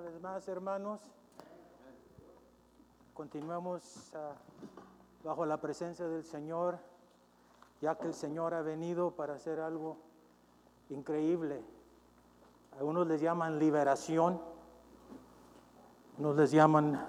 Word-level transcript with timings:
una 0.00 0.10
vez 0.10 0.22
más, 0.22 0.48
hermanos. 0.48 1.00
Continuamos 3.12 4.10
ah, 4.14 4.32
bajo 5.22 5.44
la 5.44 5.60
presencia 5.60 6.08
del 6.08 6.24
Señor, 6.24 6.78
ya 7.82 7.96
que 7.96 8.06
el 8.06 8.14
Señor 8.14 8.54
ha 8.54 8.62
venido 8.62 9.10
para 9.10 9.34
hacer 9.34 9.60
algo 9.60 9.98
increíble. 10.88 11.60
Algunos 12.78 13.08
les 13.08 13.20
llaman 13.20 13.58
liberación, 13.58 14.40
unos 16.16 16.36
les 16.36 16.50
llaman 16.50 17.06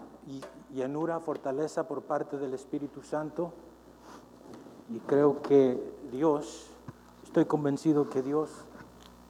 llanura, 0.74 1.22
fortaleza 1.22 1.88
por 1.88 2.02
parte 2.02 2.38
del 2.38 2.54
Espíritu 2.54 3.02
Santo. 3.04 3.54
Y 4.90 5.00
creo 5.00 5.42
que 5.42 5.82
Dios, 6.12 6.70
estoy 7.24 7.46
convencido 7.46 8.10
que 8.10 8.22
Dios 8.22 8.66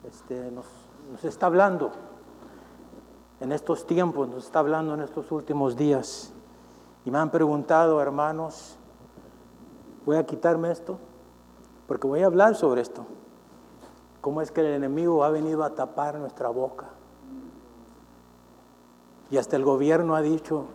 este, 0.04 0.50
nos, 0.50 0.66
nos 1.12 1.24
está 1.26 1.46
hablando 1.46 1.92
en 3.42 3.52
estos 3.52 3.88
tiempos, 3.88 4.30
nos 4.30 4.46
está 4.46 4.60
hablando 4.60 4.94
en 4.94 5.02
estos 5.02 5.32
últimos 5.32 5.76
días. 5.76 6.32
Y 7.04 7.12
me 7.12 7.18
han 7.18 7.32
preguntado, 7.32 8.00
hermanos, 8.00 8.78
¿voy 10.06 10.16
a 10.18 10.26
quitarme 10.26 10.72
esto? 10.72 11.00
Porque 11.88 12.08
voy 12.08 12.22
a 12.22 12.28
hablar 12.28 12.56
sobre 12.56 12.82
esto. 12.82 13.04
¿Cómo 14.22 14.42
es 14.42 14.52
que 14.52 14.62
el 14.62 14.68
enemigo 14.68 15.24
ha 15.24 15.32
venido 15.32 15.64
a 15.64 15.72
tapar 15.72 16.20
nuestra 16.20 16.50
boca? 16.50 16.90
Y 19.32 19.38
hasta 19.38 19.56
el 19.56 19.66
gobierno 19.66 20.16
ha 20.16 20.22
dicho 20.22 20.66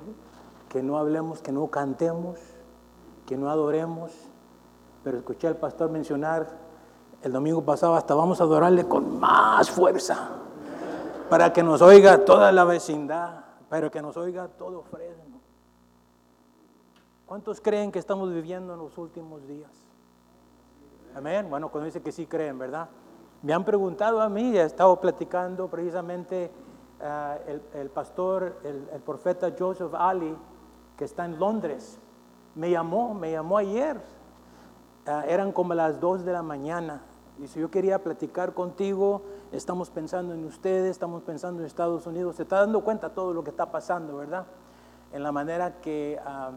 que 0.69 0.83
no 0.83 0.98
hablemos, 0.98 1.43
que 1.43 1.52
no 1.52 1.69
cantemos, 1.69 2.41
que 3.27 3.37
no 3.37 3.48
adoremos. 3.48 4.10
Pero 5.05 5.19
escuché 5.19 5.46
al 5.46 5.57
pastor 5.57 5.91
mencionar 5.91 6.48
el 7.23 7.33
domingo 7.33 7.62
pasado, 7.62 7.95
hasta 7.95 8.16
vamos 8.16 8.41
a 8.41 8.45
adorarle 8.45 8.88
con 8.88 9.21
más 9.21 9.71
fuerza, 9.71 10.30
para 11.29 11.52
que 11.52 11.63
nos 11.63 11.82
oiga 11.82 12.24
toda 12.24 12.52
la 12.52 12.65
vecindad, 12.65 13.45
para 13.69 13.91
que 13.91 14.01
nos 14.01 14.16
oiga 14.16 14.49
todo 14.49 14.82
Fresno. 14.82 15.41
¿Cuántos 17.27 17.60
creen 17.60 17.91
que 17.91 17.99
estamos 17.99 18.33
viviendo 18.33 18.73
en 18.74 18.79
los 18.79 18.96
últimos 18.99 19.46
días? 19.49 19.71
Amén. 21.15 21.49
Bueno, 21.51 21.71
cuando 21.71 21.87
dice 21.87 22.01
que 22.01 22.13
sí 22.13 22.27
creen, 22.27 22.59
¿verdad? 22.59 22.88
Me 23.43 23.52
han 23.52 23.65
preguntado 23.65 24.21
a 24.21 24.29
mí, 24.29 24.57
he 24.57 24.63
estado 24.63 25.01
platicando 25.01 25.68
precisamente 25.68 26.51
ah, 27.01 27.37
el, 27.74 27.90
pastor, 27.90 28.61
el, 28.63 28.88
el, 28.93 29.01
profeta 29.01 29.52
Joseph 29.59 29.95
Ali, 29.95 30.37
que 30.96 31.05
está 31.05 31.24
en 31.24 31.38
Londres, 31.38 31.99
me 32.55 32.71
llamó, 32.71 33.15
me 33.15 33.33
llamó 33.33 33.59
ayer. 33.59 34.01
Ah, 35.07 35.24
eran 35.29 35.52
como 35.52 35.74
las 35.74 36.01
2 36.01 36.24
de 36.24 36.33
la 36.33 36.43
mañana. 36.43 37.02
Dice, 37.38 37.61
yo 37.61 37.71
quería 37.71 38.02
platicar 38.02 38.55
contigo, 38.55 39.23
estamos 39.57 39.90
pensando 39.90 40.35
en 40.35 40.45
ustedes, 40.45 40.90
estamos 40.90 41.23
pensando 41.23 41.60
en 41.60 41.66
Estados 41.66 42.07
Unidos. 42.07 42.37
Se 42.37 42.43
está 42.43 42.60
dando 42.60 42.82
cuenta 42.82 43.10
todo 43.10 43.32
lo 43.32 43.43
que 43.43 43.51
está 43.51 43.71
pasando, 43.71 44.16
¿verdad? 44.18 44.46
En 45.12 45.23
la 45.23 45.32
manera 45.32 45.80
que, 45.80 46.21
ah, 46.24 46.52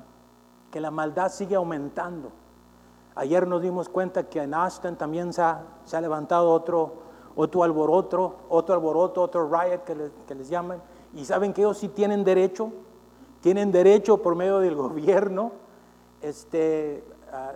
que 0.69 0.79
la 0.79 0.91
maldad 0.91 1.31
sigue 1.31 1.55
aumentando. 1.55 2.31
Ayer 3.15 3.47
nos 3.47 3.61
dimos 3.61 3.89
cuenta 3.89 4.23
que 4.29 4.41
en 4.41 4.53
Austin 4.53 4.95
también 4.95 5.33
se 5.33 5.41
ha, 5.41 6.01
levantado 6.01 6.51
otro, 6.51 6.93
otro 7.35 7.63
alboroto, 7.63 8.35
otro 8.49 8.75
alboroto, 8.75 9.21
otro 9.21 9.49
riot 9.49 9.83
que, 9.83 10.35
les 10.35 10.49
llaman. 10.49 10.81
Y 11.13 11.25
saben 11.25 11.53
que 11.53 11.61
ellos 11.61 11.77
sí 11.77 11.87
tienen 11.87 12.23
derecho, 12.23 12.71
tienen 13.41 13.71
derecho 13.71 14.17
por 14.21 14.35
medio 14.35 14.59
del 14.59 14.75
gobierno 14.75 15.51
este, 16.21 17.03
a 17.31 17.53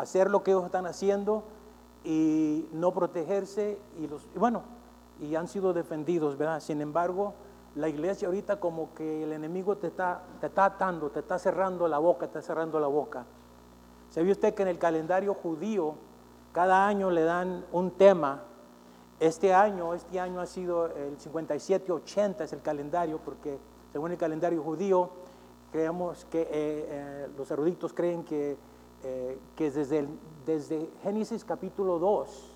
hacer 0.00 0.30
lo 0.30 0.42
que 0.42 0.50
ellos 0.50 0.64
están 0.64 0.86
haciendo 0.86 1.44
y 2.04 2.68
no 2.72 2.92
protegerse 2.92 3.78
y 4.00 4.06
los 4.06 4.26
bueno 4.34 4.62
y 5.22 5.36
han 5.36 5.46
sido 5.46 5.72
defendidos, 5.72 6.36
¿verdad? 6.36 6.60
Sin 6.60 6.80
embargo, 6.80 7.34
la 7.76 7.88
iglesia 7.88 8.26
ahorita 8.26 8.58
como 8.58 8.92
que 8.94 9.22
el 9.22 9.32
enemigo 9.32 9.76
te 9.76 9.86
está, 9.86 10.22
te 10.40 10.46
está 10.48 10.64
atando, 10.64 11.10
te 11.10 11.20
está 11.20 11.38
cerrando 11.38 11.86
la 11.86 11.98
boca, 11.98 12.26
está 12.26 12.42
cerrando 12.42 12.80
la 12.80 12.88
boca. 12.88 13.24
¿Sabe 14.10 14.30
usted 14.30 14.52
que 14.54 14.62
en 14.62 14.68
el 14.68 14.78
calendario 14.78 15.34
judío 15.34 15.94
cada 16.52 16.86
año 16.86 17.10
le 17.10 17.22
dan 17.22 17.64
un 17.72 17.92
tema? 17.92 18.42
Este 19.20 19.54
año, 19.54 19.94
este 19.94 20.18
año 20.18 20.40
ha 20.40 20.46
sido 20.46 20.86
el 20.86 21.16
57-80 21.16 22.40
es 22.40 22.52
el 22.52 22.60
calendario, 22.60 23.20
porque 23.24 23.58
según 23.92 24.10
el 24.10 24.18
calendario 24.18 24.62
judío, 24.62 25.10
creemos 25.70 26.26
que 26.26 26.42
eh, 26.42 26.48
eh, 26.50 27.28
los 27.38 27.50
eruditos 27.50 27.92
creen 27.92 28.24
que 28.24 28.56
eh, 29.04 29.38
que 29.56 29.70
desde, 29.70 30.06
desde 30.46 30.88
Génesis 31.02 31.44
capítulo 31.44 31.98
2 31.98 32.50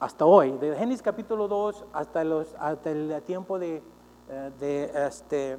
hasta 0.00 0.26
hoy, 0.26 0.52
de 0.58 0.76
Génesis 0.76 1.02
capítulo 1.02 1.48
2 1.48 1.84
hasta, 1.92 2.24
los, 2.24 2.54
hasta 2.58 2.90
el 2.90 3.22
tiempo 3.22 3.58
de, 3.58 3.82
eh, 4.28 4.92
este, 5.08 5.58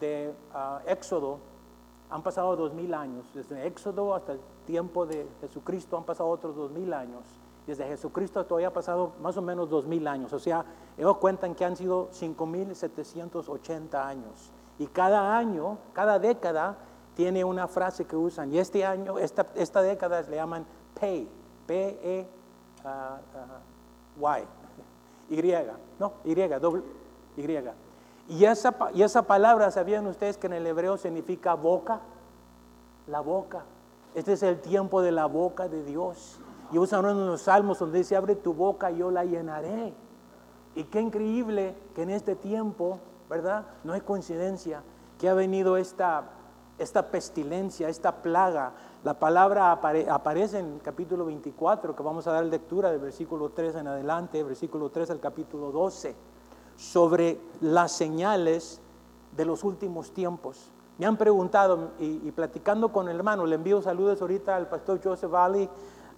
de 0.00 0.34
ah, 0.52 0.80
Éxodo, 0.86 1.38
han 2.10 2.22
pasado 2.22 2.54
dos 2.56 2.72
mil 2.72 2.94
años. 2.94 3.24
Desde 3.34 3.66
Éxodo 3.66 4.14
hasta 4.14 4.32
el 4.32 4.40
tiempo 4.66 5.06
de 5.06 5.26
Jesucristo 5.40 5.96
han 5.96 6.04
pasado 6.04 6.28
otros 6.28 6.54
dos 6.54 6.70
mil 6.70 6.92
años. 6.92 7.24
Desde 7.66 7.86
Jesucristo 7.86 8.44
todavía 8.46 8.68
ha 8.68 8.72
pasado 8.72 9.12
más 9.20 9.36
o 9.36 9.42
menos 9.42 9.68
dos 9.68 9.86
mil 9.86 10.06
años. 10.06 10.32
O 10.32 10.38
sea, 10.38 10.64
ellos 10.96 11.16
cuentan 11.16 11.54
que 11.54 11.64
han 11.64 11.76
sido 11.76 12.08
5.780 12.10 13.94
años. 13.94 14.52
Y 14.78 14.86
cada 14.86 15.36
año, 15.36 15.78
cada 15.92 16.18
década, 16.18 16.76
tiene 17.16 17.44
una 17.44 17.66
frase 17.66 18.04
que 18.04 18.14
usan, 18.14 18.52
y 18.52 18.58
este 18.58 18.84
año, 18.84 19.18
esta, 19.18 19.46
esta 19.54 19.80
década 19.80 20.20
le 20.22 20.36
llaman 20.36 20.66
pay, 21.00 21.26
P-E-Y, 21.66 22.36
Y, 25.28 25.42
no, 25.98 26.12
Y, 26.24 26.34
doble, 26.34 26.82
Y. 27.36 27.58
Y 28.28 28.44
esa, 28.44 28.74
y 28.94 29.02
esa 29.02 29.22
palabra, 29.22 29.70
¿sabían 29.70 30.06
ustedes 30.06 30.36
que 30.36 30.46
en 30.46 30.52
el 30.52 30.66
hebreo 30.66 30.96
significa 30.96 31.54
boca? 31.54 32.00
La 33.06 33.20
boca. 33.20 33.64
Este 34.14 34.34
es 34.34 34.42
el 34.42 34.60
tiempo 34.60 35.02
de 35.02 35.12
la 35.12 35.26
boca 35.26 35.68
de 35.68 35.84
Dios. 35.84 36.40
Y 36.72 36.78
usan 36.78 37.04
uno 37.04 37.20
de 37.20 37.26
los 37.26 37.42
salmos 37.42 37.78
donde 37.78 37.98
dice, 37.98 38.16
abre 38.16 38.34
tu 38.34 38.52
boca, 38.52 38.90
y 38.90 38.98
yo 38.98 39.10
la 39.10 39.24
llenaré. 39.24 39.94
Y 40.74 40.84
qué 40.84 41.00
increíble 41.00 41.76
que 41.94 42.02
en 42.02 42.10
este 42.10 42.34
tiempo, 42.34 42.98
¿verdad? 43.30 43.66
No 43.84 43.94
es 43.94 44.02
coincidencia 44.02 44.82
que 45.18 45.28
ha 45.28 45.34
venido 45.34 45.76
esta 45.76 46.24
esta 46.78 47.10
pestilencia, 47.10 47.88
esta 47.88 48.22
plaga. 48.22 48.72
La 49.04 49.18
palabra 49.18 49.72
aparece 49.72 50.58
en 50.58 50.74
el 50.74 50.82
capítulo 50.82 51.24
24, 51.26 51.94
que 51.94 52.02
vamos 52.02 52.26
a 52.26 52.32
dar 52.32 52.44
lectura 52.44 52.90
del 52.90 53.00
versículo 53.00 53.50
3 53.50 53.76
en 53.76 53.88
adelante, 53.88 54.42
versículo 54.42 54.90
3 54.90 55.10
al 55.10 55.20
capítulo 55.20 55.70
12, 55.70 56.14
sobre 56.76 57.38
las 57.60 57.92
señales 57.92 58.80
de 59.36 59.44
los 59.44 59.64
últimos 59.64 60.12
tiempos. 60.12 60.70
Me 60.98 61.06
han 61.06 61.16
preguntado, 61.16 61.90
y, 61.98 62.30
platicando 62.32 62.90
con 62.90 63.08
el 63.08 63.16
hermano, 63.16 63.44
le 63.46 63.56
envío 63.56 63.82
saludos 63.82 64.20
ahorita 64.20 64.56
al 64.56 64.68
pastor 64.68 65.00
Joseph 65.02 65.34
Ali, 65.34 65.68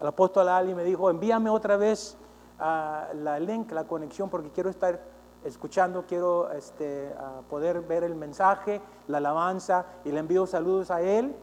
al 0.01 0.07
apóstol 0.07 0.49
Ali, 0.49 0.75
me 0.75 0.85
dijo, 0.85 1.11
envíame 1.11 1.51
otra 1.51 1.77
vez 1.77 2.17
uh, 2.61 3.17
la 3.17 3.41
link, 3.41 3.73
la 3.73 3.85
conexión, 3.85 4.31
porque 4.31 4.51
quiero 4.51 4.71
estar 4.71 5.01
escuchando, 5.45 6.05
quiero 6.07 6.51
este, 6.53 7.15
poder 7.49 7.81
ver 7.83 8.05
el 8.05 8.15
mensaje, 8.15 8.81
la 9.07 9.19
alabanza 9.19 9.87
y 10.05 10.13
le 10.13 10.21
envío 10.21 10.47
saludos 10.47 10.91
a 10.91 11.01
él 11.01 11.35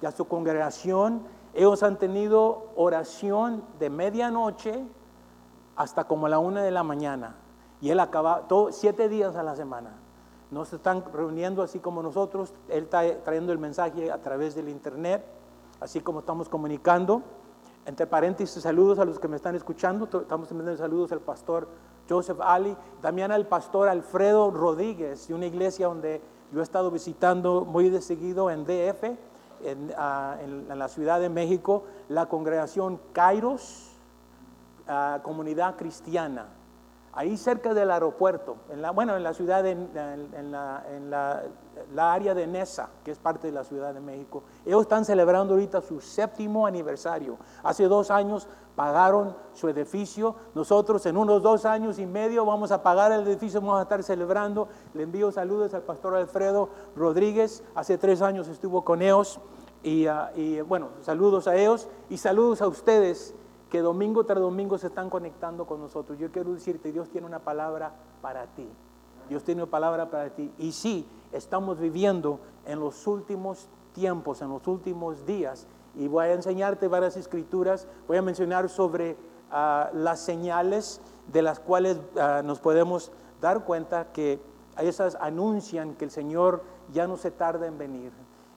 y 0.00 0.06
a 0.06 0.10
su 0.12 0.26
congregación. 0.26 1.22
Ellos 1.54 1.82
han 1.82 1.98
tenido 1.98 2.70
oración 2.76 3.64
de 3.78 3.90
medianoche 3.90 4.84
hasta 5.76 6.04
como 6.04 6.28
la 6.28 6.38
una 6.38 6.62
de 6.62 6.70
la 6.70 6.82
mañana 6.82 7.36
y 7.80 7.90
él 7.90 8.00
acaba 8.00 8.46
todo, 8.48 8.72
siete 8.72 9.08
días 9.08 9.36
a 9.36 9.42
la 9.42 9.56
semana. 9.56 9.90
No 10.50 10.64
se 10.64 10.76
están 10.76 11.04
reuniendo 11.12 11.62
así 11.62 11.78
como 11.78 12.02
nosotros, 12.02 12.54
él 12.68 12.84
está 12.84 13.02
trayendo 13.24 13.52
el 13.52 13.58
mensaje 13.58 14.12
a 14.12 14.18
través 14.18 14.54
del 14.54 14.68
internet, 14.68 15.24
así 15.80 16.00
como 16.00 16.20
estamos 16.20 16.48
comunicando. 16.48 17.22
Entre 17.84 18.06
paréntesis, 18.06 18.62
saludos 18.62 19.00
a 19.00 19.04
los 19.04 19.18
que 19.18 19.26
me 19.26 19.34
están 19.34 19.56
escuchando. 19.56 20.04
Estamos 20.04 20.50
enviando 20.52 20.76
saludos 20.76 21.10
al 21.10 21.20
pastor 21.20 21.66
Joseph 22.08 22.40
Ali, 22.40 22.76
también 23.00 23.32
al 23.32 23.46
pastor 23.46 23.88
Alfredo 23.88 24.50
Rodríguez, 24.50 25.28
de 25.28 25.34
una 25.34 25.46
iglesia 25.46 25.86
donde 25.86 26.20
yo 26.52 26.60
he 26.60 26.62
estado 26.62 26.90
visitando 26.90 27.64
muy 27.64 27.88
de 27.88 28.00
seguido 28.00 28.50
en 28.50 28.64
DF, 28.64 29.16
ah, 29.96 30.36
en, 30.40 30.78
la 30.78 30.88
Ciudad 30.88 31.20
de 31.20 31.28
México, 31.28 31.84
la 32.08 32.26
congregación 32.26 33.00
Kairos, 33.12 33.92
ah, 34.88 35.20
comunidad 35.22 35.76
cristiana 35.76 36.46
ahí 37.12 37.36
cerca 37.36 37.74
del 37.74 37.90
aeropuerto, 37.90 38.56
en 38.70 38.80
la, 38.80 38.90
bueno, 38.90 39.16
en 39.16 39.22
la 39.22 39.34
ciudad, 39.34 39.62
de, 39.62 39.72
en, 39.72 40.50
la, 40.50 42.12
área 42.12 42.34
de 42.34 42.46
Nesa, 42.46 42.88
que 43.04 43.10
es 43.10 43.18
parte 43.18 43.48
de 43.48 43.52
la 43.52 43.64
Ciudad 43.64 43.92
de 43.92 44.00
México. 44.00 44.42
Ellos 44.64 44.82
están 44.82 45.04
celebrando 45.04 45.54
ahorita 45.54 45.82
su 45.82 46.00
séptimo 46.00 46.66
aniversario. 46.66 47.36
Hace 47.62 47.84
dos 47.84 48.10
años 48.10 48.48
pagaron 48.74 49.36
su 49.52 49.68
edificio. 49.68 50.34
Nosotros 50.54 51.04
en 51.06 51.16
unos 51.16 51.42
dos 51.42 51.66
años 51.66 51.98
y 51.98 52.06
medio 52.06 52.46
vamos 52.46 52.72
a 52.72 52.82
pagar 52.82 53.12
el 53.12 53.26
edificio, 53.26 53.60
vamos 53.60 53.78
a 53.78 53.82
estar 53.82 54.02
celebrando. 54.02 54.68
Le 54.94 55.02
envío 55.02 55.30
saludos 55.32 55.74
al 55.74 55.82
pastor 55.82 56.14
Alfredo 56.14 56.70
Rodríguez. 56.96 57.62
Hace 57.74 57.98
tres 57.98 58.22
años 58.22 58.48
estuvo 58.48 58.84
con 58.84 59.02
ellos. 59.02 59.38
Y, 59.82 60.06
ah, 60.06 60.30
y 60.34 60.60
bueno, 60.60 60.90
saludos 61.00 61.48
a 61.48 61.56
ellos 61.56 61.88
y 62.08 62.16
saludos 62.16 62.62
a 62.62 62.68
ustedes 62.68 63.34
que 63.72 63.80
domingo 63.80 64.24
tras 64.24 64.38
domingo 64.38 64.76
se 64.76 64.88
están 64.88 65.08
conectando 65.08 65.64
con 65.64 65.80
nosotros. 65.80 66.18
Yo 66.18 66.30
quiero 66.30 66.52
decirte, 66.52 66.92
Dios 66.92 67.08
tiene 67.08 67.26
una 67.26 67.38
palabra 67.38 67.94
para 68.20 68.44
ti. 68.48 68.68
Dios 69.30 69.44
tiene 69.44 69.66
palabra 69.66 70.10
para 70.10 70.28
ti. 70.28 70.52
Y 70.58 70.72
sí, 70.72 71.08
estamos 71.32 71.80
viviendo 71.80 72.38
en 72.66 72.80
los 72.80 73.06
últimos 73.06 73.70
tiempos, 73.94 74.42
en 74.42 74.50
los 74.50 74.68
últimos 74.68 75.24
días. 75.24 75.66
Y 75.94 76.06
voy 76.06 76.26
a 76.26 76.34
enseñarte 76.34 76.86
varias 76.86 77.16
escrituras. 77.16 77.88
Voy 78.06 78.18
a 78.18 78.22
mencionar 78.22 78.68
sobre 78.68 79.16
ah, 79.50 79.88
las 79.94 80.20
señales 80.20 81.00
de 81.32 81.40
las 81.40 81.58
cuales 81.58 81.98
ah, 82.20 82.42
nos 82.44 82.60
podemos 82.60 83.10
dar 83.40 83.64
cuenta 83.64 84.12
que 84.12 84.38
esas 84.76 85.16
anuncian 85.18 85.94
que 85.94 86.04
el 86.04 86.10
Señor 86.10 86.62
ya 86.92 87.06
no 87.06 87.16
se 87.16 87.30
tarda 87.30 87.66
en 87.68 87.78
venir. 87.78 88.12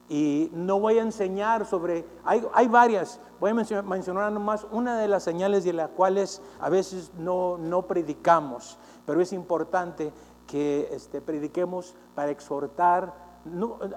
Y 0.08 0.50
no 0.52 0.78
voy 0.78 0.98
a 0.98 1.02
enseñar 1.02 1.66
sobre, 1.66 2.06
hay, 2.24 2.46
hay 2.54 2.68
varias, 2.68 3.20
voy 3.40 3.50
a 3.50 3.54
mencionar, 3.54 4.30
nomás 4.30 4.64
una 4.70 4.98
de 4.98 5.08
las 5.08 5.24
señales 5.24 5.64
de 5.64 5.72
las 5.72 5.90
cuales 5.90 6.40
a 6.60 6.68
veces 6.68 7.10
no, 7.18 7.58
no 7.58 7.82
predicamos, 7.82 8.78
pero 9.04 9.20
es 9.20 9.32
importante 9.32 10.12
que 10.46 10.88
este, 10.92 11.20
prediquemos 11.20 11.96
para 12.14 12.30
exhortar 12.30 13.14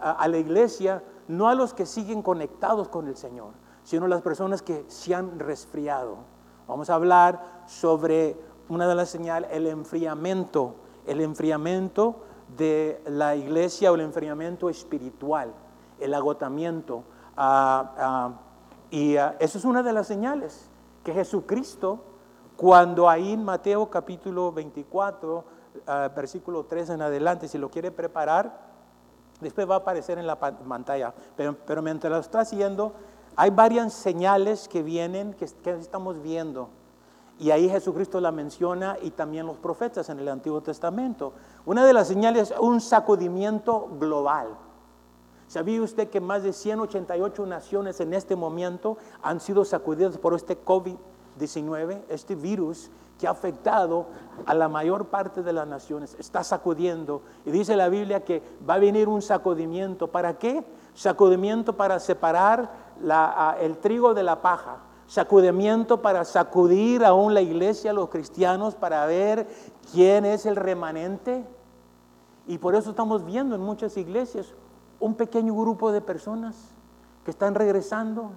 a, 0.01 0.27
la 0.27 0.37
iglesia, 0.37 1.03
no 1.27 1.47
a 1.47 1.53
los 1.53 1.75
que 1.75 1.85
siguen 1.85 2.23
conectados 2.23 2.87
con 2.87 3.07
el 3.07 3.15
Señor, 3.15 3.51
sino 3.83 4.05
a 4.05 4.09
las 4.09 4.23
personas 4.23 4.63
que 4.63 4.85
se 4.87 5.13
han 5.13 5.37
resfriado. 5.37 6.17
Vamos 6.67 6.89
a 6.89 6.95
hablar 6.95 7.63
sobre 7.67 8.35
una 8.67 8.87
de 8.87 8.95
las 8.95 9.09
señales, 9.09 9.49
el 9.53 9.67
enfriamiento, 9.67 10.75
el 11.05 11.21
enfriamiento 11.21 12.15
de 12.57 12.99
la 13.05 13.35
iglesia 13.35 13.91
o 13.91 13.95
el 13.95 14.01
enfriamiento 14.01 14.69
espiritual 14.69 15.53
el 15.99 16.13
agotamiento. 16.13 17.03
Y 18.91 19.15
eso 19.15 19.57
es 19.57 19.65
una 19.65 19.83
de 19.83 19.93
las 19.93 20.07
señales 20.07 20.69
que 21.03 21.13
Jesucristo, 21.13 21.99
cuando 22.57 23.09
ahí 23.09 23.33
en 23.33 23.43
Mateo 23.43 23.89
capítulo 23.89 24.51
24, 24.51 25.43
versículo 26.15 26.65
3 26.65 26.91
en 26.91 27.01
adelante, 27.01 27.47
si 27.47 27.57
lo 27.57 27.69
quiere 27.69 27.91
preparar, 27.91 28.69
después 29.39 29.69
va 29.69 29.75
a 29.75 29.79
aparecer 29.79 30.17
en 30.17 30.27
la 30.27 30.37
pantalla, 30.37 31.13
pero, 31.35 31.55
pero 31.65 31.81
mientras 31.81 32.11
lo 32.11 32.19
está 32.19 32.41
haciendo, 32.41 32.93
hay 33.35 33.51
varias 33.51 33.93
señales 33.93 34.67
que 34.67 34.83
vienen, 34.83 35.33
que, 35.33 35.45
que 35.45 35.71
estamos 35.71 36.21
viendo. 36.21 36.69
Y 37.39 37.51
ahí 37.51 37.69
Jesucristo 37.69 38.19
la 38.19 38.33
menciona 38.33 38.97
y 39.01 39.11
también 39.11 39.47
los 39.47 39.55
profetas 39.55 40.09
en 40.09 40.19
el 40.19 40.27
Antiguo 40.27 40.61
Testamento. 40.61 41.31
Una 41.65 41.85
de 41.85 41.93
las 41.93 42.09
señales 42.09 42.51
es 42.51 42.59
un 42.59 42.81
sacudimiento 42.81 43.87
global. 43.97 44.57
¿Sabía 45.49 45.81
usted 45.81 46.11
que 46.11 46.21
más 46.21 46.43
de 46.43 46.53
188 46.53 47.43
naciones 47.47 47.99
en 48.01 48.13
este 48.13 48.35
momento 48.35 48.97
han 49.23 49.39
sido 49.39 49.65
sacudidas 49.65 50.19
por 50.19 50.35
este 50.35 50.63
COVID-19, 50.63 52.03
este 52.07 52.35
virus 52.35 52.91
que 53.17 53.25
ha 53.25 53.31
afectado 53.31 54.05
a 54.45 54.53
la 54.53 54.69
mayor 54.69 55.07
parte 55.07 55.41
de 55.41 55.51
las 55.51 55.67
naciones? 55.67 56.15
Está 56.19 56.43
sacudiendo. 56.43 57.23
Y 57.47 57.49
dice 57.49 57.75
la 57.75 57.89
Biblia 57.89 58.23
que 58.23 58.43
va 58.69 58.75
a 58.75 58.77
venir 58.77 59.09
un 59.09 59.23
sacudimiento. 59.23 60.05
¿Para 60.09 60.37
qué? 60.37 60.63
Sacudimiento 60.93 61.75
para 61.75 61.99
separar 61.99 62.69
el 63.59 63.79
trigo 63.79 64.13
de 64.13 64.21
la 64.21 64.43
paja. 64.43 64.77
Sacudimiento 65.07 66.03
para 66.03 66.25
sacudir 66.25 67.03
aún 67.03 67.33
la 67.33 67.41
iglesia, 67.41 67.91
los 67.91 68.09
cristianos, 68.09 68.75
para 68.75 69.03
ver 69.07 69.47
quién 69.91 70.25
es 70.25 70.45
el 70.45 70.55
remanente. 70.55 71.43
Y 72.45 72.59
por 72.59 72.75
eso 72.75 72.91
estamos 72.91 73.25
viendo 73.25 73.55
en 73.55 73.61
muchas 73.61 73.97
iglesias 73.97 74.53
un 74.99 75.15
pequeño 75.15 75.55
grupo 75.55 75.91
de 75.91 76.01
personas 76.01 76.55
que 77.23 77.31
están 77.31 77.55
regresando, 77.55 78.31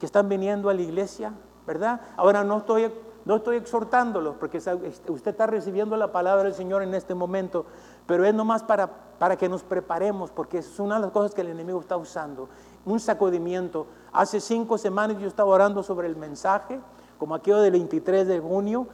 que 0.00 0.06
están 0.06 0.28
viniendo 0.28 0.68
a 0.68 0.74
la 0.74 0.82
iglesia, 0.82 1.32
¿verdad? 1.66 2.00
Ahora 2.16 2.44
no 2.44 2.58
estoy, 2.58 2.90
no 3.24 3.36
estoy 3.36 3.56
exhortándolos, 3.56 4.36
porque 4.36 4.58
usted 4.58 5.30
está 5.30 5.46
recibiendo 5.46 5.96
la 5.96 6.12
palabra 6.12 6.44
del 6.44 6.54
Señor 6.54 6.82
en 6.82 6.94
este 6.94 7.14
momento, 7.14 7.66
pero 8.06 8.24
es 8.24 8.32
nomás 8.32 8.62
para, 8.62 8.88
para 9.18 9.36
que 9.36 9.48
nos 9.48 9.62
preparemos, 9.62 10.30
porque 10.30 10.58
es 10.58 10.78
una 10.78 10.96
de 10.96 11.02
las 11.02 11.10
cosas 11.10 11.34
que 11.34 11.42
el 11.42 11.48
enemigo 11.48 11.80
está 11.80 11.96
usando, 11.96 12.48
un 12.86 13.00
sacudimiento. 13.00 13.86
Hace 14.12 14.40
cinco 14.40 14.78
semanas 14.78 15.18
yo 15.18 15.28
estaba 15.28 15.50
orando 15.50 15.82
sobre 15.82 16.06
el 16.06 16.16
mensaje, 16.16 16.80
como 17.18 17.34
aquello 17.34 17.60
del 17.60 17.72
23 17.72 18.26
de 18.26 18.40
junio. 18.40 18.86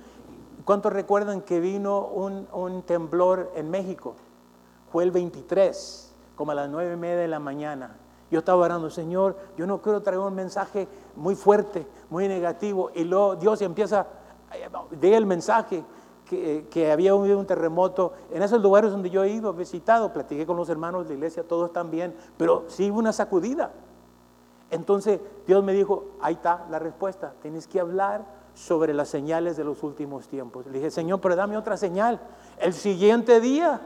¿Cuántos 0.65 0.93
recuerdan 0.93 1.43
que 1.43 1.61
vino 1.61 2.07
un, 2.07 2.49
un 2.53 2.83
temblor 2.83 3.53
en 3.55 3.71
México? 3.71 4.15
Fue 4.91 5.05
el 5.05 5.11
23 5.11 6.14
como 6.37 6.53
a 6.53 6.55
las 6.55 6.69
nueve 6.69 6.95
y 6.95 6.97
media 6.97 7.17
de 7.17 7.29
la 7.29 7.39
mañana. 7.39 7.97
Yo 8.31 8.41
estaba 8.41 8.65
orando, 8.65 8.91
Señor, 8.91 9.37
yo 9.57 9.67
no 9.67 9.81
quiero 9.81 10.03
traer 10.03 10.19
un 10.19 10.35
mensaje 10.35 10.89
muy 11.15 11.35
fuerte, 11.35 11.87
muy 12.11 12.27
negativo. 12.27 12.91
Y 12.95 13.05
luego 13.05 13.37
Dios 13.37 13.63
empieza, 13.63 14.07
de 14.91 15.17
el 15.17 15.27
mensaje 15.27 15.85
que, 16.27 16.67
que 16.71 16.91
había 16.91 17.13
habido 17.13 17.39
un 17.39 17.47
terremoto. 17.47 18.13
En 18.33 18.43
esos 18.43 18.61
lugares 18.61 18.91
donde 18.91 19.11
yo 19.11 19.23
he 19.23 19.31
ido, 19.31 19.53
visitado, 19.53 20.13
platiqué 20.13 20.47
con 20.47 20.57
los 20.57 20.69
hermanos 20.69 21.05
de 21.05 21.11
la 21.11 21.15
iglesia, 21.15 21.47
todos 21.47 21.69
están 21.69 21.91
bien, 21.91 22.15
pero 22.37 22.65
sí 22.69 22.91
hubo 22.91 22.99
una 22.99 23.13
sacudida. 23.13 23.73
Entonces 24.71 25.21
Dios 25.47 25.63
me 25.63 25.73
dijo, 25.73 26.07
ahí 26.21 26.35
está 26.35 26.67
la 26.71 26.81
respuesta, 26.81 27.35
tienes 27.41 27.69
que 27.69 27.79
hablar 27.79 28.25
sobre 28.55 28.95
las 28.95 29.09
señales 29.09 29.57
de 29.57 29.65
los 29.65 29.83
últimos 29.83 30.29
tiempos. 30.29 30.67
Le 30.67 30.73
dije, 30.73 30.91
Señor, 30.91 31.21
pero 31.21 31.37
dame 31.37 31.57
otra 31.57 31.77
señal. 31.77 32.21
El 32.59 32.73
siguiente 32.73 33.41
día 33.41 33.81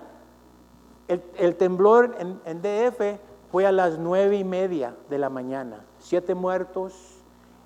el, 1.08 1.56
temblor 1.56 2.16
en, 2.18 2.62
DF 2.62 3.18
fue 3.50 3.66
a 3.66 3.72
las 3.72 3.98
nueve 3.98 4.36
y 4.36 4.44
media 4.44 4.94
de 5.08 5.18
la 5.18 5.30
mañana. 5.30 5.84
Siete 5.98 6.34
muertos, 6.34 7.22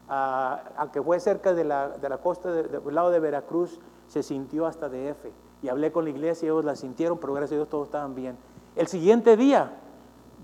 aunque 0.08 1.02
fue 1.02 1.18
cerca 1.18 1.52
de 1.52 1.64
la, 1.64 2.18
costa 2.22 2.52
del 2.52 2.94
lado 2.94 3.10
de 3.10 3.20
Veracruz, 3.20 3.80
se 4.06 4.22
sintió 4.22 4.66
hasta 4.66 4.88
DF. 4.88 5.26
Y 5.62 5.68
hablé 5.68 5.92
con 5.92 6.04
la 6.04 6.10
iglesia 6.10 6.46
y 6.46 6.48
ellos 6.50 6.64
la 6.64 6.76
sintieron, 6.76 7.18
pero 7.18 7.34
gracias 7.34 7.52
a 7.52 7.56
Dios 7.56 7.68
todos 7.68 7.86
estaban 7.88 8.14
bien. 8.14 8.36
El 8.76 8.86
siguiente 8.86 9.36
día, 9.36 9.72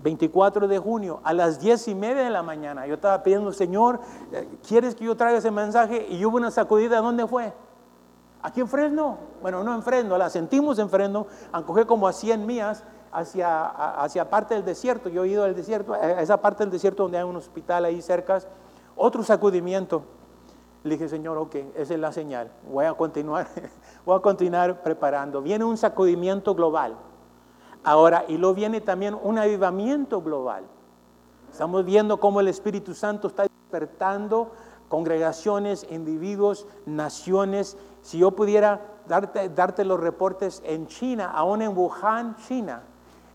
24 0.03 0.67
de 0.67 0.79
junio, 0.79 1.19
a 1.23 1.33
las 1.33 1.59
diez 1.59 1.87
y 1.87 1.95
media 1.95 2.23
de 2.23 2.29
la 2.29 2.43
mañana, 2.43 2.85
yo 2.87 2.95
estaba 2.95 3.21
pidiendo, 3.23 3.51
Señor, 3.51 3.99
eh, 4.31 4.47
¿quieres 4.67 4.95
que 4.95 5.05
yo 5.05 5.15
traiga 5.15 5.39
ese 5.39 5.51
mensaje? 5.51 6.05
Y 6.09 6.23
hubo 6.25 6.37
una 6.37 6.51
sacudida, 6.51 7.01
¿dónde 7.01 7.27
fue? 7.27 7.53
Aquí 8.41 8.61
en 8.61 8.67
Fresno, 8.67 9.17
bueno, 9.41 9.63
no 9.63 9.75
en 9.75 9.83
Fresno, 9.83 10.17
la 10.17 10.29
sentimos 10.29 10.79
en 10.79 10.89
Fresno, 10.89 11.27
aunque 11.51 11.85
como 11.85 12.07
a 12.07 12.13
100 12.13 12.45
mías 12.45 12.83
hacia, 13.11 13.65
hacia 14.01 14.29
parte 14.29 14.53
del 14.53 14.63
desierto. 14.63 15.09
Yo 15.09 15.25
he 15.25 15.29
ido 15.29 15.43
al 15.43 15.55
desierto, 15.55 15.93
a 15.93 16.21
esa 16.21 16.41
parte 16.41 16.63
del 16.63 16.71
desierto 16.71 17.03
donde 17.03 17.17
hay 17.17 17.25
un 17.25 17.35
hospital 17.35 17.85
ahí 17.85 18.01
cerca. 18.01 18.39
Otro 18.95 19.23
sacudimiento. 19.23 20.03
Le 20.83 20.91
dije, 20.91 21.09
Señor, 21.09 21.37
ok, 21.37 21.55
esa 21.75 21.93
es 21.93 21.99
la 21.99 22.13
señal. 22.13 22.49
Voy 22.71 22.85
a 22.85 22.93
continuar, 22.93 23.47
voy 24.05 24.17
a 24.17 24.21
continuar 24.21 24.81
preparando. 24.81 25.41
Viene 25.41 25.65
un 25.65 25.77
sacudimiento 25.77 26.55
global. 26.55 26.95
Ahora, 27.83 28.23
y 28.27 28.37
luego 28.37 28.55
viene 28.55 28.79
también 28.79 29.17
un 29.21 29.37
avivamiento 29.37 30.21
global. 30.21 30.63
Estamos 31.51 31.83
viendo 31.83 32.19
cómo 32.19 32.39
el 32.39 32.47
Espíritu 32.47 32.93
Santo 32.93 33.27
está 33.27 33.43
despertando 33.43 34.51
congregaciones, 34.89 35.87
individuos, 35.89 36.67
naciones. 36.85 37.77
Si 38.01 38.17
yo 38.17 38.31
pudiera 38.31 38.81
darte, 39.07 39.47
darte 39.49 39.85
los 39.85 39.99
reportes 39.99 40.61
en 40.65 40.87
China, 40.87 41.31
aún 41.31 41.61
en 41.61 41.77
Wuhan, 41.77 42.35
China, 42.47 42.83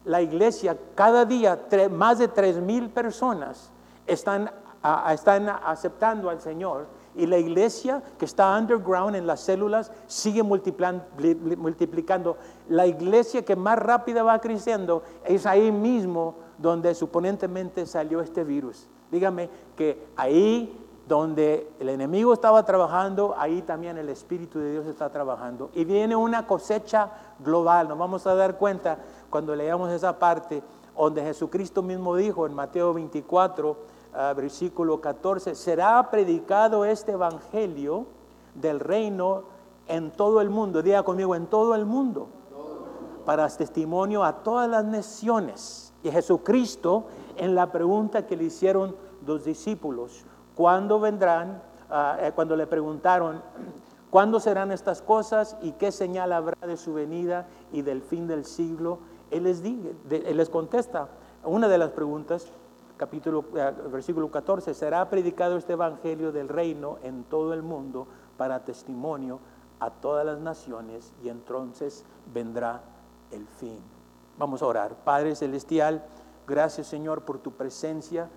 la 0.05 0.21
iglesia, 0.21 0.77
cada 0.95 1.25
día 1.25 1.67
más 1.91 2.19
de 2.19 2.29
tres 2.29 2.61
mil 2.61 2.91
personas 2.91 3.71
están, 4.07 4.51
están 5.11 5.49
aceptando 5.49 6.29
al 6.29 6.43
Señor 6.43 6.87
y 7.17 7.27
la 7.27 7.39
iglesia 7.39 8.03
que 8.19 8.27
está 8.27 8.59
underground 8.59 9.17
en 9.17 9.27
las 9.27 9.41
células 9.41 9.91
sigue 10.07 10.43
multiplicando. 10.43 12.37
La 12.69 12.87
iglesia 12.87 13.45
que 13.45 13.57
más 13.57 13.79
rápida 13.79 14.23
va 14.23 14.39
creciendo 14.41 15.03
es 15.25 15.47
ahí 15.47 15.73
mismo 15.73 16.35
donde 16.59 16.95
suponentemente 16.95 17.87
salió 17.87 18.21
este 18.21 18.45
virus. 18.45 18.89
Dígame 19.11 19.49
que 19.77 20.07
ahí 20.17 20.84
donde 21.07 21.71
el 21.79 21.91
enemigo 21.91 22.33
estaba 22.33 22.65
trabajando, 22.65 23.35
ahí 23.37 23.63
también 23.63 23.99
el 23.99 24.09
Espíritu 24.09 24.59
de 24.59 24.73
Dios 24.73 24.87
está 24.87 25.11
trabajando. 25.11 25.71
Y 25.75 25.85
viene 25.85 26.17
una 26.17 26.47
cosecha 26.47 27.11
global, 27.39 27.89
nos 27.89 27.99
vamos 27.99 28.27
a 28.27 28.35
dar 28.35 28.57
cuenta 28.57 28.99
cuando 29.29 29.55
leamos 29.55 29.91
esa 29.91 30.19
parte 30.19 30.63
donde 30.97 31.23
Jesucristo 31.23 31.83
mismo 31.83 32.17
dijo 32.17 32.47
en 32.47 32.55
Mateo 32.55 32.95
24, 32.95 33.77
ah, 34.15 34.33
versículo 34.35 35.01
14, 35.01 35.55
será 35.55 36.11
predicado 36.11 36.85
este 36.85 37.13
Evangelio 37.13 38.07
del 38.55 38.81
reino 38.81 39.43
en 39.89 40.11
todo 40.11 40.41
el 40.41 40.49
mundo, 40.49 40.83
diga 40.83 41.03
conmigo, 41.03 41.35
en 41.35 41.47
todo 41.47 41.75
el 41.75 41.85
mundo, 41.85 42.29
para 43.27 43.49
testimonio 43.49 44.25
a 44.25 44.43
todas 44.43 44.69
las 44.69 44.85
naciones. 44.85 45.93
Y 46.03 46.11
Jesucristo, 46.11 47.05
en 47.37 47.55
la 47.55 47.73
pregunta 47.73 48.27
que 48.27 48.37
le 48.37 48.45
hicieron 48.45 48.95
los 49.27 49.45
discípulos, 49.45 50.25
¿Cuándo 50.55 51.01
vendrán? 51.01 51.63
Eh, 52.21 52.33
cuando 52.35 52.57
le 52.57 52.67
preguntaron, 52.67 53.43
¿cuándo 54.11 54.41
serán 54.41 54.73
estas 54.73 55.03
cosas 55.03 55.57
y 55.63 55.73
qué 55.73 55.93
señal 55.93 56.33
habrá 56.33 56.67
de 56.67 56.77
su 56.77 56.95
venida 56.95 57.47
y 57.73 57.83
del 57.83 58.03
fin 58.03 58.27
del 58.27 58.45
siglo? 58.45 58.99
Él 59.31 59.45
les, 59.45 59.63
él 59.63 60.37
les 60.37 60.51
contesta 60.51 61.09
una 61.45 61.69
de 61.69 61.77
las 61.77 61.91
preguntas, 61.91 62.47
capítulo, 62.97 63.45
eh, 63.55 63.73
versículo 63.93 64.31
14, 64.31 64.73
será 64.73 65.09
predicado 65.11 65.59
este 65.59 65.75
evangelio 65.75 66.33
del 66.33 66.49
reino 66.49 66.99
en 67.03 67.25
todo 67.25 67.53
el 67.53 67.63
mundo 67.63 68.07
para 68.37 68.65
testimonio 68.65 69.41
a 69.79 69.91
todas 69.91 70.25
las 70.25 70.39
naciones 70.39 71.13
y 71.23 71.29
entonces 71.29 72.05
vendrá 72.33 72.81
el 73.31 73.47
fin. 73.47 73.79
Vamos 74.39 74.63
a 74.63 74.67
orar. 74.67 74.95
Padre 75.05 75.37
Celestial, 75.37 76.03
gracias 76.47 76.87
Señor 76.87 77.23
por 77.23 77.39
tu 77.39 77.53
presencia, 77.53 78.31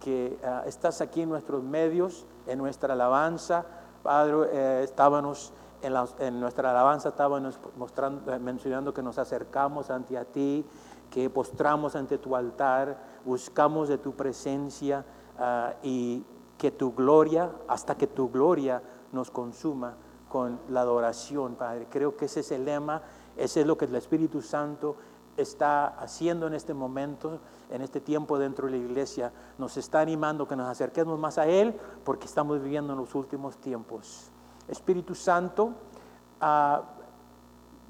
que 0.00 0.38
ah, 0.42 0.64
estás 0.66 1.00
aquí 1.00 1.22
en 1.22 1.28
nuestros 1.28 1.62
medios, 1.62 2.26
en 2.46 2.58
nuestra 2.58 2.94
alabanza. 2.94 3.64
Padre, 4.02 4.48
eh, 4.52 4.80
estábamos 4.84 5.52
en, 5.82 6.40
nuestra 6.40 6.70
alabanza, 6.70 7.10
estábamos 7.10 7.58
mostrando, 7.76 8.32
eh, 8.32 8.38
mencionando 8.38 8.92
que 8.92 9.02
nos 9.02 9.18
acercamos 9.18 9.90
ante 9.90 10.22
ti, 10.26 10.64
que 11.10 11.30
postramos 11.30 11.96
ante 11.96 12.18
tu 12.18 12.34
altar, 12.34 12.98
buscamos 13.24 13.88
de 13.88 13.98
tu 13.98 14.14
presencia 14.14 15.04
ah, 15.38 15.74
y 15.82 16.24
que 16.58 16.70
tu 16.70 16.94
gloria, 16.94 17.50
hasta 17.68 17.94
que 17.94 18.06
tu 18.06 18.30
gloria 18.30 18.82
nos 19.12 19.30
consuma 19.30 19.94
con 20.28 20.60
la 20.68 20.82
adoración, 20.82 21.56
Padre. 21.56 21.86
Creo 21.90 22.16
que 22.16 22.26
ese 22.26 22.40
es 22.40 22.52
el 22.52 22.64
lema, 22.64 23.02
ese 23.36 23.62
es 23.62 23.66
lo 23.66 23.76
que 23.76 23.86
el 23.86 23.94
Espíritu 23.96 24.42
Santo 24.42 24.96
está 25.36 25.86
haciendo 25.86 26.46
en 26.46 26.54
este 26.54 26.74
momento, 26.74 27.40
en 27.70 27.82
este 27.82 28.00
tiempo 28.00 28.38
dentro 28.38 28.66
de 28.66 28.72
la 28.72 28.78
iglesia. 28.78 29.32
Nos 29.58 29.76
está 29.76 30.00
animando 30.00 30.46
que 30.46 30.56
nos 30.56 30.68
acerquemos 30.68 31.18
más 31.18 31.38
a 31.38 31.46
Él 31.46 31.74
porque 32.04 32.26
estamos 32.26 32.60
viviendo 32.62 32.92
en 32.92 32.98
los 32.98 33.14
últimos 33.14 33.56
tiempos. 33.58 34.30
Espíritu 34.68 35.14
Santo, 35.14 35.72
ah, 36.40 36.82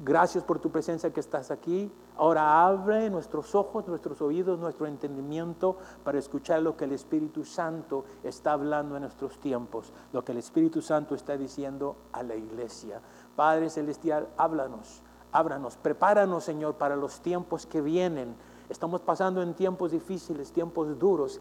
gracias 0.02 0.44
por 0.44 0.58
tu 0.58 0.70
presencia 0.70 1.12
que 1.12 1.20
estás 1.20 1.50
aquí. 1.50 1.90
Ahora 2.16 2.66
abre 2.66 3.08
nuestros 3.08 3.54
ojos, 3.54 3.86
nuestros 3.86 4.20
oídos, 4.20 4.58
nuestro 4.58 4.86
entendimiento 4.86 5.76
para 6.04 6.18
escuchar 6.18 6.60
lo 6.60 6.76
que 6.76 6.84
el 6.84 6.92
Espíritu 6.92 7.44
Santo 7.44 8.04
está 8.22 8.52
hablando 8.52 8.96
en 8.96 9.02
nuestros 9.02 9.38
tiempos, 9.38 9.92
lo 10.12 10.22
que 10.22 10.32
el 10.32 10.38
Espíritu 10.38 10.82
Santo 10.82 11.14
está 11.14 11.36
diciendo 11.36 11.96
a 12.12 12.22
la 12.22 12.34
iglesia. 12.34 13.00
Padre 13.36 13.70
Celestial, 13.70 14.28
háblanos, 14.36 15.02
háblanos, 15.32 15.76
prepáranos, 15.76 16.44
Señor, 16.44 16.74
para 16.74 16.96
los 16.96 17.20
tiempos 17.20 17.64
que 17.64 17.80
vienen. 17.80 18.34
Estamos 18.70 19.00
pasando 19.00 19.42
en 19.42 19.52
tiempos 19.54 19.90
difíciles, 19.90 20.52
tiempos 20.52 20.96
duros, 20.96 21.40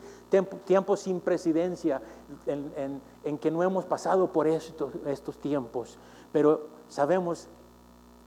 tiempos 0.66 1.00
sin 1.00 1.22
presidencia, 1.22 2.02
en, 2.48 3.38
que 3.38 3.52
no 3.52 3.62
hemos 3.62 3.86
pasado 3.86 4.34
por 4.34 4.48
estos, 4.48 4.92
estos 5.06 5.38
tiempos, 5.38 6.00
pero 6.32 6.68
sabemos 6.88 7.48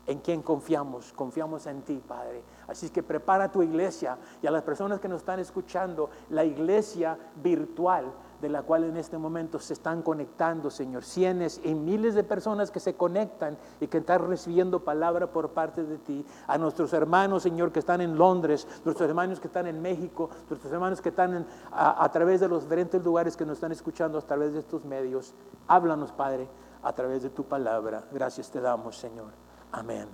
en 0.06 0.20
quién 0.20 0.40
confiamos, 0.40 1.12
confiamos 1.12 1.66
en 1.66 1.82
ti, 1.82 2.00
Padre. 2.06 2.42
Así 2.68 2.90
que 2.90 3.02
prepara 3.02 3.50
tu 3.50 3.62
iglesia 3.62 4.18
y 4.40 4.46
a 4.46 4.52
las 4.52 4.62
personas 4.62 5.00
que 5.00 5.08
nos 5.08 5.20
están 5.20 5.40
escuchando, 5.40 6.08
la 6.30 6.44
iglesia 6.44 7.18
virtual 7.42 8.12
de 8.42 8.48
la 8.50 8.62
cual 8.62 8.84
en 8.84 8.98
este 8.98 9.16
momento 9.16 9.58
se 9.58 9.72
están 9.72 10.02
conectando, 10.02 10.70
Señor. 10.70 11.04
Cientos 11.04 11.60
y 11.64 11.74
miles 11.74 12.14
de 12.14 12.24
personas 12.24 12.70
que 12.70 12.80
se 12.80 12.94
conectan 12.94 13.56
y 13.80 13.86
que 13.86 13.98
están 13.98 14.28
recibiendo 14.28 14.80
palabra 14.80 15.28
por 15.28 15.50
parte 15.50 15.84
de 15.84 15.96
ti. 15.96 16.26
A 16.48 16.58
nuestros 16.58 16.92
hermanos, 16.92 17.44
Señor, 17.44 17.72
que 17.72 17.78
están 17.78 18.00
en 18.00 18.18
Londres, 18.18 18.66
nuestros 18.84 19.08
hermanos 19.08 19.40
que 19.40 19.46
están 19.46 19.66
en 19.66 19.80
México, 19.80 20.28
nuestros 20.50 20.72
hermanos 20.72 21.00
que 21.00 21.08
están 21.08 21.46
a, 21.70 22.04
a 22.04 22.12
través 22.12 22.40
de 22.40 22.48
los 22.48 22.64
diferentes 22.64 23.02
lugares 23.02 23.36
que 23.36 23.46
nos 23.46 23.58
están 23.58 23.72
escuchando 23.72 24.18
a 24.18 24.22
través 24.22 24.52
de 24.52 24.58
estos 24.58 24.84
medios. 24.84 25.32
Háblanos, 25.68 26.12
Padre, 26.12 26.48
a 26.82 26.92
través 26.92 27.22
de 27.22 27.30
tu 27.30 27.44
palabra. 27.44 28.04
Gracias 28.12 28.50
te 28.50 28.60
damos, 28.60 28.98
Señor. 28.98 29.30
Amén. 29.70 30.08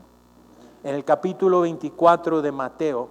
En 0.85 0.94
el 0.94 1.04
capítulo 1.04 1.62
24 1.62 2.42
de 2.42 2.52
Mateo, 2.52 3.08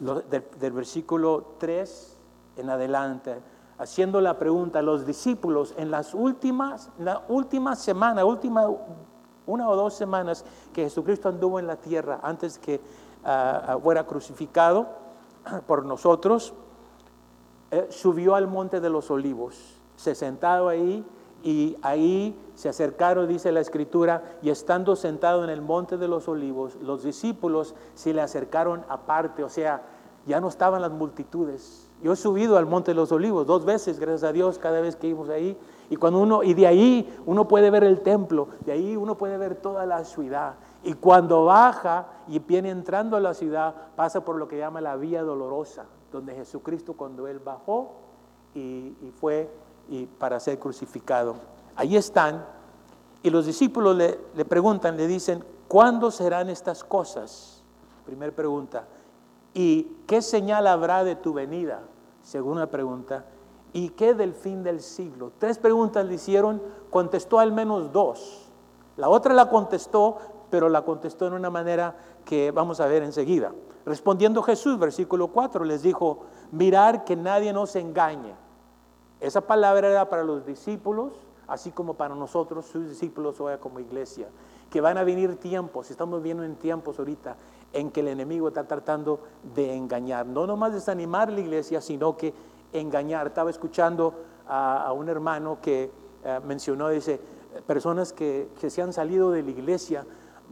del, 0.00 0.72
versículo 0.72 1.54
3 1.58 2.18
en 2.56 2.70
adelante, 2.70 3.36
haciendo 3.78 4.20
la 4.20 4.38
pregunta 4.38 4.78
a 4.78 4.82
los 4.82 5.06
discípulos 5.06 5.74
en 5.76 5.90
las 5.90 6.14
últimas, 6.14 6.90
la 6.98 7.22
última 7.28 7.76
semana, 7.76 8.24
última 8.24 8.66
una 9.46 9.68
o 9.68 9.76
dos 9.76 9.94
semanas 9.94 10.44
que 10.72 10.82
Jesucristo 10.84 11.28
anduvo 11.28 11.58
en 11.58 11.66
la 11.66 11.76
tierra 11.76 12.20
antes 12.22 12.58
que 12.58 12.80
ah, 13.24 13.62
ah, 13.68 13.78
fuera 13.78 14.04
crucificado 14.04 14.88
por 15.66 15.84
nosotros, 15.84 16.54
eh, 17.70 17.86
subió 17.90 18.34
al 18.34 18.46
monte 18.46 18.80
de 18.80 18.90
los 18.90 19.10
olivos, 19.10 19.56
se 19.96 20.14
sentado 20.14 20.68
ahí 20.68 21.04
y 21.42 21.76
ahí 21.82 22.36
se 22.54 22.68
acercaron, 22.68 23.28
dice 23.28 23.52
la 23.52 23.60
escritura, 23.60 24.38
y 24.42 24.50
estando 24.50 24.96
sentado 24.96 25.44
en 25.44 25.50
el 25.50 25.62
monte 25.62 25.96
de 25.96 26.08
los 26.08 26.28
olivos, 26.28 26.74
los 26.76 27.04
discípulos 27.04 27.74
se 27.94 28.12
le 28.12 28.20
acercaron 28.20 28.84
aparte, 28.88 29.44
o 29.44 29.48
sea, 29.48 29.82
ya 30.26 30.40
no 30.40 30.48
estaban 30.48 30.82
las 30.82 30.90
multitudes. 30.90 31.85
Yo 32.02 32.12
he 32.12 32.16
subido 32.16 32.58
al 32.58 32.66
monte 32.66 32.90
de 32.90 32.94
los 32.94 33.10
olivos 33.10 33.46
dos 33.46 33.64
veces, 33.64 33.98
gracias 33.98 34.24
a 34.24 34.32
Dios, 34.32 34.58
cada 34.58 34.80
vez 34.80 34.96
que 34.96 35.08
íbamos 35.08 35.28
ahí. 35.28 35.56
Y 35.88 35.96
cuando 35.96 36.20
uno, 36.20 36.42
y 36.42 36.52
de 36.54 36.66
ahí 36.66 37.18
uno 37.24 37.48
puede 37.48 37.70
ver 37.70 37.84
el 37.84 38.00
templo, 38.00 38.48
de 38.64 38.72
ahí 38.72 38.96
uno 38.96 39.16
puede 39.16 39.38
ver 39.38 39.56
toda 39.56 39.86
la 39.86 40.04
ciudad. 40.04 40.54
Y 40.82 40.92
cuando 40.94 41.44
baja 41.46 42.06
y 42.28 42.38
viene 42.38 42.70
entrando 42.70 43.16
a 43.16 43.20
la 43.20 43.34
ciudad, 43.34 43.74
pasa 43.96 44.24
por 44.24 44.36
lo 44.36 44.46
que 44.46 44.58
llama 44.58 44.80
la 44.80 44.96
vía 44.96 45.22
dolorosa, 45.22 45.86
donde 46.12 46.34
Jesucristo 46.34 46.94
cuando 46.94 47.26
él 47.28 47.38
bajó 47.38 47.92
y, 48.54 48.94
fue 49.18 49.50
para 50.18 50.38
ser 50.38 50.58
crucificado. 50.58 51.36
Ahí 51.76 51.96
están 51.96 52.44
y 53.22 53.30
los 53.30 53.46
discípulos 53.46 53.96
le 53.96 54.44
preguntan, 54.44 54.96
le 54.96 55.06
dicen, 55.06 55.42
¿cuándo 55.68 56.10
serán 56.10 56.50
estas 56.50 56.84
cosas? 56.84 57.62
Primera 58.04 58.32
pregunta. 58.32 58.86
¿Y 59.56 59.84
qué 60.06 60.20
señal 60.20 60.66
habrá 60.66 61.02
de 61.02 61.16
tu 61.16 61.32
venida? 61.32 61.80
Segunda 62.20 62.66
pregunta. 62.66 63.24
¿Y 63.72 63.88
qué 63.88 64.12
del 64.12 64.34
fin 64.34 64.62
del 64.62 64.82
siglo? 64.82 65.32
Tres 65.38 65.56
preguntas 65.56 66.04
le 66.04 66.16
hicieron, 66.16 66.60
contestó 66.90 67.38
al 67.38 67.52
menos 67.52 67.90
dos. 67.90 68.50
La 68.98 69.08
otra 69.08 69.32
la 69.32 69.48
contestó, 69.48 70.18
pero 70.50 70.68
la 70.68 70.82
contestó 70.82 71.26
en 71.26 71.32
una 71.32 71.48
manera 71.48 71.96
que 72.26 72.50
vamos 72.50 72.80
a 72.80 72.86
ver 72.86 73.02
enseguida. 73.02 73.52
Respondiendo 73.86 74.42
Jesús, 74.42 74.78
versículo 74.78 75.28
4, 75.28 75.64
les 75.64 75.80
dijo, 75.80 76.24
mirar 76.52 77.04
que 77.04 77.16
nadie 77.16 77.54
nos 77.54 77.76
engañe 77.76 78.34
esa 79.20 79.40
palabra 79.40 79.88
era 79.88 80.08
para 80.08 80.24
los 80.24 80.44
discípulos, 80.44 81.14
así 81.46 81.70
como 81.70 81.94
para 81.94 82.14
nosotros, 82.14 82.66
sus 82.66 82.88
discípulos 82.88 83.40
hoy 83.40 83.56
como 83.58 83.80
iglesia, 83.80 84.28
que 84.70 84.80
van 84.80 84.98
a 84.98 85.04
venir 85.04 85.36
tiempos, 85.36 85.90
estamos 85.90 86.22
viendo 86.22 86.44
en 86.44 86.56
tiempos 86.56 86.98
ahorita, 86.98 87.36
en 87.76 87.90
que 87.90 88.00
el 88.00 88.08
enemigo 88.08 88.48
está 88.48 88.66
tratando 88.66 89.20
de 89.54 89.74
engañar, 89.74 90.26
no 90.26 90.46
nomás 90.46 90.72
desanimar 90.72 91.30
la 91.30 91.40
iglesia, 91.40 91.80
sino 91.80 92.16
que 92.16 92.32
engañar. 92.72 93.26
Estaba 93.26 93.50
escuchando 93.50 94.14
a, 94.48 94.92
un 94.92 95.08
hermano 95.08 95.58
que 95.60 95.90
eh, 96.24 96.40
mencionó, 96.46 96.88
dice, 96.88 97.20
personas 97.66 98.12
que, 98.12 98.48
se 98.56 98.82
han 98.82 98.92
salido 98.92 99.30
de 99.30 99.42
la 99.42 99.50
iglesia 99.50 100.06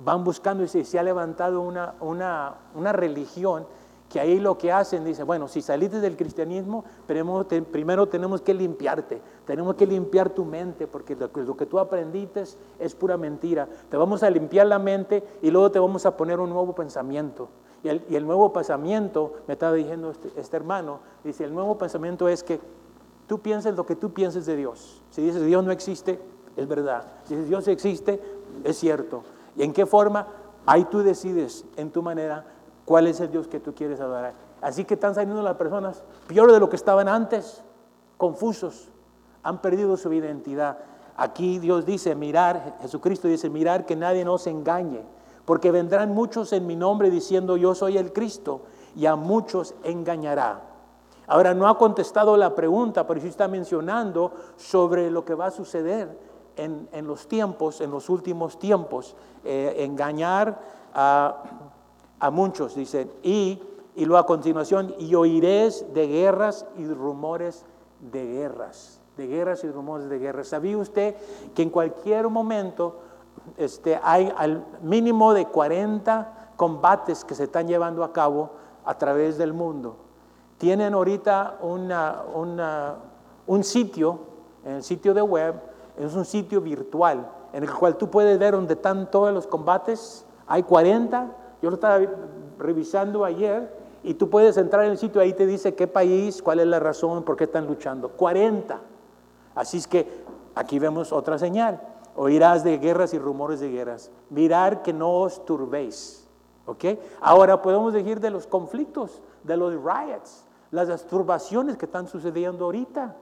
van 0.04 0.24
buscando 0.24 0.64
y 0.64 0.68
se, 0.68 0.98
ha 0.98 1.02
levantado 1.02 1.60
una, 1.60 1.94
una, 2.00 2.54
una 2.74 2.92
religión 2.92 3.66
que 4.08 4.20
ahí 4.20 4.38
lo 4.38 4.58
que 4.58 4.70
hacen, 4.70 5.04
dice, 5.04 5.22
bueno, 5.22 5.48
si 5.48 5.62
saliste 5.62 6.00
del 6.00 6.16
cristianismo, 6.16 6.84
primero 7.06 8.06
tenemos 8.06 8.42
que 8.42 8.54
limpiarte, 8.54 9.20
tenemos 9.46 9.74
que 9.74 9.86
limpiar 9.86 10.30
tu 10.30 10.44
mente, 10.44 10.86
porque 10.86 11.16
lo, 11.16 11.56
que 11.56 11.66
tú 11.66 11.78
aprendiste 11.78 12.44
es 12.78 12.94
pura 12.94 13.16
mentira. 13.16 13.68
Te 13.90 13.96
vamos 13.96 14.22
a 14.22 14.30
limpiar 14.30 14.66
la 14.66 14.78
mente 14.78 15.22
y 15.42 15.50
luego 15.50 15.70
te 15.70 15.78
vamos 15.78 16.06
a 16.06 16.16
poner 16.16 16.40
un 16.40 16.50
nuevo 16.50 16.74
pensamiento. 16.74 17.48
Y 17.82 17.88
el, 17.88 18.26
nuevo 18.26 18.52
pensamiento, 18.52 19.34
me 19.46 19.52
estaba 19.52 19.74
diciendo 19.74 20.10
este, 20.10 20.32
este, 20.36 20.56
hermano, 20.56 21.00
dice, 21.22 21.44
el 21.44 21.52
nuevo 21.52 21.76
pensamiento 21.76 22.28
es 22.28 22.42
que 22.42 22.58
tú 23.26 23.40
pienses 23.40 23.76
lo 23.76 23.84
que 23.84 23.94
tú 23.94 24.14
pienses 24.14 24.46
de 24.46 24.56
Dios. 24.56 25.02
Si 25.10 25.20
dices 25.20 25.44
Dios 25.44 25.62
no 25.62 25.70
existe, 25.70 26.18
es 26.56 26.66
verdad. 26.66 27.04
Si 27.24 27.34
dices 27.34 27.50
Dios 27.50 27.68
existe, 27.68 28.22
es 28.64 28.78
cierto. 28.78 29.22
¿Y 29.54 29.62
en 29.64 29.74
qué 29.74 29.84
forma? 29.84 30.28
Ahí 30.64 30.84
tú 30.84 31.00
decides 31.00 31.66
en 31.76 31.90
tu 31.90 32.02
manera 32.02 32.46
¿Cuál 32.84 33.06
es 33.06 33.20
el 33.20 33.30
Dios 33.30 33.48
que 33.48 33.60
tú 33.60 33.74
quieres 33.74 34.00
adorar? 34.00 34.34
Así 34.60 34.84
que 34.84 34.94
están 34.94 35.14
saliendo 35.14 35.42
las 35.42 35.56
personas 35.56 36.04
peor 36.26 36.52
de 36.52 36.60
lo 36.60 36.68
que 36.68 36.76
estaban 36.76 37.08
antes, 37.08 37.62
confusos, 38.16 38.88
han 39.44 39.62
perdido 39.62 39.96
su 39.96 40.12
identidad. 40.12 40.78
Aquí 41.16 41.60
Dios 41.60 41.86
dice, 41.86 42.14
mirar, 42.16 42.78
Jesucristo 42.82 43.28
dice, 43.28 43.48
mirar 43.48 43.86
que 43.86 43.94
nadie 43.94 44.24
nos 44.24 44.48
engañe, 44.48 45.02
porque 45.44 45.70
vendrán 45.70 46.12
muchos 46.12 46.52
en 46.52 46.66
mi 46.66 46.74
nombre 46.74 47.10
diciendo 47.10 47.56
yo 47.56 47.74
soy 47.74 47.96
el 47.96 48.12
Cristo, 48.12 48.62
y 48.96 49.06
a 49.06 49.14
muchos 49.14 49.74
engañará. 49.84 50.62
Ahora 51.26 51.54
no 51.54 51.68
ha 51.68 51.78
contestado 51.78 52.36
la 52.36 52.54
pregunta, 52.54 53.06
pero 53.06 53.20
sí 53.20 53.28
está 53.28 53.46
mencionando 53.46 54.32
sobre 54.56 55.10
lo 55.10 55.24
que 55.24 55.34
va 55.34 55.46
a 55.46 55.50
suceder 55.50 56.18
en, 56.56 57.06
los 57.06 57.28
tiempos, 57.28 57.80
en 57.80 57.90
los 57.90 58.08
últimos 58.08 58.58
tiempos, 58.58 59.14
eh, 59.44 59.76
engañar 59.78 60.60
a 60.92 61.42
a 62.24 62.30
muchos, 62.30 62.74
dice, 62.74 63.10
y, 63.22 63.60
y 63.94 64.06
luego 64.06 64.18
a 64.18 64.26
continuación, 64.26 64.94
y 64.98 65.14
oiréis 65.14 65.84
de 65.92 66.06
guerras 66.06 66.66
y 66.78 66.86
rumores 66.86 67.66
de 68.00 68.24
guerras, 68.24 68.93
de 69.16 69.26
guerras 69.26 69.64
y 69.64 69.70
rumores 69.70 70.08
de 70.08 70.18
guerras. 70.18 70.48
¿Sabía 70.48 70.76
usted 70.76 71.16
que 71.54 71.62
en 71.62 71.70
cualquier 71.70 72.28
momento 72.28 73.00
este, 73.56 73.98
hay 74.02 74.32
al 74.36 74.64
mínimo 74.82 75.34
de 75.34 75.46
40 75.46 76.52
combates 76.56 77.24
que 77.24 77.34
se 77.34 77.44
están 77.44 77.68
llevando 77.68 78.04
a 78.04 78.12
cabo 78.12 78.50
a 78.84 78.96
través 78.98 79.38
del 79.38 79.52
mundo? 79.52 79.96
Tienen 80.58 80.94
ahorita 80.94 81.58
una, 81.62 82.22
un 83.46 83.64
sitio, 83.64 84.18
en 84.64 84.76
el 84.76 84.82
sitio 84.82 85.14
de 85.14 85.22
web, 85.22 85.54
es 85.98 86.14
un 86.14 86.24
sitio 86.24 86.60
virtual 86.60 87.28
en 87.52 87.62
el 87.62 87.72
cual 87.72 87.96
tú 87.96 88.10
puedes 88.10 88.38
ver 88.38 88.54
donde 88.54 88.74
están 88.74 89.10
todos 89.10 89.32
los 89.32 89.46
combates. 89.46 90.26
Hay 90.46 90.64
40 90.64 91.28
Yo 91.62 91.70
lo 91.70 91.76
estaba 91.76 92.00
revisando 92.58 93.24
ayer 93.24 93.70
y 94.02 94.14
tú 94.14 94.28
puedes 94.28 94.56
entrar 94.58 94.84
en 94.84 94.90
el 94.90 94.98
sitio, 94.98 95.20
ahí 95.20 95.32
te 95.32 95.46
dice 95.46 95.74
qué 95.74 95.86
país, 95.86 96.42
cuál 96.42 96.60
es 96.60 96.66
la 96.66 96.78
razón, 96.78 97.22
por 97.22 97.36
qué 97.36 97.44
están 97.44 97.66
luchando. 97.66 98.10
40. 98.10 98.80
Así 99.54 99.78
es 99.78 99.86
que 99.86 100.24
aquí 100.54 100.78
vemos 100.78 101.12
otra 101.12 101.38
señal. 101.38 101.80
Oirás 102.16 102.62
de 102.64 102.78
guerras 102.78 103.14
y 103.14 103.18
rumores 103.18 103.60
de 103.60 103.70
guerras. 103.70 104.10
Mirar 104.30 104.82
que 104.82 104.92
no 104.92 105.20
os 105.20 105.44
turbéis. 105.44 106.28
¿Ok? 106.66 106.84
Ahora 107.20 107.60
podemos 107.60 107.92
decir 107.92 108.20
de 108.20 108.30
los 108.30 108.46
conflictos, 108.46 109.22
de 109.42 109.56
los 109.56 109.74
riots, 109.74 110.46
las 110.70 111.06
turbaciones 111.06 111.76
que 111.76 111.84
están 111.84 112.08
sucediendo 112.08 112.64
ahorita 112.64 113.16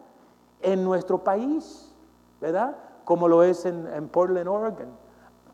en 0.61 0.85
nuestro 0.85 1.19
país, 1.19 1.93
¿verdad? 2.41 2.77
Como 3.05 3.27
lo 3.27 3.43
es 3.43 3.67
en, 3.67 4.09
Portland, 4.09 4.49
Oregon. 4.49 4.89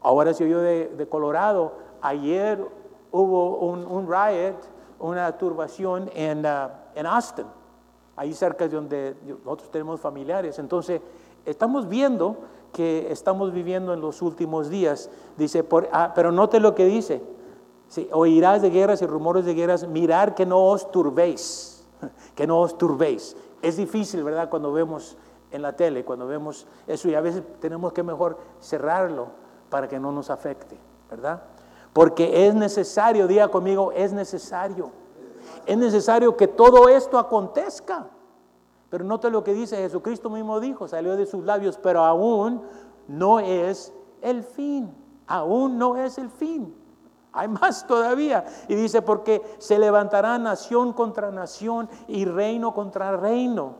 Ahora 0.02 0.34
se 0.34 0.44
oyó 0.44 0.60
de, 0.60 0.88
de 0.88 1.08
Colorado. 1.08 1.72
Ayer 2.02 2.62
hubo 3.10 3.56
un, 3.58 4.06
riot, 4.06 4.56
una 4.98 5.36
turbación 5.38 6.10
en, 6.14 6.44
uh, 6.44 6.68
en 6.94 7.06
Austin, 7.06 7.46
ahí 8.18 8.34
cerca 8.34 8.66
de 8.66 8.74
donde 8.74 9.16
nosotros 9.44 9.70
tenemos 9.70 10.00
familiares. 10.00 10.58
Entonces, 10.58 11.00
estamos 11.46 11.88
viendo 11.88 12.36
que 12.72 13.10
estamos 13.12 13.52
viviendo 13.52 13.94
en 13.94 14.00
los 14.00 14.20
últimos 14.22 14.68
días. 14.68 15.08
Dice, 15.36 15.62
por, 15.62 15.88
ah, 15.92 16.12
pero 16.14 16.32
note 16.32 16.58
lo 16.58 16.74
que 16.74 16.84
dice. 16.84 17.22
oirás 18.10 18.60
de 18.60 18.70
guerras 18.70 19.00
y 19.02 19.06
rumores 19.06 19.44
de 19.44 19.54
guerras, 19.54 19.86
mirar 19.86 20.34
que 20.34 20.44
no 20.44 20.64
os 20.64 20.90
turbéis, 20.90 21.86
que 22.34 22.46
no 22.46 22.60
os 22.60 22.76
turbéis. 22.76 23.36
Es 23.62 23.76
difícil, 23.76 24.24
¿verdad? 24.24 24.50
Cuando 24.50 24.72
vemos 24.72 25.16
en 25.52 25.62
la 25.62 25.76
tele, 25.76 26.04
cuando 26.04 26.26
vemos 26.26 26.66
eso 26.88 27.08
y 27.08 27.14
a 27.14 27.20
veces 27.20 27.44
tenemos 27.60 27.92
que 27.92 28.02
mejor 28.02 28.36
cerrarlo 28.60 29.28
para 29.70 29.88
que 29.88 30.00
no 30.00 30.10
nos 30.10 30.28
afecte, 30.28 30.76
¿verdad? 31.08 31.40
Porque 31.92 32.48
es 32.48 32.54
necesario, 32.54 33.28
diga 33.28 33.48
conmigo, 33.48 33.92
es 33.92 34.12
necesario. 34.12 34.90
Es 35.68 35.76
necesario 35.76 36.34
que 36.34 36.48
todo 36.48 36.88
esto 36.88 37.18
acontezca. 37.18 38.08
Pero 38.88 39.04
note 39.04 39.28
lo 39.28 39.44
que 39.44 39.52
dice 39.52 39.76
Jesucristo 39.76 40.30
mismo 40.30 40.60
dijo, 40.60 40.88
salió 40.88 41.14
de 41.14 41.26
sus 41.26 41.44
labios, 41.44 41.76
pero 41.76 42.02
aún 42.04 42.62
no 43.06 43.38
es 43.38 43.92
el 44.22 44.42
fin. 44.42 44.90
Aún 45.26 45.76
no 45.76 45.98
es 45.98 46.16
el 46.16 46.30
fin. 46.30 46.74
Hay 47.32 47.48
más 47.48 47.86
todavía. 47.86 48.46
Y 48.66 48.76
dice, 48.76 49.02
porque 49.02 49.42
se 49.58 49.78
levantará 49.78 50.38
nación 50.38 50.94
contra 50.94 51.30
nación 51.30 51.90
y 52.06 52.24
reino 52.24 52.72
contra 52.72 53.14
reino. 53.18 53.74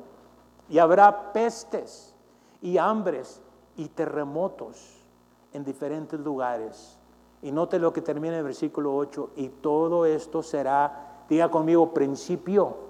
Y 0.69 0.81
habrá 0.81 1.33
pestes 1.33 2.15
y 2.61 2.77
hambres 2.77 3.41
y 3.77 3.89
terremotos 3.89 5.07
en 5.55 5.65
diferentes 5.65 6.21
lugares. 6.21 6.99
Y 7.41 7.51
note 7.51 7.79
lo 7.79 7.95
que 7.95 8.03
termina 8.03 8.37
el 8.37 8.45
versículo 8.45 8.95
8. 8.95 9.31
Y 9.37 9.49
todo 9.49 10.05
esto 10.05 10.43
será, 10.43 11.18
diga 11.29 11.51
conmigo, 11.51 11.93
principio 11.93 12.89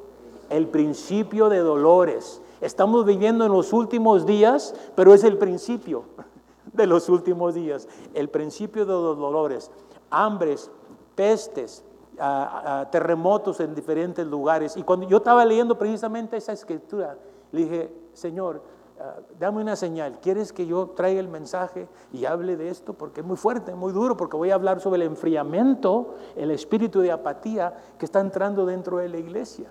el 0.50 0.66
principio 0.68 1.49
de 1.49 1.59
dolores. 1.59 2.40
Estamos 2.61 3.04
viviendo 3.04 3.45
en 3.45 3.52
los 3.52 3.73
últimos 3.73 4.26
días, 4.26 4.75
pero 4.95 5.14
es 5.14 5.25
el 5.25 5.38
principio 5.38 6.04
de 6.73 6.87
los 6.87 7.09
últimos 7.09 7.54
días. 7.54 7.88
El 8.14 8.28
principio 8.28 8.85
de 8.85 8.92
los 8.92 9.18
dolores, 9.18 9.71
hambres, 10.11 10.71
pestes, 11.14 11.85
terremotos 12.90 13.61
en 13.61 13.75
diferentes 13.75 14.26
lugares. 14.26 14.76
Y 14.76 14.83
cuando 14.83 15.07
yo 15.07 15.18
estaba 15.18 15.45
leyendo 15.45 15.78
precisamente 15.78 16.37
esa 16.37 16.52
escritura, 16.52 17.16
le 17.52 17.61
dije, 17.61 17.92
Señor, 18.12 18.61
Ah, 18.61 18.77
dame 19.38 19.61
una 19.61 19.76
señal, 19.76 20.19
¿quieres 20.21 20.52
que 20.52 20.67
yo 20.67 20.88
traiga 20.90 21.21
el 21.21 21.28
mensaje 21.28 21.88
y 22.12 22.25
hable 22.25 22.57
de 22.57 22.69
esto? 22.69 22.95
Porque 22.95 23.21
es 23.21 23.26
muy 23.26 23.37
fuerte, 23.37 23.75
muy 23.75 23.93
duro, 23.93 24.17
porque 24.17 24.37
voy 24.37 24.50
a 24.50 24.55
hablar 24.55 24.81
sobre 24.81 25.02
el 25.02 25.09
enfriamiento, 25.09 26.15
el 26.37 26.50
espíritu 26.50 27.00
de 27.00 27.13
apatía 27.13 27.75
que 27.99 28.04
está 28.04 28.21
entrando 28.21 28.67
dentro 28.67 28.99
de 28.99 29.08
la 29.08 29.19
iglesia. 29.19 29.71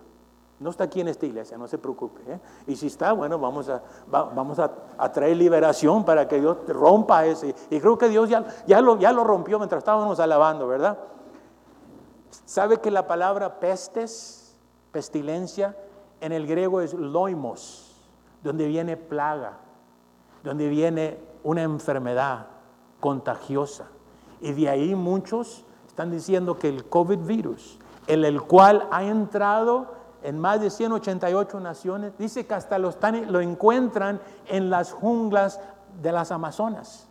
No 0.59 0.71
está 0.71 0.85
aquí 0.85 1.01
en 1.01 1.07
esta 1.07 1.25
iglesia, 1.25 1.57
no 1.57 1.67
se 1.67 1.77
preocupe. 1.77 2.21
¿eh? 2.27 2.39
Y 2.65 2.75
si 2.75 2.87
está, 2.87 3.13
bueno, 3.13 3.37
vamos 3.37 3.69
a, 3.69 3.83
vamos 4.07 4.57
a, 4.57 4.71
traer 5.11 5.37
liberación 5.37 6.03
para 6.03 6.27
que 6.27 6.39
Dios 6.39 6.57
rompa 6.67 7.25
ese. 7.25 7.53
Y 7.69 7.79
creo 7.79 7.97
que 7.97 8.09
Dios 8.09 8.27
ya, 8.27 8.43
ya, 8.65 8.81
lo, 8.81 8.97
ya 8.97 9.11
lo 9.11 9.23
rompió 9.23 9.59
mientras 9.59 9.79
estábamos 9.79 10.19
alabando, 10.19 10.67
¿verdad? 10.67 10.97
¿Sabe 12.45 12.77
que 12.77 12.89
la 12.89 13.05
palabra 13.05 13.59
pestes, 13.59 14.57
pestilencia, 14.91 15.77
en 16.21 16.31
el 16.31 16.47
griego 16.47 16.81
es 16.81 16.93
loimos? 16.95 17.86
Donde 18.47 18.67
viene 18.67 18.97
plaga, 18.97 19.57
donde 20.43 20.69
viene 20.69 21.19
una 21.43 21.63
enfermedad 21.63 22.47
contagiosa. 22.99 23.87
Y 24.41 24.53
de 24.53 24.69
ahí 24.69 24.95
muchos 24.95 25.65
están 25.87 26.11
diciendo 26.11 26.57
que 26.57 26.69
el 26.69 26.85
COVID 26.85 27.19
virus, 27.19 27.77
en 28.07 28.23
el 28.23 28.41
cual 28.41 28.87
ha 28.89 29.03
entrado 29.03 29.95
en 30.23 30.39
más 30.39 30.61
de 30.61 30.69
188 30.69 31.59
naciones, 31.59 32.17
dice 32.17 32.45
que 32.45 32.53
hasta 32.53 32.77
lo, 32.77 32.93
lo 33.29 33.41
encuentran 33.41 34.21
en 34.47 34.69
las 34.69 34.93
junglas 34.93 35.59
de 36.01 36.11
las 36.11 36.31
Amazonas. 36.31 37.09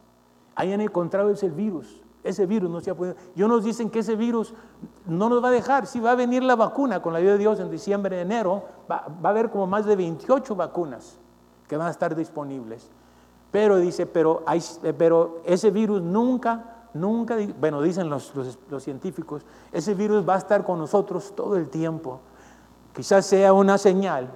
Ahí 0.54 0.72
han 0.72 0.80
encontrado 0.80 1.30
ese 1.30 1.50
virus. 1.50 2.02
Ese 2.24 2.46
virus 2.46 2.70
no 2.70 2.80
se 2.80 2.90
ha 2.90 2.94
podido. 2.94 3.14
Yo 3.36 3.46
nos 3.46 3.62
dicen 3.62 3.90
que 3.90 3.98
ese 3.98 4.16
virus 4.16 4.54
no 5.04 5.28
nos 5.28 5.44
va 5.44 5.48
a 5.48 5.52
dejar. 5.52 5.86
Si 5.86 6.00
va 6.00 6.12
a 6.12 6.14
venir 6.16 6.42
la 6.42 6.56
vacuna 6.56 7.00
con 7.02 7.12
la 7.12 7.20
ayuda 7.20 7.32
de 7.32 7.38
Dios 7.38 7.60
en 7.60 7.70
diciembre, 7.70 8.20
enero, 8.20 8.64
va, 8.90 9.06
va 9.24 9.28
a 9.28 9.32
haber 9.32 9.50
como 9.50 9.66
más 9.66 9.84
de 9.84 9.94
28 9.94 10.56
vacunas 10.56 11.20
que 11.68 11.76
van 11.76 11.88
a 11.88 11.90
estar 11.90 12.14
disponibles. 12.14 12.90
Pero 13.50 13.76
dice, 13.78 14.06
pero, 14.06 14.44
ese 15.44 15.70
virus 15.70 16.02
nunca, 16.02 16.88
nunca, 16.94 17.36
bueno, 17.58 17.80
dicen 17.80 18.10
los, 18.10 18.32
los, 18.34 18.82
científicos, 18.82 19.42
ese 19.72 19.94
virus 19.94 20.28
va 20.28 20.34
a 20.34 20.38
estar 20.38 20.64
con 20.64 20.78
nosotros 20.78 21.32
todo 21.34 21.56
el 21.56 21.68
tiempo. 21.68 22.20
Quizás 22.94 23.26
sea 23.26 23.52
una 23.52 23.78
señal 23.78 24.30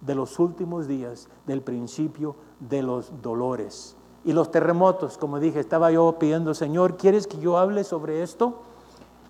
de 0.00 0.14
los 0.14 0.38
últimos 0.38 0.86
días, 0.86 1.28
del 1.46 1.62
principio 1.62 2.36
de 2.60 2.82
los 2.82 3.12
dolores. 3.22 3.96
Y 4.24 4.32
los 4.32 4.50
terremotos, 4.50 5.18
como 5.18 5.38
dije, 5.38 5.60
estaba 5.60 5.90
yo 5.90 6.16
pidiendo, 6.18 6.54
Señor, 6.54 6.96
¿quieres 6.96 7.26
que 7.26 7.38
yo 7.38 7.58
hable 7.58 7.84
sobre 7.84 8.22
esto? 8.22 8.60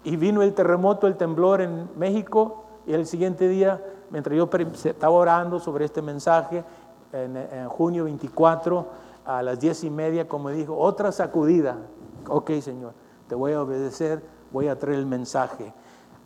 Y 0.05 0.16
vino 0.16 0.42
el 0.42 0.55
terremoto, 0.55 1.07
el 1.07 1.16
temblor 1.16 1.61
en 1.61 1.88
México, 1.96 2.64
y 2.87 2.94
el 2.94 3.07
siguiente 3.07 3.48
día, 3.48 3.85
mientras 4.11 4.35
yo 4.35 4.48
estaba 4.85 5.12
orando 5.12 5.59
sobre 5.59 5.85
este 5.85 6.01
mensaje, 6.01 6.64
en, 7.12 7.68
junio 7.68 8.05
24 8.05 8.87
a 9.25 9.42
las 9.42 9.61
diez 9.61 9.85
y 9.85 9.90
media, 9.90 10.27
como 10.27 10.51
dijo, 10.51 10.77
otra 10.77 11.12
sacudida. 11.12 11.77
Ok, 12.29 12.53
Señor, 12.61 12.92
te 13.29 13.35
voy 13.35 13.53
a 13.53 13.62
obedecer, 13.62 14.23
voy 14.53 14.68
a 14.68 14.79
traer 14.79 14.99
el 14.99 15.07
mensaje. 15.07 15.73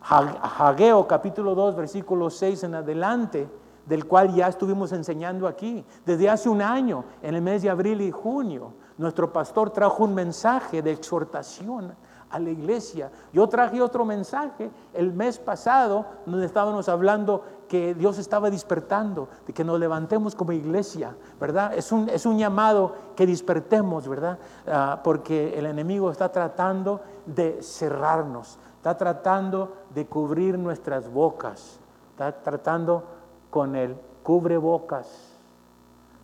Hageo 0.01 1.07
capítulo 1.07 1.55
2, 1.55 1.75
versículo 1.75 2.29
6 2.29 2.63
en 2.63 2.75
adelante, 2.75 3.47
del 3.85 4.05
cual 4.05 4.33
ya 4.33 4.47
estuvimos 4.47 4.91
enseñando 4.91 5.47
aquí. 5.47 5.85
Desde 6.05 6.29
hace 6.29 6.49
un 6.49 6.61
año, 6.61 7.05
en 7.21 7.35
el 7.35 7.41
mes 7.41 7.61
de 7.61 7.69
abril 7.69 8.01
y 8.01 8.11
junio, 8.11 8.73
nuestro 8.97 9.31
pastor 9.31 9.69
trajo 9.69 10.03
un 10.03 10.13
mensaje 10.13 10.81
de 10.81 10.91
exhortación 10.91 11.95
a 12.33 12.39
la 12.39 12.49
iglesia. 12.49 13.11
Yo 13.31 13.47
traje 13.47 13.79
otro 13.79 14.05
mensaje 14.05 14.71
el 14.93 15.13
mes 15.13 15.37
pasado 15.37 16.05
donde 16.25 16.47
estábamos 16.47 16.89
hablando 16.89 17.43
que 17.69 17.93
Dios 17.93 18.17
estaba 18.17 18.49
despertando, 18.49 19.29
de 19.45 19.53
que 19.53 19.63
nos 19.63 19.79
levantemos 19.79 20.33
como 20.33 20.51
iglesia, 20.51 21.15
¿verdad? 21.39 21.73
Es 21.75 21.91
un, 21.91 22.09
es 22.09 22.25
un 22.25 22.39
llamado 22.39 22.95
que 23.15 23.27
despertemos, 23.27 24.07
¿verdad? 24.07 24.39
Ah, 24.67 24.99
porque 25.03 25.57
el 25.57 25.67
enemigo 25.67 26.09
está 26.09 26.31
tratando 26.31 27.01
de 27.27 27.61
cerrarnos, 27.61 28.57
está 28.77 28.97
tratando 28.97 29.71
de 29.93 30.07
cubrir 30.07 30.57
nuestras 30.57 31.07
bocas, 31.11 31.79
está 32.11 32.31
tratando 32.31 33.03
con 33.51 33.75
el 33.75 33.95
cubre 34.23 34.57
bocas 34.57 35.37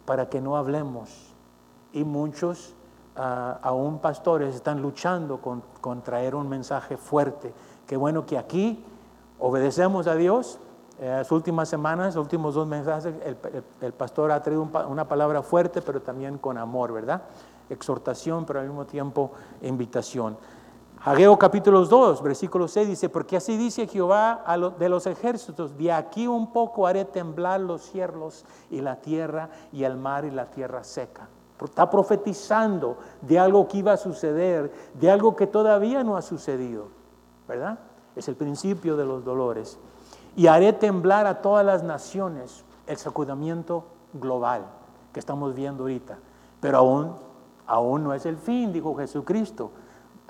para 0.06 0.28
que 0.28 0.42
no 0.42 0.58
hablemos. 0.58 1.36
Y 1.94 2.04
muchos 2.04 2.74
aún 3.20 4.00
pastores 4.00 4.56
están 4.56 4.82
luchando 4.82 5.40
con, 5.42 6.02
traer 6.02 6.36
un 6.36 6.48
mensaje 6.48 6.96
fuerte. 6.96 7.54
Qué 7.86 7.98
bueno 7.98 8.26
que 8.26 8.38
aquí 8.38 8.84
obedecemos 9.40 10.08
a 10.08 10.16
Dios. 10.16 10.60
En 11.00 11.12
las 11.12 11.32
últimas 11.32 11.70
semanas, 11.70 12.16
los 12.16 12.24
últimos 12.24 12.56
dos 12.56 12.68
mensajes, 12.68 13.14
el, 13.82 13.94
pastor 13.94 14.32
ha 14.32 14.44
traído 14.44 14.68
una 14.88 15.08
palabra 15.08 15.42
fuerte, 15.42 15.82
pero 15.82 16.02
también 16.02 16.38
con 16.38 16.58
amor, 16.58 16.92
¿verdad? 16.92 17.24
Exhortación, 17.70 18.46
pero 18.46 18.60
al 18.60 18.68
mismo 18.68 18.86
tiempo 18.86 19.32
invitación. 19.62 20.38
Hageo 21.02 21.40
capítulo 21.40 21.86
2, 21.86 22.22
versículo 22.22 22.68
6 22.68 22.90
dice, 22.90 23.08
porque 23.08 23.38
así 23.38 23.56
dice 23.56 23.88
Jehová 23.88 24.44
de 24.78 24.90
los 24.90 25.08
ejércitos, 25.08 25.78
de 25.78 25.94
aquí 25.94 26.28
un 26.28 26.52
poco 26.52 26.86
haré 26.86 27.06
temblar 27.06 27.62
los 27.62 27.84
cielos 27.84 28.46
y 28.70 28.82
la 28.82 28.98
tierra 28.98 29.50
y 29.72 29.86
el 29.86 29.96
mar 29.96 30.26
y 30.26 30.32
la 30.32 30.48
tierra 30.52 30.84
seca. 30.84 31.30
Está 31.66 31.90
profetizando 31.90 32.98
de 33.22 33.38
algo 33.38 33.68
que 33.68 33.80
iba 33.80 33.94
a 33.94 33.98
suceder, 33.98 34.72
de 34.94 35.12
algo 35.12 35.36
que 35.36 35.48
todavía 35.48 36.04
no 36.04 36.16
ha 36.16 36.22
sucedido, 36.22 36.88
¿verdad? 37.48 37.80
Es 38.16 38.28
el 38.28 38.36
principio 38.36 38.96
de 38.96 39.06
los 39.06 39.26
dolores. 39.26 39.78
Y 40.36 40.48
haré 40.48 40.74
temblar 40.74 41.28
a 41.28 41.42
todas 41.42 41.66
las 41.66 41.84
naciones 41.84 42.64
el 42.88 42.98
sacudimiento 42.98 43.84
global 44.14 44.66
que 45.14 45.20
estamos 45.20 45.54
viendo 45.54 45.84
ahorita. 45.84 46.18
Pero 46.62 46.78
aún, 46.78 47.16
aún 47.68 48.04
no 48.04 48.14
es 48.14 48.26
el 48.26 48.38
fin, 48.38 48.72
dijo 48.72 48.96
Jesucristo. 48.96 49.72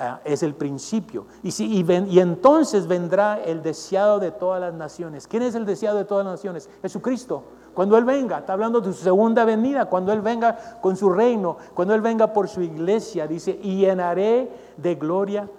Ah, 0.02 0.22
es 0.24 0.44
el 0.44 0.56
principio. 0.56 1.26
Y, 1.44 1.52
si, 1.52 1.68
y, 1.68 2.20
entonces 2.20 2.88
vendrá 2.88 3.44
el 3.44 3.62
deseado 3.62 4.20
de 4.20 4.32
todas 4.32 4.62
las 4.62 4.74
naciones. 4.74 5.28
¿Quién 5.28 5.44
es 5.44 5.56
el 5.56 5.65
deseado 5.65 5.98
de 5.98 6.06
todas 6.06 6.26
las 6.26 6.36
naciones? 6.36 6.70
Jesucristo. 6.82 7.44
Cuando 7.73 7.97
Él 7.97 8.05
venga, 8.05 8.39
está 8.39 8.53
hablando 8.53 8.82
de 8.82 8.93
su 8.93 9.03
segunda 9.03 9.45
venida, 9.45 9.86
cuando 9.86 10.12
Él 10.12 10.21
venga 10.21 10.79
con 10.82 10.95
su 10.95 11.10
reino, 11.10 11.58
cuando 11.73 11.93
Él 11.93 12.01
venga 12.01 12.34
por 12.34 12.47
su 12.47 12.62
iglesia, 12.62 13.27
dice, 13.27 13.60
y 13.62 13.77
llenaré 13.77 14.51
de 14.77 14.95
gloria 14.95 15.49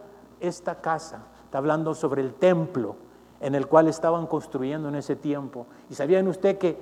esta 0.41 0.81
casa. 0.81 1.23
Está 1.45 1.59
hablando 1.59 1.95
sobre 1.95 2.23
el 2.23 2.35
templo 2.35 2.97
en 3.41 3.55
el 3.55 3.67
cual 3.67 3.89
estaban 3.89 4.27
construyendo 4.27 4.89
en 4.89 4.97
ese 4.97 5.17
tiempo. 5.17 5.67
¿Y 5.89 5.95
sabían 5.95 6.29
usted 6.29 6.59
que 6.59 6.79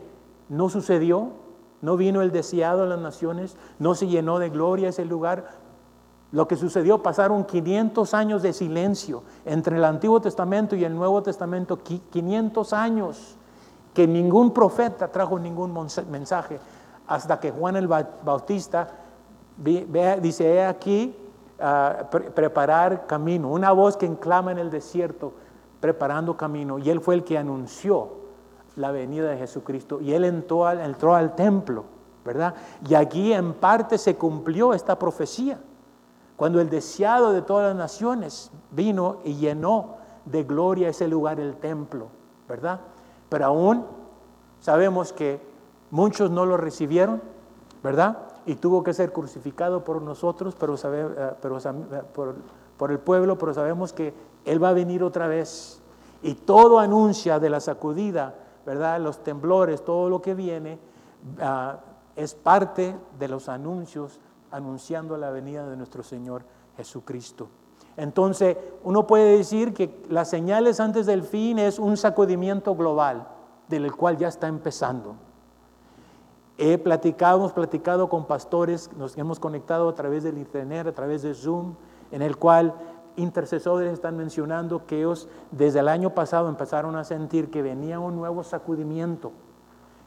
no 0.48 0.68
sucedió? 0.68 1.30
No 1.80 1.96
vino 1.96 2.22
el 2.22 2.32
deseado 2.32 2.82
a 2.82 2.86
las 2.86 2.98
naciones, 2.98 3.56
no 3.78 3.94
se 3.94 4.08
llenó 4.08 4.40
de 4.40 4.50
gloria 4.50 4.88
ese 4.88 5.04
lugar, 5.04 5.46
lo 6.30 6.46
que 6.46 6.56
sucedió, 6.56 7.02
pasaron 7.02 7.44
500 7.44 8.12
años 8.12 8.42
de 8.42 8.52
silencio 8.52 9.22
entre 9.46 9.76
el 9.78 9.84
Antiguo 9.84 10.20
Testamento 10.20 10.76
y 10.76 10.84
el 10.84 10.94
Nuevo 10.94 11.22
Testamento, 11.22 11.78
500 11.82 12.72
años 12.74 13.37
que 13.98 14.06
ningún 14.06 14.52
profeta 14.52 15.08
trajo 15.08 15.40
ningún 15.40 15.74
mensaje, 16.08 16.60
hasta 17.08 17.40
que 17.40 17.50
Juan 17.50 17.74
el 17.74 17.88
Bautista 17.88 18.88
dice, 20.20 20.64
aquí, 20.64 21.16
ah, 21.58 22.04
preparar 22.32 23.08
camino, 23.08 23.48
una 23.48 23.72
voz 23.72 23.96
que 23.96 24.06
enclama 24.06 24.52
en 24.52 24.58
el 24.58 24.70
desierto, 24.70 25.32
preparando 25.80 26.36
camino, 26.36 26.78
y 26.78 26.88
él 26.90 27.00
fue 27.00 27.16
el 27.16 27.24
que 27.24 27.36
anunció 27.36 28.10
la 28.76 28.92
venida 28.92 29.30
de 29.30 29.36
Jesucristo, 29.36 30.00
y 30.00 30.12
él 30.12 30.24
entró 30.24 30.64
al, 30.64 30.78
entró 30.78 31.16
al 31.16 31.34
templo, 31.34 31.82
¿verdad? 32.24 32.54
Y 32.88 32.94
aquí 32.94 33.32
en 33.32 33.52
parte 33.52 33.98
se 33.98 34.14
cumplió 34.14 34.74
esta 34.74 34.96
profecía. 34.96 35.58
Cuando 36.36 36.60
el 36.60 36.70
deseado 36.70 37.32
de 37.32 37.42
todas 37.42 37.70
las 37.70 37.76
naciones 37.76 38.52
vino 38.70 39.16
y 39.24 39.34
llenó 39.34 39.96
de 40.24 40.44
gloria 40.44 40.88
ese 40.88 41.08
lugar, 41.08 41.40
el 41.40 41.56
templo, 41.56 42.06
¿verdad? 42.48 42.78
Pero 43.28 43.46
aún 43.46 43.86
sabemos 44.60 45.12
que 45.12 45.40
muchos 45.90 46.30
no 46.30 46.46
lo 46.46 46.56
recibieron, 46.56 47.22
¿verdad? 47.82 48.18
Y 48.46 48.56
tuvo 48.56 48.82
que 48.82 48.94
ser 48.94 49.12
crucificado 49.12 49.84
por 49.84 50.00
nosotros, 50.02 50.56
pero, 50.58 50.74
eh, 50.74 51.34
eh, 51.42 52.02
por, 52.14 52.36
por 52.76 52.90
el 52.90 52.98
pueblo, 52.98 53.36
pero 53.36 53.52
sabemos 53.52 53.92
que 53.92 54.14
Él 54.44 54.62
va 54.62 54.70
a 54.70 54.74
venir 54.74 55.02
otra 55.02 55.28
vez. 55.28 55.80
Y 56.22 56.34
todo 56.34 56.78
anuncia 56.78 57.38
de 57.38 57.50
la 57.50 57.60
sacudida, 57.60 58.34
¿verdad? 58.64 59.00
Los 59.00 59.22
temblores, 59.22 59.84
todo 59.84 60.08
lo 60.08 60.22
que 60.22 60.34
viene, 60.34 60.78
ah, 61.40 61.78
es 62.16 62.34
parte 62.34 62.96
de 63.18 63.28
los 63.28 63.48
anuncios 63.48 64.18
anunciando 64.50 65.16
la 65.16 65.30
venida 65.30 65.68
de 65.68 65.76
nuestro 65.76 66.02
Señor 66.02 66.42
Jesucristo. 66.76 67.48
Entonces, 67.98 68.56
uno 68.82 69.06
puede 69.06 69.36
decir 69.36 69.74
que 69.74 70.02
las 70.08 70.30
señales 70.30 70.80
antes 70.80 71.04
del 71.04 71.22
fin 71.22 71.58
es 71.58 71.78
un 71.78 71.98
sacudimiento 71.98 72.74
global, 72.74 73.28
del 73.68 73.94
cual 73.94 74.16
ya 74.16 74.28
está 74.28 74.46
empezando. 74.46 75.16
He 76.56 76.78
platicado, 76.78 77.38
hemos 77.38 77.52
platicado 77.52 78.08
con 78.08 78.26
pastores, 78.26 78.90
nos 78.96 79.18
hemos 79.18 79.38
conectado 79.38 79.88
a 79.88 79.94
través 79.94 80.24
del 80.24 80.38
internet, 80.38 80.86
a 80.86 80.92
través 80.92 81.22
de 81.22 81.34
Zoom, 81.34 81.74
en 82.10 82.22
el 82.22 82.36
cual 82.36 82.72
intercesores 83.16 83.92
están 83.92 84.16
mencionando 84.16 84.86
que 84.86 85.00
ellos 85.00 85.28
desde 85.50 85.80
el 85.80 85.88
año 85.88 86.14
pasado 86.14 86.48
empezaron 86.48 86.96
a 86.96 87.04
sentir 87.04 87.50
que 87.50 87.60
venía 87.60 88.00
un 88.00 88.16
nuevo 88.16 88.42
sacudimiento, 88.42 89.32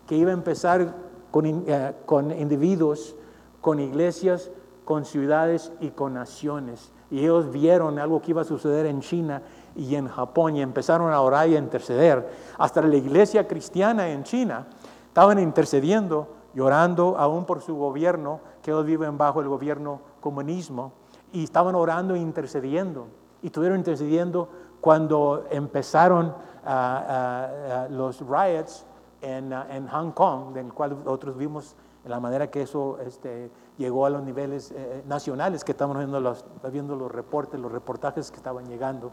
que 0.08 0.16
iba 0.16 0.32
a 0.32 0.34
empezar 0.34 0.96
con, 1.30 1.46
eh, 1.46 1.94
con 2.06 2.32
individuos 2.32 3.16
con 3.62 3.80
iglesias, 3.80 4.52
con 4.84 5.06
ciudades 5.06 5.72
y 5.80 5.92
con 5.92 6.16
naciones. 6.16 6.92
Y 7.12 7.20
ellos 7.20 7.52
vieron 7.52 8.00
algo 8.00 8.22
que 8.22 8.32
iba 8.32 8.42
a 8.42 8.46
suceder 8.46 8.86
en 8.86 9.02
China 9.02 9.42
y 9.76 9.96
en 9.96 10.08
Japón 10.08 10.56
y 10.56 10.62
empezaron 10.62 11.12
a 11.12 11.22
orar 11.22 11.50
y 11.50 11.56
a 11.56 11.60
interceder. 11.60 12.32
Hasta 12.58 12.82
la 12.82 12.96
iglesia 12.96 13.48
cristiana 13.48 14.10
en 14.10 14.24
China 14.24 14.68
estaban 15.08 15.38
intercediendo, 15.38 16.28
llorando 16.54 17.18
aún 17.18 17.46
por 17.46 17.62
su 17.62 17.76
gobierno, 17.76 18.40
que 18.64 18.72
ellos 18.72 18.86
viven 18.86 19.18
bajo 19.18 19.42
el 19.42 19.50
gobierno 19.50 20.00
comunismo, 20.22 20.94
y 21.34 21.44
estaban 21.44 21.76
orando 21.76 22.16
e 22.16 22.20
intercediendo. 22.20 23.08
Y 23.44 23.48
estuvieron 23.48 23.78
intercediendo 23.78 24.48
cuando 24.80 25.46
empezaron 25.52 26.34
los 27.90 28.22
riots 28.22 28.86
en, 29.22 29.52
en 29.52 29.88
Hong 29.88 30.12
Kong, 30.12 30.54
del 30.54 30.74
cual 30.74 30.98
otros 31.06 31.36
vimos 31.38 31.76
la 32.06 32.20
manera 32.20 32.50
que 32.50 32.64
eso 32.64 32.98
este, 33.06 33.52
llegó 33.78 34.06
a 34.06 34.10
los 34.10 34.24
niveles 34.24 34.72
eh, 34.72 34.76
eh, 34.78 35.04
nacionales 35.08 35.64
que 35.64 35.72
estamos 35.72 35.98
viendo 35.98 36.20
los, 36.20 36.46
viendo 36.72 36.96
los 36.96 37.12
reportes, 37.12 37.60
los 37.60 37.72
reportajes 37.72 38.32
que 38.32 38.38
estaban 38.38 38.66
llegando. 38.66 39.12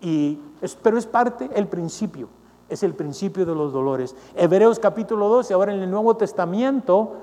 Y 0.00 0.38
pero 0.82 0.98
es 0.98 1.06
parte, 1.06 1.50
el 1.54 1.68
principio, 1.68 2.28
es 2.68 2.82
el 2.82 2.94
principio 2.94 3.46
de 3.46 3.54
los 3.54 3.72
dolores. 3.72 4.14
Hebreos 4.34 4.78
capítulo 4.78 5.28
12, 5.28 5.54
ahora 5.54 5.72
en 5.72 5.82
el 5.82 5.90
Nuevo 5.90 6.16
Testamento, 6.16 7.16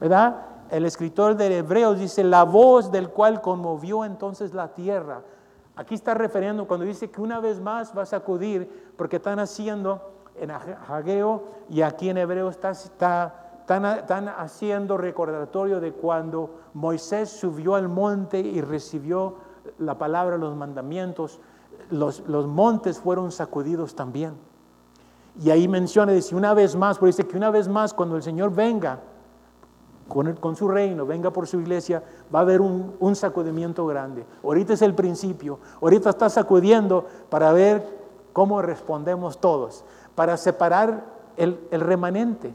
¿verdad? 0.00 0.46
El 0.70 0.86
escritor 0.86 1.36
de 1.36 1.58
Hebreos 1.58 1.98
dice, 1.98 2.24
la 2.24 2.44
voz 2.44 2.90
del 2.90 3.10
cual 3.10 3.40
conmovió 3.42 4.04
entonces 4.04 4.54
la 4.54 4.68
tierra. 4.68 5.22
Aquí 5.74 5.94
está 5.94 6.14
refiriendo 6.14 6.66
cuando 6.66 6.86
dice 6.86 7.10
que 7.10 7.20
una 7.20 7.40
vez 7.40 7.60
más 7.60 7.96
va 7.96 8.02
a 8.02 8.06
sacudir, 8.06 8.92
porque 8.96 9.16
están 9.16 9.38
haciendo 9.38 10.12
en 10.36 10.50
Hageo 10.50 11.42
y 11.68 11.82
aquí 11.82 12.08
en 12.08 12.18
Hebreo 12.18 12.48
está, 12.48 12.70
está 12.70 13.41
están, 13.62 14.28
haciendo 14.28 14.96
recordatorio 14.96 15.80
de 15.80 15.92
cuando 15.92 16.50
Moisés 16.74 17.30
subió 17.30 17.74
al 17.74 17.88
monte 17.88 18.40
y 18.40 18.60
recibió 18.60 19.36
la 19.78 19.96
palabra, 19.96 20.36
los 20.36 20.56
mandamientos, 20.56 21.40
los, 21.90 22.22
montes 22.46 22.98
fueron 22.98 23.30
sacudidos 23.30 23.94
también. 23.94 24.34
Y 25.40 25.50
ahí 25.50 25.68
menciona, 25.68 26.12
dice 26.12 26.34
una 26.34 26.54
vez 26.54 26.76
más, 26.76 26.98
porque 26.98 27.08
dice 27.08 27.26
que 27.26 27.36
una 27.36 27.50
vez 27.50 27.68
más 27.68 27.94
cuando 27.94 28.16
el 28.16 28.22
Señor 28.22 28.52
venga 28.52 29.00
con, 30.08 30.34
con 30.34 30.56
su 30.56 30.68
reino, 30.68 31.06
venga 31.06 31.30
por 31.30 31.46
su 31.46 31.60
iglesia, 31.60 32.02
va 32.34 32.40
a 32.40 32.42
haber 32.42 32.60
un, 32.60 33.16
sacudimiento 33.16 33.86
grande. 33.86 34.26
Ahorita 34.42 34.74
es 34.74 34.82
el 34.82 34.94
principio, 34.94 35.58
ahorita 35.80 36.10
está 36.10 36.28
sacudiendo 36.28 37.06
para 37.30 37.52
ver 37.52 38.02
cómo 38.32 38.60
respondemos 38.60 39.38
todos, 39.38 39.84
para 40.14 40.36
separar 40.36 41.04
el, 41.36 41.60
el 41.70 41.80
remanente 41.80 42.52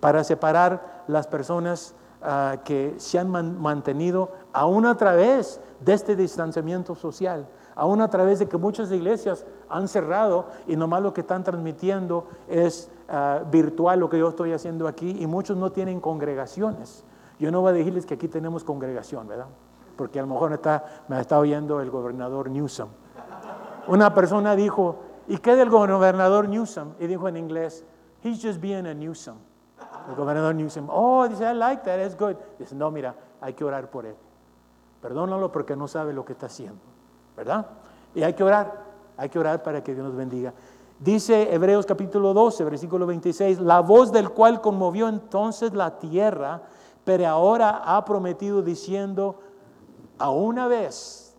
para 0.00 0.24
separar 0.24 1.04
las 1.06 1.26
personas 1.26 1.94
ah, 2.22 2.56
que 2.64 2.94
se 2.98 3.18
han 3.18 3.30
mantenido 3.30 4.30
aún 4.52 4.86
a 4.86 4.96
través 4.96 5.60
de 5.80 5.92
este 5.92 6.16
distanciamiento 6.16 6.94
social, 6.94 7.46
aún 7.74 8.00
a 8.00 8.08
través 8.08 8.38
de 8.38 8.48
que 8.48 8.56
muchas 8.56 8.90
iglesias 8.92 9.44
han 9.68 9.88
cerrado 9.88 10.46
y 10.66 10.76
nomás 10.76 11.02
lo 11.02 11.12
que 11.12 11.22
están 11.22 11.44
transmitiendo 11.44 12.26
es 12.48 12.90
ah, 13.08 13.40
virtual 13.50 14.00
lo 14.00 14.08
que 14.08 14.18
yo 14.18 14.28
estoy 14.28 14.52
haciendo 14.52 14.86
aquí 14.86 15.16
y 15.18 15.26
muchos 15.26 15.56
no 15.56 15.72
tienen 15.72 16.00
congregaciones. 16.00 17.04
Yo 17.38 17.50
no 17.50 17.60
voy 17.60 17.70
a 17.70 17.74
decirles 17.74 18.06
que 18.06 18.14
aquí 18.14 18.28
tenemos 18.28 18.62
congregación, 18.62 19.26
¿verdad? 19.26 19.46
Porque 19.96 20.18
a 20.18 20.22
lo 20.22 20.28
mejor 20.28 20.52
está, 20.52 20.84
me 21.08 21.20
está 21.20 21.38
oyendo 21.38 21.80
el 21.80 21.90
gobernador 21.90 22.50
Newsom. 22.50 22.88
Una 23.88 24.14
persona 24.14 24.54
dijo, 24.54 25.00
¿y 25.26 25.38
qué 25.38 25.56
del 25.56 25.68
gobernador 25.68 26.48
Newsom? 26.48 26.92
Y 27.00 27.06
dijo 27.08 27.28
en 27.28 27.36
inglés, 27.36 27.84
he's 28.22 28.40
just 28.40 28.60
being 28.60 28.86
a 28.86 28.94
Newsom. 28.94 29.36
El 30.08 30.14
gobernador 30.16 30.54
Newsom, 30.54 30.88
oh, 30.90 31.28
dice, 31.28 31.44
I 31.44 31.54
like 31.54 31.82
that, 31.84 32.04
it's 32.04 32.16
good. 32.16 32.36
Dice, 32.58 32.74
no, 32.74 32.90
mira, 32.90 33.14
hay 33.40 33.54
que 33.54 33.64
orar 33.64 33.90
por 33.90 34.06
él. 34.06 34.16
Perdónalo 35.00 35.50
porque 35.50 35.76
no 35.76 35.88
sabe 35.88 36.12
lo 36.12 36.24
que 36.24 36.32
está 36.32 36.46
haciendo, 36.46 36.80
¿verdad? 37.36 37.66
Y 38.14 38.22
hay 38.22 38.34
que 38.34 38.44
orar, 38.44 38.84
hay 39.16 39.28
que 39.28 39.38
orar 39.38 39.62
para 39.62 39.82
que 39.82 39.94
Dios 39.94 40.06
nos 40.06 40.16
bendiga. 40.16 40.52
Dice 40.98 41.52
Hebreos 41.52 41.84
capítulo 41.84 42.32
12, 42.32 42.64
versículo 42.64 43.06
26, 43.06 43.58
la 43.60 43.80
voz 43.80 44.12
del 44.12 44.30
cual 44.30 44.60
conmovió 44.60 45.08
entonces 45.08 45.74
la 45.74 45.98
tierra, 45.98 46.62
pero 47.04 47.26
ahora 47.26 47.82
ha 47.84 48.04
prometido 48.04 48.62
diciendo, 48.62 49.40
a 50.18 50.30
una 50.30 50.68
vez, 50.68 51.34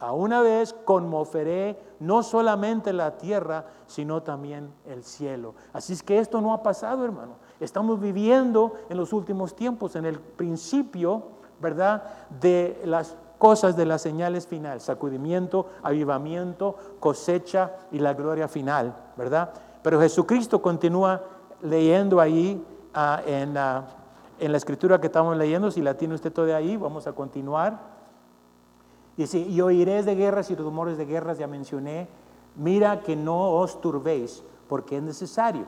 a 0.00 0.12
una 0.12 0.40
vez 0.40 0.74
conmoveré 0.84 1.78
no 2.00 2.24
solamente 2.24 2.92
la 2.92 3.16
tierra, 3.16 3.66
sino 3.86 4.24
también 4.24 4.72
el 4.84 5.04
cielo. 5.04 5.54
Así 5.72 5.92
es 5.92 6.02
que 6.02 6.18
esto 6.18 6.40
no 6.40 6.52
ha 6.52 6.64
pasado, 6.64 7.04
hermano. 7.04 7.36
Estamos 7.60 8.00
viviendo 8.00 8.74
en 8.88 8.96
los 8.96 9.12
últimos 9.12 9.54
tiempos, 9.54 9.94
en 9.96 10.06
el 10.06 10.18
principio, 10.18 11.22
¿verdad?, 11.60 12.02
de 12.40 12.80
las 12.84 13.16
cosas 13.38 13.76
de 13.76 13.86
las 13.86 14.02
señales 14.02 14.46
finales, 14.46 14.82
sacudimiento, 14.82 15.66
avivamiento, 15.82 16.76
cosecha 16.98 17.72
y 17.92 17.98
la 17.98 18.14
gloria 18.14 18.48
final, 18.48 18.96
¿verdad? 19.16 19.52
Pero 19.82 20.00
Jesucristo 20.00 20.62
continúa 20.62 21.22
leyendo 21.62 22.20
ahí 22.20 22.64
ah, 22.94 23.22
en, 23.26 23.50
en, 23.50 24.52
la 24.52 24.56
escritura 24.56 25.00
que 25.00 25.06
estamos 25.08 25.36
leyendo, 25.36 25.70
si 25.70 25.82
la 25.82 25.94
tiene 25.96 26.14
usted 26.14 26.32
todavía 26.32 26.56
ahí, 26.56 26.76
vamos 26.76 27.06
a 27.06 27.12
continuar. 27.12 27.78
Dice, 29.16 29.38
y 29.38 29.60
oiréis 29.60 30.06
de 30.06 30.16
guerras 30.16 30.50
y 30.50 30.56
rumores 30.56 30.98
de 30.98 31.06
guerras, 31.06 31.38
ya 31.38 31.46
mencioné, 31.46 32.08
mira 32.56 33.00
que 33.00 33.14
no 33.14 33.52
os 33.52 33.80
turbéis, 33.80 34.42
porque 34.68 34.96
es 34.96 35.02
necesario 35.02 35.66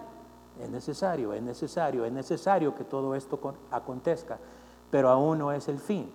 es 0.61 0.71
necesario, 0.71 1.33
es 1.33 1.43
necesario, 1.43 2.05
es 2.05 2.13
necesario 2.13 2.75
que 2.75 2.85
todo 2.85 3.15
esto 3.15 3.39
acontezca, 3.71 4.39
pero 4.91 5.11
aún 5.11 5.39
no 5.39 5.53
es 5.53 5.69
el 5.69 5.79
fin. 5.79 6.11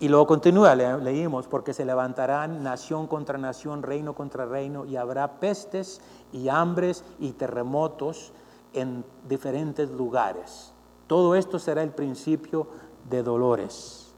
Y 0.00 0.08
luego 0.08 0.26
continúa, 0.26 0.74
leímos, 0.74 1.46
porque 1.46 1.72
se 1.72 1.84
levantarán 1.84 2.62
nación 2.62 3.06
contra 3.06 3.38
nación, 3.38 3.82
reino 3.82 4.14
contra 4.14 4.44
reino, 4.44 4.84
y 4.84 4.96
habrá 4.96 5.38
pestes 5.38 6.00
y 6.32 6.48
hambres 6.48 7.04
y 7.20 7.32
terremotos 7.32 8.32
en 8.72 9.04
diferentes 9.28 9.90
lugares. 9.90 10.72
Todo 11.06 11.36
esto 11.36 11.58
será 11.58 11.82
el 11.82 11.90
principio 11.90 12.66
de 13.08 13.22
dolores. 13.22 14.14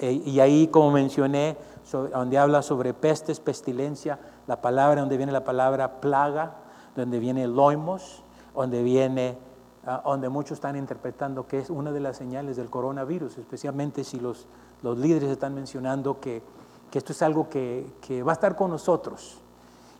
y 0.00 0.40
ahí, 0.40 0.68
como 0.68 0.90
mencioné, 0.90 1.56
donde 1.90 2.38
habla 2.38 2.62
sobre 2.62 2.94
pestes, 2.94 3.40
pestilencia, 3.40 4.18
la 4.46 4.62
palabra, 4.62 5.00
donde 5.00 5.16
viene 5.16 5.32
la 5.32 5.44
palabra 5.44 6.00
plaga, 6.00 6.61
donde 6.96 7.18
viene 7.18 7.46
loimos, 7.46 8.22
donde 8.54 8.82
viene, 8.82 9.38
ah, 9.86 10.02
donde 10.04 10.28
muchos 10.28 10.56
están 10.56 10.76
interpretando 10.76 11.46
que 11.46 11.58
es 11.58 11.70
una 11.70 11.92
de 11.92 12.00
las 12.00 12.16
señales 12.16 12.56
del 12.56 12.70
coronavirus, 12.70 13.38
especialmente 13.38 14.04
si 14.04 14.20
los, 14.20 14.46
los 14.82 14.98
líderes 14.98 15.30
están 15.30 15.54
mencionando 15.54 16.20
que, 16.20 16.42
que 16.90 16.98
esto 16.98 17.12
es 17.12 17.22
algo 17.22 17.48
que, 17.48 17.86
que 18.00 18.22
va 18.22 18.32
a 18.32 18.34
estar 18.34 18.56
con 18.56 18.70
nosotros 18.70 19.38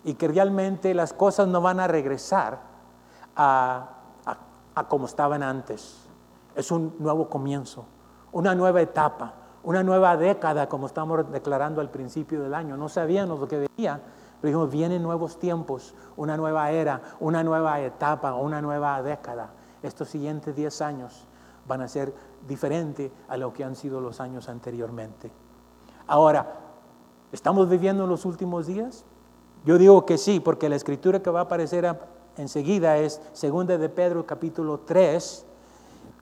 y 0.04 0.14
que 0.14 0.28
realmente 0.28 0.94
las 0.94 1.12
cosas 1.12 1.48
no 1.48 1.60
van 1.60 1.80
a 1.80 1.86
regresar 1.86 2.60
a, 3.36 3.88
a, 4.26 4.36
a 4.74 4.88
como 4.88 5.06
estaban 5.06 5.42
antes. 5.42 5.98
Es 6.54 6.70
un 6.70 6.94
nuevo 6.98 7.28
comienzo, 7.28 7.86
una 8.32 8.54
nueva 8.54 8.82
etapa, 8.82 9.32
una 9.62 9.82
nueva 9.82 10.16
década, 10.16 10.68
como 10.68 10.86
estamos 10.86 11.30
declarando 11.30 11.80
al 11.80 11.88
principio 11.88 12.42
del 12.42 12.52
año. 12.52 12.76
No 12.76 12.88
sabíamos 12.88 13.38
lo 13.40 13.48
que 13.48 13.68
venía, 13.68 14.00
pero 14.42 14.48
dijimos, 14.48 14.72
vienen 14.72 15.04
nuevos 15.04 15.38
tiempos, 15.38 15.94
una 16.16 16.36
nueva 16.36 16.72
era, 16.72 17.00
una 17.20 17.44
nueva 17.44 17.80
etapa, 17.80 18.34
una 18.34 18.60
nueva 18.60 19.00
década. 19.00 19.52
Estos 19.84 20.08
siguientes 20.08 20.56
10 20.56 20.82
años 20.82 21.28
van 21.64 21.80
a 21.80 21.86
ser 21.86 22.12
diferentes 22.48 23.12
a 23.28 23.36
lo 23.36 23.52
que 23.52 23.62
han 23.62 23.76
sido 23.76 24.00
los 24.00 24.20
años 24.20 24.48
anteriormente. 24.48 25.30
Ahora, 26.08 26.54
¿estamos 27.30 27.68
viviendo 27.68 28.02
en 28.02 28.10
los 28.10 28.24
últimos 28.24 28.66
días? 28.66 29.04
Yo 29.64 29.78
digo 29.78 30.04
que 30.04 30.18
sí, 30.18 30.40
porque 30.40 30.68
la 30.68 30.74
escritura 30.74 31.22
que 31.22 31.30
va 31.30 31.38
a 31.38 31.44
aparecer 31.44 31.96
enseguida 32.36 32.98
es 32.98 33.20
segunda 33.34 33.78
de 33.78 33.88
Pedro 33.88 34.26
capítulo 34.26 34.80
3, 34.80 35.46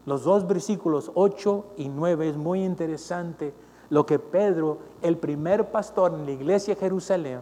los 0.05 0.25
dos 0.25 0.47
versículos 0.47 1.11
8 1.15 1.65
y 1.79 1.89
9 1.89 2.29
es 2.29 2.37
muy 2.37 2.65
interesante 2.65 3.55
lo 3.89 4.05
que 4.05 4.19
Pedro, 4.19 4.77
el 5.01 5.17
primer 5.17 5.71
pastor 5.71 6.13
en 6.13 6.27
la 6.27 6.33
iglesia 6.33 6.75
de 6.75 6.81
Jerusalén, 6.81 7.41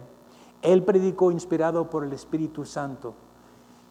él 0.61 0.83
predicó 0.83 1.31
inspirado 1.31 1.89
por 1.89 2.03
el 2.03 2.13
Espíritu 2.13 2.65
Santo. 2.65 3.13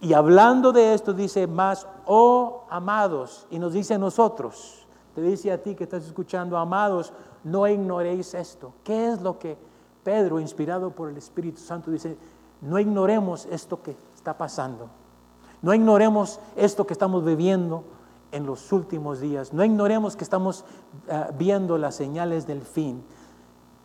Y 0.01 0.13
hablando 0.13 0.73
de 0.73 0.95
esto 0.95 1.13
dice 1.13 1.47
más, 1.47 1.87
oh 2.07 2.65
amados, 2.71 3.47
y 3.51 3.59
nos 3.59 3.73
dice 3.73 3.95
a 3.95 3.99
nosotros, 3.99 4.87
te 5.15 5.23
dice 5.23 5.51
a 5.51 5.61
ti 5.63 5.75
que 5.75 5.85
estás 5.85 6.07
escuchando, 6.07 6.57
amados, 6.57 7.13
no 7.43 7.67
ignoréis 7.67 8.35
esto. 8.35 8.73
¿Qué 8.85 9.09
es 9.09 9.21
lo 9.21 9.39
que 9.39 9.57
Pedro, 10.05 10.39
inspirado 10.39 10.91
por 10.91 11.09
el 11.09 11.17
Espíritu 11.17 11.61
Santo, 11.61 11.91
dice? 11.91 12.17
No 12.61 12.79
ignoremos 12.79 13.47
esto 13.47 13.83
que 13.83 13.97
está 14.15 14.37
pasando. 14.37 14.89
No 15.63 15.75
ignoremos 15.75 16.39
esto 16.57 16.87
que 16.87 16.93
estamos 16.93 17.25
viviendo 17.25 17.83
en 18.31 18.47
los 18.47 18.73
últimos 18.73 19.21
días. 19.21 19.53
No 19.53 19.65
ignoremos 19.65 20.17
que 20.17 20.25
estamos 20.25 20.65
eh, 21.09 21.27
viendo 21.37 21.79
las 21.79 21.95
señales 21.95 22.47
del 22.47 22.63
fin. 22.63 23.03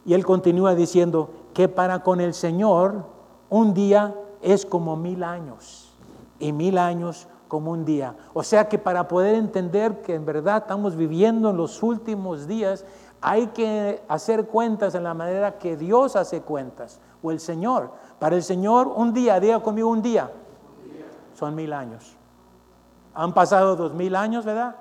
Y 0.06 0.13
él 0.13 0.26
continúa 0.26 0.76
diciendo 0.76 1.30
que 1.54 1.70
para 1.70 2.04
con 2.04 2.20
el 2.20 2.34
Señor 2.34 3.06
un 3.50 3.74
día 3.74 4.16
es 4.42 4.66
como 4.66 4.96
mil 4.96 5.24
años 5.24 5.94
y 6.39 6.52
mil 6.52 6.78
años 6.78 7.28
como 7.48 7.72
un 7.72 7.86
día. 7.86 8.16
O 8.34 8.44
sea 8.44 8.68
que 8.68 8.80
para 8.80 9.08
poder 9.08 9.36
entender 9.36 10.02
que 10.02 10.16
en 10.16 10.26
verdad 10.26 10.58
estamos 10.58 10.96
viviendo 10.96 11.52
en 11.52 11.58
los 11.58 11.84
últimos 11.84 12.48
días, 12.48 12.84
hay 13.22 13.48
que 13.48 14.04
hacer 14.08 14.48
cuentas 14.48 14.96
en 14.96 15.04
la 15.04 15.13
manera 15.13 15.58
que 15.58 15.78
Dios 15.78 16.16
hace 16.16 16.42
cuentas, 16.42 17.00
o 17.22 17.32
el 17.32 17.39
Señor. 17.39 17.92
Para 18.20 18.36
el 18.36 18.44
Señor 18.44 18.92
un 18.94 19.13
día, 19.13 19.39
diga 19.39 19.62
conmigo 19.62 19.89
un 19.89 20.02
día, 20.02 20.30
son 21.36 21.56
mil 21.56 21.72
años. 21.72 22.16
Han 23.13 23.34
pasado 23.34 23.76
dos 23.76 23.94
mil 23.94 24.16
años, 24.16 24.44
¿verdad? 24.44 24.76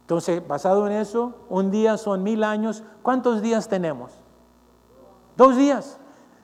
Entonces, 0.00 0.46
basado 0.46 0.86
en 0.86 0.94
eso, 0.94 1.32
un 1.48 1.70
día 1.70 1.96
son 1.96 2.22
mil 2.22 2.44
años. 2.44 2.82
¿Cuántos 3.02 3.40
días 3.40 3.68
tenemos? 3.68 4.21
Dos 5.36 5.56
días. 5.56 5.98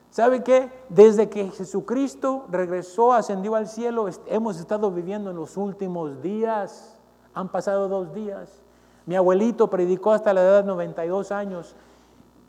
¿Sabe 0.09 0.43
qué? 0.43 0.71
Desde 0.89 1.29
que 1.29 1.49
Jesucristo 1.51 2.45
regresó, 2.49 3.13
ascendió 3.13 3.55
al 3.55 3.67
cielo, 3.67 4.07
hemos 4.25 4.59
estado 4.59 4.91
viviendo 4.91 5.29
en 5.29 5.35
los 5.35 5.55
últimos 5.55 6.21
días. 6.21 6.97
Han 7.33 7.49
pasado 7.49 7.87
dos 7.87 8.13
días. 8.13 8.61
Mi 9.05 9.15
abuelito 9.15 9.69
predicó 9.69 10.11
hasta 10.11 10.33
la 10.33 10.41
edad 10.41 10.61
de 10.61 10.67
92 10.67 11.31
años 11.31 11.75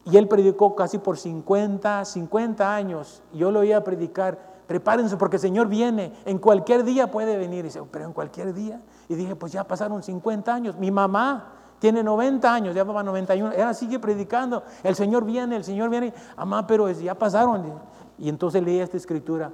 y 0.05 0.17
él 0.17 0.27
predicó 0.29 0.75
casi 0.75 0.99
por 0.99 1.19
50, 1.19 2.05
50 2.05 2.75
años. 2.75 3.23
Yo 3.33 3.51
lo 3.51 3.61
oía 3.61 3.85
predicar 3.85 4.51
prepárense 4.71 5.17
porque 5.17 5.35
el 5.35 5.43
Señor 5.43 5.67
viene, 5.67 6.13
en 6.25 6.39
cualquier 6.39 6.85
día 6.85 7.11
puede 7.11 7.37
venir. 7.37 7.59
Y 7.59 7.63
dice, 7.63 7.83
pero 7.91 8.05
en 8.05 8.13
cualquier 8.13 8.55
día. 8.55 8.81
Y 9.09 9.17
dije, 9.17 9.35
pues 9.35 9.51
ya 9.51 9.65
pasaron 9.65 10.01
50 10.01 10.55
años. 10.55 10.79
Mi 10.79 10.93
mamá 10.93 11.55
tiene 11.81 12.03
90 12.03 12.55
años, 12.55 12.75
ya 12.75 12.85
va 12.85 13.03
91. 13.03 13.53
Ella 13.55 13.75
sigue 13.75 13.99
predicando, 13.99 14.63
el 14.85 14.95
Señor 14.95 15.25
viene, 15.25 15.57
el 15.57 15.65
Señor 15.65 15.89
viene. 15.89 16.13
Mamá, 16.37 16.67
pero 16.67 16.89
ya 16.91 17.15
pasaron. 17.15 17.81
Y 18.19 18.29
entonces 18.29 18.63
leí 18.63 18.79
esta 18.79 18.99
escritura. 18.99 19.51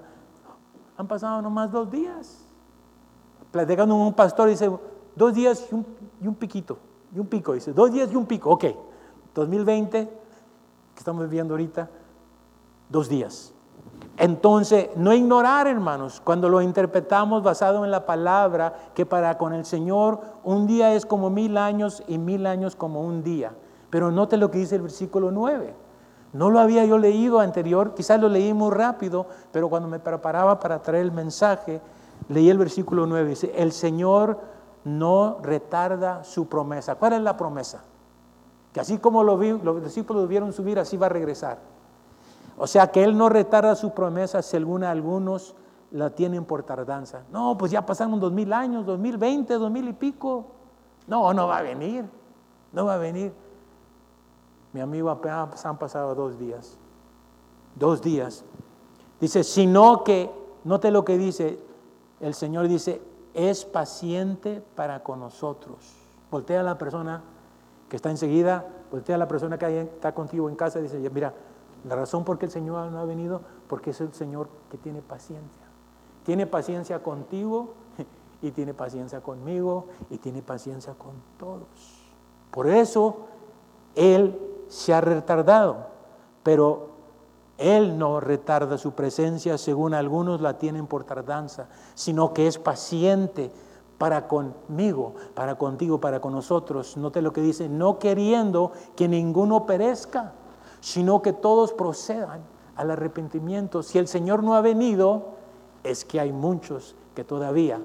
Han 0.99 1.07
pasado 1.07 1.41
nomás 1.41 1.71
dos 1.71 1.91
días. 1.91 2.45
Platicando 3.53 3.95
un 3.95 4.12
pastor, 4.12 4.49
dice, 4.49 4.69
dos 5.15 5.35
días 5.35 5.69
y 5.71 5.75
un, 5.77 5.87
y 6.21 6.27
un 6.27 6.35
piquito, 6.35 6.79
y 7.15 7.21
un 7.21 7.27
pico. 7.29 7.53
Dice, 7.55 7.73
dos 7.73 7.93
días 7.93 8.11
y 8.11 8.17
un 8.17 8.27
pico. 8.27 8.51
Ok, 8.51 8.65
2020, 9.33 10.07
que 10.07 10.99
estamos 10.99 11.23
viviendo 11.25 11.55
ahorita, 11.55 11.89
dos 12.89 13.09
días. 13.09 13.55
Entonces, 14.18 14.88
no 14.96 15.12
ignorar, 15.12 15.66
hermanos, 15.66 16.22
cuando 16.25 16.49
lo 16.49 16.62
interpretamos 16.62 17.42
basado 17.42 17.85
en 17.85 17.90
la 17.90 18.07
palabra, 18.07 18.75
que 18.94 19.05
para 19.05 19.37
con 19.37 19.53
el 19.53 19.66
Señor 19.66 20.20
un 20.42 20.66
día 20.66 20.94
es 20.94 21.05
como 21.05 21.29
mil 21.29 21.59
años 21.59 22.03
y 22.09 22.16
mil 22.16 22.46
años 22.46 22.77
como 22.77 23.03
un 23.03 23.22
día. 23.22 23.53
Pero 23.90 24.11
note 24.11 24.38
lo 24.38 24.51
que 24.51 24.59
dice 24.59 24.77
el 24.77 24.83
versículo 24.83 25.31
9. 25.31 25.75
No 26.33 26.51
lo 26.51 26.61
había 26.61 26.85
yo 26.87 26.99
leído 26.99 27.40
anterior, 27.40 27.94
quizás 27.94 28.20
lo 28.20 28.29
leí 28.29 28.55
muy 28.55 28.70
rápido, 28.70 29.27
pero 29.53 29.68
cuando 29.68 29.88
me 29.88 29.99
preparaba 29.99 30.59
para 30.61 30.81
traer 30.81 31.05
el 31.05 31.12
mensaje, 31.12 31.81
leí 32.29 32.49
el 32.49 32.59
versículo 32.59 33.07
9. 33.07 33.29
Dice, 33.29 33.53
el 33.55 33.72
Señor 33.72 34.40
no 34.85 35.38
retarda 35.42 36.25
su 36.25 36.49
promesa. 36.49 36.94
¿Cuál 36.94 37.14
es 37.14 37.20
la 37.20 37.37
promesa? 37.37 37.83
Que 38.72 38.81
así 38.81 38.99
como 38.99 39.22
los 39.22 39.85
discípulos 39.85 40.22
lo 40.22 40.29
vieron 40.29 40.53
subir, 40.53 40.79
así 40.79 40.96
va 40.96 41.07
a 41.07 41.11
regresar. 41.11 41.76
O 42.59 42.66
sea 42.66 42.90
que 42.90 43.05
Él 43.05 43.16
no 43.16 43.29
retarda 43.29 43.75
su 43.75 43.92
promesa 43.92 44.40
alguna, 44.55 44.90
algunos 44.90 45.55
la 45.90 46.11
tienen 46.11 46.45
por 46.45 46.62
tardanza. 46.62 47.23
No, 47.31 47.57
pues 47.57 47.71
ya 47.71 47.85
pasaron 47.85 48.19
dos 48.19 48.33
mil 48.33 48.53
años, 48.53 48.87
dos 48.87 48.99
mil 48.99 49.19
veinte, 49.19 49.55
dos 49.55 49.71
mil 49.71 49.88
y 49.88 49.92
pico. 49.92 50.47
No, 51.07 51.33
no 51.33 51.47
va 51.47 51.59
a 51.59 51.62
venir, 51.62 52.05
no 52.73 52.87
va 52.87 52.95
a 52.95 52.99
venir. 52.99 53.33
Mi 54.73 54.81
amigo 54.81 55.11
apenas 55.11 55.64
han 55.64 55.79
pasado 55.79 56.14
dos 56.14 56.38
días, 56.38 56.77
dos 57.75 58.03
días. 58.03 58.45
Dice, 59.21 59.45
sino 59.45 60.05
que, 60.05 60.31
note 60.64 60.90
lo 60.90 61.05
que 61.05 61.16
dice, 61.16 61.59
el 62.21 62.35
Señor 62.35 62.69
dice, 62.69 63.01
es 63.33 63.64
paciente 63.64 64.62
para 64.75 65.03
con 65.03 65.21
nosotros. 65.21 65.95
Voltea 66.31 66.61
a 66.61 66.62
la 66.62 66.77
persona 66.77 67.23
que 67.88 67.97
está 67.97 68.11
enseguida, 68.11 68.66
voltea 68.90 69.14
a 69.14 69.19
la 69.19 69.29
persona 69.29 69.59
que 69.59 69.83
está 69.83 70.12
contigo 70.14 70.49
en 70.49 70.57
casa 70.57 70.81
y 70.81 70.83
dice, 70.83 70.99
mira, 71.11 71.33
la 71.87 71.94
razón 71.94 72.25
por 72.25 72.38
qué 72.38 72.46
el 72.46 72.53
Señor 72.53 72.90
no 72.90 72.99
ha 72.99 73.05
venido, 73.05 73.42
porque 73.68 73.90
es 73.90 74.01
el 74.01 74.12
Señor 74.12 74.49
que 74.70 74.77
tiene 74.77 75.03
paciencia. 75.03 75.62
Tiene 76.25 76.46
paciencia 76.46 77.03
contigo 77.03 77.75
y 78.42 78.51
tiene 78.51 78.75
paciencia 78.75 79.20
conmigo 79.20 79.87
y 80.11 80.18
tiene 80.18 80.42
paciencia 80.42 80.94
con 80.94 81.12
todos. 81.38 81.68
Por 82.51 82.66
eso 82.66 83.27
Él 83.94 84.37
se 84.68 84.94
ha 84.94 85.01
retardado, 85.01 85.87
pero 86.42 86.88
Él 87.57 87.96
no 87.96 88.18
retarda 88.18 88.79
su 88.79 88.92
presencia 88.92 89.57
según 89.57 89.94
algunos 89.94 90.40
la 90.40 90.59
tienen 90.59 90.88
por 90.88 91.05
tardanza, 91.05 91.68
sino 91.94 92.35
que 92.35 92.49
es 92.49 92.59
paciente 92.59 93.53
para 93.96 94.27
conmigo, 94.27 95.14
para 95.35 95.57
contigo, 95.57 96.01
para 96.01 96.20
con 96.20 96.33
nosotros. 96.33 96.96
Note 96.96 97.22
lo 97.22 97.33
que 97.33 97.42
dice, 97.42 97.68
no 97.68 98.01
queriendo 98.01 98.72
que 98.96 99.07
ninguno 99.07 99.66
perezca 99.66 100.33
sino 100.87 101.20
que 101.20 101.33
todos 101.33 101.72
procedan 101.72 102.42
al 102.77 102.92
arrepentimiento. 102.92 103.83
Si 103.83 103.99
el 103.99 104.07
Señor 104.07 104.44
no 104.44 104.55
ha 104.55 104.61
venido, 104.61 105.31
es 105.83 106.05
que 106.05 106.20
hay 106.20 106.31
muchos 106.33 106.94
que 107.12 107.25
todavía 107.25 107.81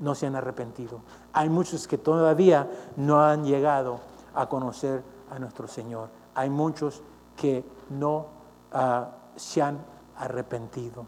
no 0.00 0.14
se 0.14 0.26
han 0.26 0.36
arrepentido. 0.36 1.02
Hay 1.34 1.50
muchos 1.50 1.86
que 1.86 1.98
todavía 1.98 2.66
no 2.96 3.20
han 3.20 3.44
llegado 3.44 4.00
a 4.34 4.48
conocer 4.48 5.02
a 5.30 5.38
nuestro 5.38 5.68
Señor. 5.68 6.08
Hay 6.34 6.48
muchos 6.48 7.02
que 7.36 7.62
no 7.90 8.24
ah, 8.72 9.10
se 9.36 9.60
han 9.60 9.78
arrepentido. 10.16 11.06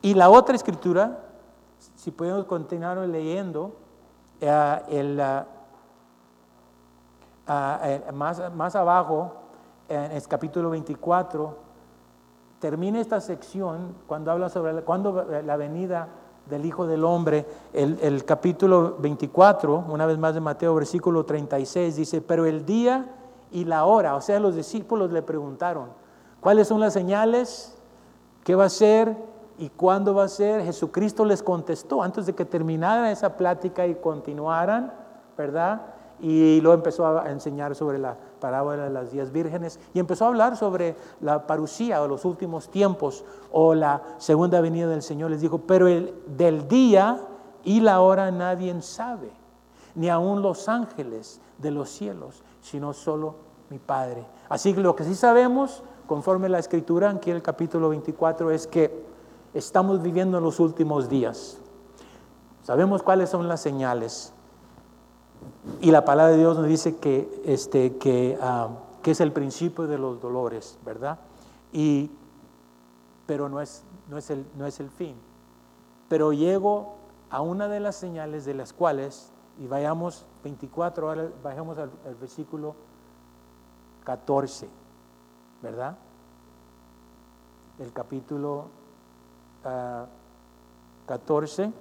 Y 0.00 0.14
la 0.14 0.30
otra 0.30 0.54
escritura, 0.54 1.26
si 1.94 2.10
podemos 2.10 2.46
continuar 2.46 2.96
leyendo, 2.96 3.76
el, 4.40 5.20
ah, 5.20 5.46
ah, 7.46 7.80
eh, 7.82 8.12
más, 8.14 8.54
más 8.54 8.74
abajo, 8.76 9.43
en 9.88 10.12
el 10.12 10.26
capítulo 10.28 10.70
24, 10.70 11.56
termina 12.58 13.00
esta 13.00 13.20
sección 13.20 13.94
cuando 14.06 14.30
habla 14.30 14.48
sobre 14.48 14.72
la, 14.72 14.82
cuando 14.82 15.24
la 15.44 15.56
venida 15.56 16.08
del 16.46 16.64
Hijo 16.64 16.86
del 16.86 17.04
Hombre, 17.04 17.46
el, 17.72 17.98
el, 18.02 18.24
capítulo 18.24 18.96
24, 18.98 19.84
una 19.88 20.06
vez 20.06 20.18
más 20.18 20.34
de 20.34 20.40
Mateo, 20.40 20.74
versículo 20.74 21.24
36, 21.24 21.96
dice, 21.96 22.20
pero 22.20 22.46
el 22.46 22.64
día 22.64 23.06
y 23.50 23.64
la 23.64 23.84
hora, 23.84 24.16
o 24.16 24.20
sea, 24.20 24.40
los 24.40 24.54
discípulos 24.54 25.12
le 25.12 25.22
preguntaron, 25.22 25.90
¿cuáles 26.40 26.68
son 26.68 26.80
las 26.80 26.92
señales? 26.92 27.76
¿Qué 28.42 28.54
va 28.54 28.64
a 28.64 28.70
ser? 28.70 29.16
¿Y 29.58 29.70
cuándo 29.70 30.14
va 30.14 30.24
a 30.24 30.28
ser? 30.28 30.62
Jesucristo 30.64 31.24
les 31.24 31.42
contestó 31.42 32.02
antes 32.02 32.26
de 32.26 32.34
que 32.34 32.44
terminara 32.44 33.10
esa 33.10 33.36
plática 33.36 33.86
y 33.86 33.94
continuaran, 33.94 34.92
¿verdad? 35.38 35.93
Y 36.20 36.60
lo 36.60 36.72
empezó 36.72 37.06
a 37.06 37.30
enseñar 37.30 37.74
sobre 37.74 37.98
la 37.98 38.16
parábola 38.40 38.84
de 38.84 38.90
las 38.90 39.10
diez 39.10 39.32
vírgenes 39.32 39.80
y 39.92 39.98
empezó 39.98 40.24
a 40.24 40.28
hablar 40.28 40.56
sobre 40.56 40.96
la 41.20 41.46
parucía 41.46 42.02
o 42.02 42.08
los 42.08 42.24
últimos 42.24 42.68
tiempos 42.68 43.24
o 43.50 43.74
la 43.74 44.02
segunda 44.18 44.60
venida 44.60 44.86
del 44.86 45.02
Señor. 45.02 45.30
Les 45.30 45.40
dijo, 45.40 45.58
pero 45.58 45.88
el, 45.88 46.14
del 46.26 46.68
día 46.68 47.20
y 47.64 47.80
la 47.80 48.00
hora 48.00 48.30
nadie 48.30 48.80
sabe, 48.82 49.30
ni 49.94 50.08
aun 50.08 50.42
los 50.42 50.68
ángeles 50.68 51.40
de 51.58 51.70
los 51.70 51.88
cielos, 51.88 52.42
sino 52.60 52.92
solo 52.92 53.36
mi 53.70 53.78
Padre. 53.78 54.26
Así 54.48 54.74
que 54.74 54.80
lo 54.80 54.94
que 54.94 55.04
sí 55.04 55.14
sabemos, 55.14 55.82
conforme 56.06 56.48
la 56.48 56.58
escritura, 56.58 57.10
aquí 57.10 57.30
el 57.30 57.42
capítulo 57.42 57.88
24, 57.88 58.50
es 58.50 58.66
que 58.66 59.04
estamos 59.54 60.02
viviendo 60.02 60.36
en 60.38 60.44
los 60.44 60.60
últimos 60.60 61.08
días. 61.08 61.58
Sabemos 62.62 63.02
cuáles 63.02 63.30
son 63.30 63.48
las 63.48 63.60
señales. 63.60 64.33
Y 65.80 65.90
la 65.90 66.04
palabra 66.04 66.32
de 66.32 66.38
Dios 66.38 66.56
nos 66.56 66.66
dice 66.66 66.96
que, 66.96 67.42
este, 67.44 67.96
que, 67.96 68.38
ah, 68.40 68.68
que 69.02 69.10
es 69.10 69.20
el 69.20 69.32
principio 69.32 69.86
de 69.86 69.98
los 69.98 70.20
dolores, 70.20 70.78
¿verdad? 70.84 71.18
Y, 71.72 72.10
pero 73.26 73.48
no 73.48 73.60
es, 73.60 73.82
no, 74.08 74.18
es 74.18 74.30
el, 74.30 74.46
no 74.56 74.66
es 74.66 74.80
el 74.80 74.90
fin. 74.90 75.14
Pero 76.08 76.32
llego 76.32 76.94
a 77.30 77.40
una 77.40 77.68
de 77.68 77.80
las 77.80 77.96
señales 77.96 78.44
de 78.44 78.54
las 78.54 78.72
cuales, 78.72 79.30
y 79.58 79.66
vayamos 79.66 80.24
24, 80.42 81.08
ahora 81.08 81.28
bajemos 81.42 81.78
al, 81.78 81.90
versículo 82.20 82.74
14, 84.04 84.68
¿verdad? 85.62 85.96
El 87.78 87.92
capítulo 87.92 88.66
14. 91.06 91.72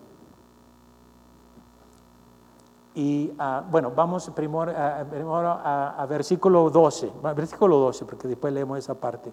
Ah, 2.94 3.00
y 3.00 3.34
ah, 3.40 3.64
bueno, 3.70 3.92
vamos 3.96 4.30
primero, 4.36 4.72
a, 4.72 5.96
a, 5.98 6.06
versículo 6.06 6.70
12, 6.70 7.12
versículo 7.36 7.78
12, 7.78 8.06
porque 8.06 8.28
después 8.28 8.54
leemos 8.54 8.78
esa 8.78 8.96
parte, 8.96 9.32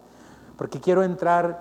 porque 0.57 0.81
quiero 0.81 1.03
entrar 1.03 1.61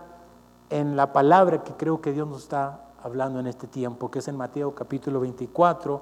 en 0.69 0.95
la 0.95 1.11
palabra 1.11 1.63
que 1.63 1.73
creo 1.73 1.99
que 1.99 2.13
Dios 2.13 2.27
nos 2.27 2.43
está 2.43 2.85
hablando 3.03 3.39
en 3.39 3.47
este 3.47 3.67
tiempo, 3.67 4.09
que 4.09 4.19
es 4.19 4.27
en 4.27 4.37
Mateo 4.37 4.73
capítulo 4.73 5.19
24, 5.19 6.01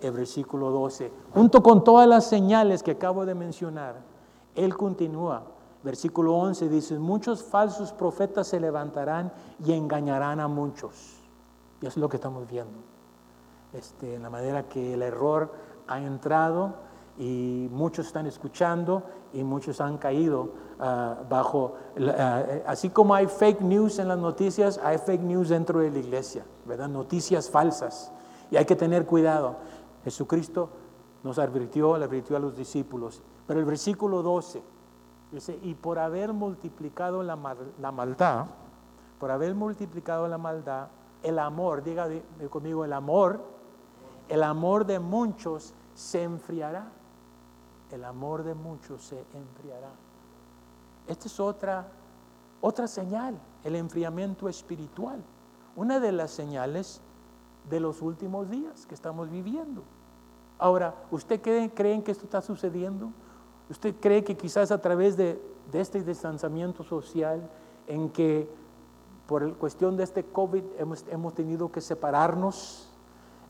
el 0.00 0.12
versículo 0.12 0.70
12. 0.70 1.12
Junto 1.34 1.62
con 1.62 1.84
todas 1.84 2.08
las 2.08 2.26
señales 2.26 2.82
que 2.82 2.92
acabo 2.92 3.26
de 3.26 3.34
mencionar, 3.34 3.96
Él 4.54 4.76
continúa. 4.76 5.42
Versículo 5.82 6.34
11 6.34 6.68
dice, 6.68 6.98
muchos 6.98 7.44
falsos 7.44 7.92
profetas 7.92 8.48
se 8.48 8.58
levantarán 8.58 9.32
y 9.64 9.72
engañarán 9.72 10.40
a 10.40 10.48
muchos. 10.48 11.20
Y 11.80 11.86
eso 11.86 11.98
es 11.98 12.02
lo 12.02 12.08
que 12.08 12.16
estamos 12.16 12.48
viendo. 12.48 12.95
Este, 13.76 14.14
en 14.14 14.22
la 14.22 14.30
manera 14.30 14.66
que 14.70 14.94
el 14.94 15.02
error 15.02 15.52
ha 15.86 16.00
entrado 16.00 16.76
y 17.18 17.68
muchos 17.70 18.06
están 18.06 18.26
escuchando 18.26 19.02
y 19.34 19.44
muchos 19.44 19.82
han 19.82 19.98
caído 19.98 20.48
ah, 20.80 21.18
bajo, 21.28 21.74
ah, 22.18 22.42
así 22.66 22.88
como 22.88 23.14
hay 23.14 23.26
fake 23.26 23.60
news 23.60 23.98
en 23.98 24.08
las 24.08 24.16
noticias, 24.16 24.80
hay 24.82 24.96
fake 24.96 25.20
news 25.20 25.50
dentro 25.50 25.80
de 25.80 25.90
la 25.90 25.98
iglesia, 25.98 26.46
¿verdad? 26.64 26.88
Noticias 26.88 27.50
falsas. 27.50 28.10
Y 28.50 28.56
hay 28.56 28.64
que 28.64 28.76
tener 28.76 29.04
cuidado. 29.04 29.56
Jesucristo 30.04 30.70
nos 31.22 31.38
advirtió, 31.38 31.98
le 31.98 32.06
advirtió 32.06 32.36
a 32.36 32.40
los 32.40 32.56
discípulos. 32.56 33.20
Pero 33.46 33.60
el 33.60 33.66
versículo 33.66 34.22
12 34.22 34.62
dice, 35.32 35.58
y 35.62 35.74
por 35.74 35.98
haber 35.98 36.32
multiplicado 36.32 37.22
la, 37.22 37.36
la 37.78 37.92
maldad, 37.92 38.46
por 39.20 39.30
haber 39.30 39.54
multiplicado 39.54 40.28
la 40.28 40.38
maldad, 40.38 40.88
el 41.22 41.38
amor, 41.38 41.82
diga 41.82 42.08
conmigo, 42.48 42.82
el 42.82 42.94
amor 42.94 43.55
el 44.28 44.42
amor 44.42 44.86
de 44.86 44.98
muchos 44.98 45.74
se 45.94 46.22
enfriará. 46.22 46.88
El 47.90 48.04
amor 48.04 48.42
de 48.42 48.54
muchos 48.54 49.04
se 49.04 49.24
enfriará. 49.34 49.90
Esta 51.06 51.26
es 51.28 51.38
otra, 51.38 51.86
otra 52.60 52.88
señal, 52.88 53.38
el 53.64 53.76
enfriamiento 53.76 54.48
espiritual. 54.48 55.22
Una 55.76 56.00
de 56.00 56.12
las 56.12 56.30
señales 56.32 57.00
de 57.70 57.80
los 57.80 58.02
últimos 58.02 58.50
días 58.50 58.86
que 58.86 58.94
estamos 58.94 59.30
viviendo. 59.30 59.82
Ahora, 60.58 60.94
¿usted 61.10 61.40
cree, 61.40 62.02
que 62.02 62.10
esto 62.10 62.24
está 62.24 62.40
sucediendo? 62.40 63.12
¿Usted 63.68 63.94
cree 64.00 64.24
que 64.24 64.36
quizás 64.36 64.70
a 64.70 64.80
través 64.80 65.16
de, 65.16 65.40
este 65.72 66.02
distanciamiento 66.02 66.82
social 66.82 67.50
en 67.86 68.08
que 68.08 68.48
por 69.26 69.54
cuestión 69.56 69.96
de 69.96 70.04
este 70.04 70.24
COVID 70.24 70.62
hemos 70.78 71.34
tenido 71.34 71.70
que 71.70 71.80
separarnos? 71.80 72.95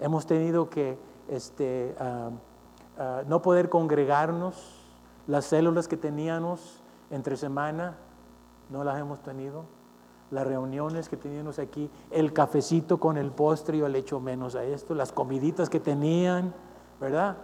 Hemos 0.00 0.26
tenido 0.26 0.68
que 0.68 0.98
este, 1.28 1.94
ah, 1.98 2.30
ah, 2.98 3.22
no 3.26 3.42
poder 3.42 3.68
congregarnos, 3.68 4.82
las 5.26 5.46
células 5.46 5.88
que 5.88 5.96
teníamos 5.96 6.82
entre 7.10 7.36
semana, 7.36 7.96
no 8.70 8.84
las 8.84 8.98
hemos 8.98 9.20
tenido. 9.22 9.64
Las 10.30 10.44
reuniones 10.44 11.08
que 11.08 11.16
teníamos 11.16 11.60
aquí, 11.60 11.88
el 12.10 12.32
cafecito 12.32 12.98
con 12.98 13.16
el 13.16 13.30
postre, 13.30 13.78
yo 13.78 13.88
le 13.88 13.98
echo 13.98 14.18
menos 14.18 14.56
a 14.56 14.64
esto, 14.64 14.94
las 14.94 15.12
comiditas 15.12 15.70
que 15.70 15.78
tenían, 15.78 16.52
¿verdad? 17.00 17.36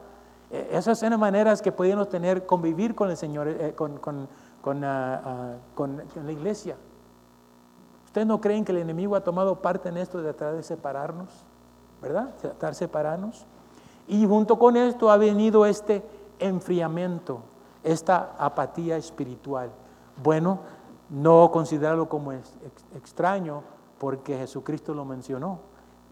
E, 0.50 0.68
esas 0.72 1.00
eran 1.02 1.20
maneras 1.20 1.62
que 1.62 1.70
podíamos 1.70 2.08
tener, 2.08 2.44
convivir 2.44 2.94
con 2.94 3.08
el 3.08 3.16
Señor, 3.16 3.48
eh, 3.48 3.74
con, 3.76 3.98
con, 3.98 4.28
ah, 4.84 5.54
con, 5.74 6.02
la 6.24 6.32
iglesia. 6.32 6.76
¿Ustedes 8.04 8.26
no 8.26 8.40
creen 8.40 8.64
que 8.64 8.72
el 8.72 8.78
enemigo 8.78 9.14
ha 9.14 9.22
tomado 9.22 9.62
parte 9.62 9.88
en 9.88 9.96
esto 9.96 10.18
de 10.18 10.32
tratar 10.32 10.56
de 10.56 10.62
separarnos? 10.62 11.46
¿Verdad? 12.02 12.34
Estar 12.42 12.74
separados. 12.74 13.46
Y 14.08 14.26
junto 14.26 14.58
con 14.58 14.76
esto 14.76 15.10
ha 15.10 15.16
venido 15.16 15.64
este 15.64 16.02
enfriamiento, 16.40 17.40
esta 17.84 18.34
apatía 18.36 18.96
espiritual. 18.96 19.70
Bueno, 20.22 20.60
no 21.08 21.50
considerarlo 21.52 22.08
como 22.08 22.32
extraño 22.32 23.62
porque 23.98 24.36
Jesucristo 24.36 24.92
lo 24.92 25.04
mencionó. 25.04 25.60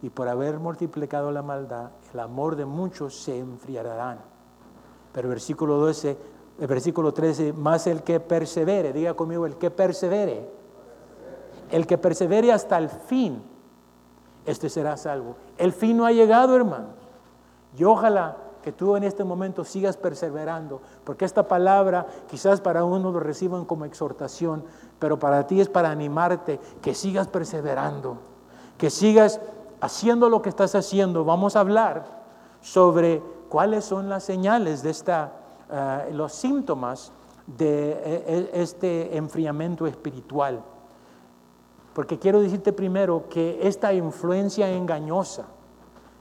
Y 0.02 0.08
por 0.08 0.28
haber 0.28 0.58
multiplicado 0.58 1.30
la 1.30 1.42
maldad, 1.42 1.90
el 2.14 2.20
amor 2.20 2.56
de 2.56 2.64
muchos 2.64 3.14
se 3.22 3.38
enfriarán. 3.38 4.18
Pero 5.12 5.28
versículo 5.28 5.76
12, 5.76 6.16
el 6.60 6.66
versículo 6.66 7.12
13, 7.12 7.52
más 7.52 7.86
el 7.86 8.02
que 8.02 8.20
persevere, 8.20 8.92
diga 8.92 9.14
conmigo, 9.14 9.44
el 9.44 9.56
que 9.56 9.70
persevere, 9.70 10.48
el 11.70 11.86
que 11.86 11.98
persevere 11.98 12.52
hasta 12.52 12.78
el 12.78 12.88
fin, 12.88 13.42
este 14.46 14.68
será 14.68 14.96
salvo. 14.96 15.36
El 15.58 15.72
fin 15.72 15.96
no 15.96 16.06
ha 16.06 16.12
llegado, 16.12 16.56
hermano. 16.56 16.88
Y 17.76 17.84
ojalá 17.84 18.36
que 18.62 18.72
tú 18.72 18.96
en 18.96 19.04
este 19.04 19.24
momento 19.24 19.64
sigas 19.64 19.96
perseverando, 19.96 20.80
porque 21.04 21.24
esta 21.24 21.48
palabra 21.48 22.06
quizás 22.28 22.60
para 22.60 22.84
uno 22.84 23.10
lo 23.10 23.20
reciban 23.20 23.64
como 23.64 23.84
exhortación, 23.84 24.64
pero 24.98 25.18
para 25.18 25.46
ti 25.46 25.60
es 25.60 25.68
para 25.68 25.90
animarte 25.90 26.60
que 26.82 26.94
sigas 26.94 27.28
perseverando, 27.28 28.18
que 28.76 28.90
sigas 28.90 29.40
haciendo 29.80 30.28
lo 30.28 30.42
que 30.42 30.50
estás 30.50 30.74
haciendo. 30.74 31.24
Vamos 31.24 31.56
a 31.56 31.60
hablar 31.60 32.04
sobre 32.60 33.22
cuáles 33.48 33.84
son 33.84 34.08
las 34.08 34.24
señales 34.24 34.82
de 34.82 34.90
esta, 34.90 35.32
eh, 35.70 36.10
los 36.12 36.32
síntomas 36.32 37.12
de 37.46 37.92
eh, 37.92 37.98
eh, 38.04 38.50
este 38.52 39.16
enfriamiento 39.16 39.86
espiritual. 39.86 40.62
Porque 41.94 42.18
quiero 42.18 42.40
decirte 42.40 42.72
primero 42.72 43.24
que 43.28 43.58
esta 43.62 43.92
influencia 43.92 44.70
engañosa, 44.70 45.46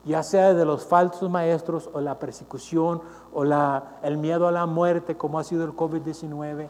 ya 0.06 0.24
sea 0.24 0.54
de 0.54 0.66
los 0.66 0.86
falsos 0.86 1.30
maestros 1.30 1.90
o 1.94 2.02
la 2.02 2.18
persecución 2.18 3.02
o 3.34 3.44
la, 3.44 4.00
el 4.02 4.18
miedo 4.18 4.48
a 4.48 4.52
la 4.52 4.66
muerte, 4.66 5.16
como 5.16 5.38
ha 5.38 5.44
sido 5.44 5.66
el 5.66 5.72
COVID-19, 5.72 6.70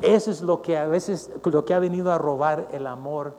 eso 0.00 0.30
es 0.30 0.40
lo 0.40 0.62
que 0.62 0.78
a 0.78 0.86
veces 0.86 1.30
lo 1.44 1.64
que 1.64 1.74
ha 1.74 1.78
venido 1.78 2.10
a 2.12 2.18
robar 2.18 2.68
el 2.72 2.86
amor 2.86 3.34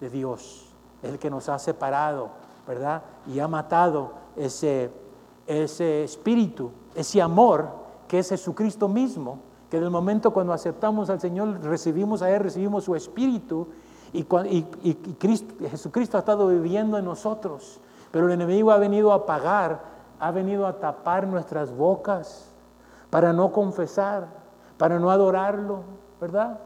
de 0.00 0.10
Dios, 0.10 0.66
el 1.02 1.18
que 1.18 1.30
nos 1.30 1.48
ha 1.48 1.58
separado, 1.58 2.30
¿verdad? 2.68 3.02
Y 3.26 3.40
ha 3.40 3.48
matado 3.48 4.12
ese, 4.36 4.90
ese 5.46 6.04
espíritu, 6.04 6.70
ese 6.94 7.20
amor 7.20 7.68
que 8.06 8.18
es 8.18 8.28
Jesucristo 8.28 8.88
mismo, 8.88 9.38
que 9.70 9.78
en 9.78 9.84
el 9.84 9.90
momento 9.90 10.32
cuando 10.32 10.52
aceptamos 10.52 11.10
al 11.10 11.20
Señor, 11.20 11.60
recibimos 11.62 12.22
a 12.22 12.30
Él, 12.30 12.40
recibimos 12.40 12.84
su 12.84 12.94
espíritu 12.94 13.68
y, 14.12 14.26
Jesucristo 15.70 16.16
ha 16.16 16.20
estado 16.20 16.48
viviendo 16.48 16.98
en 16.98 17.04
nosotros, 17.04 17.80
pero 18.10 18.26
el 18.26 18.32
enemigo 18.32 18.72
ha 18.72 18.78
venido 18.78 19.12
a 19.12 19.16
apagar, 19.16 19.80
ha 20.18 20.30
venido 20.30 20.66
a 20.66 20.78
tapar 20.78 21.26
nuestras 21.26 21.74
bocas 21.74 22.48
para 23.10 23.32
no 23.32 23.52
confesar, 23.52 24.26
para 24.78 24.98
no 24.98 25.10
adorarlo, 25.10 25.82
¿verdad? 26.20 26.58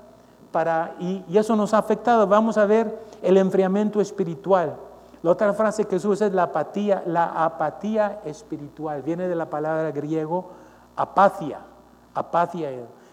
Para, 0.52 0.94
y, 0.98 1.24
y 1.28 1.38
eso 1.38 1.56
nos 1.56 1.74
ha 1.74 1.78
afectado. 1.78 2.26
Vamos 2.26 2.56
a 2.58 2.66
ver 2.66 2.98
el 3.22 3.36
enfriamiento 3.36 4.00
espiritual. 4.00 4.76
La 5.22 5.30
otra 5.30 5.52
frase 5.52 5.86
que 5.86 5.98
se 5.98 6.06
usa 6.06 6.26
es 6.26 6.32
la 6.32 6.44
apatía, 6.44 7.02
la 7.06 7.44
apatía 7.44 8.20
espiritual. 8.24 9.02
Viene 9.02 9.26
de 9.26 9.34
la 9.34 9.50
palabra 9.50 9.90
griego 9.90 10.50
apatia, 10.96 11.60
apatia, 12.14 12.70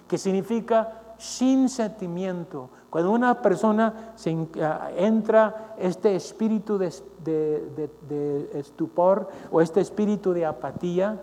que 0.07 0.17
significa 0.17 1.00
sin 1.21 1.69
sentimiento. 1.69 2.69
Cuando 2.89 3.11
una 3.11 3.43
persona 3.43 4.15
ah, 4.59 4.89
entra 4.97 5.75
este 5.77 6.15
espíritu 6.15 6.79
de, 6.79 8.49
estupor 8.55 9.29
o 9.51 9.61
este 9.61 9.81
espíritu 9.81 10.33
de 10.33 10.47
apatía, 10.47 11.21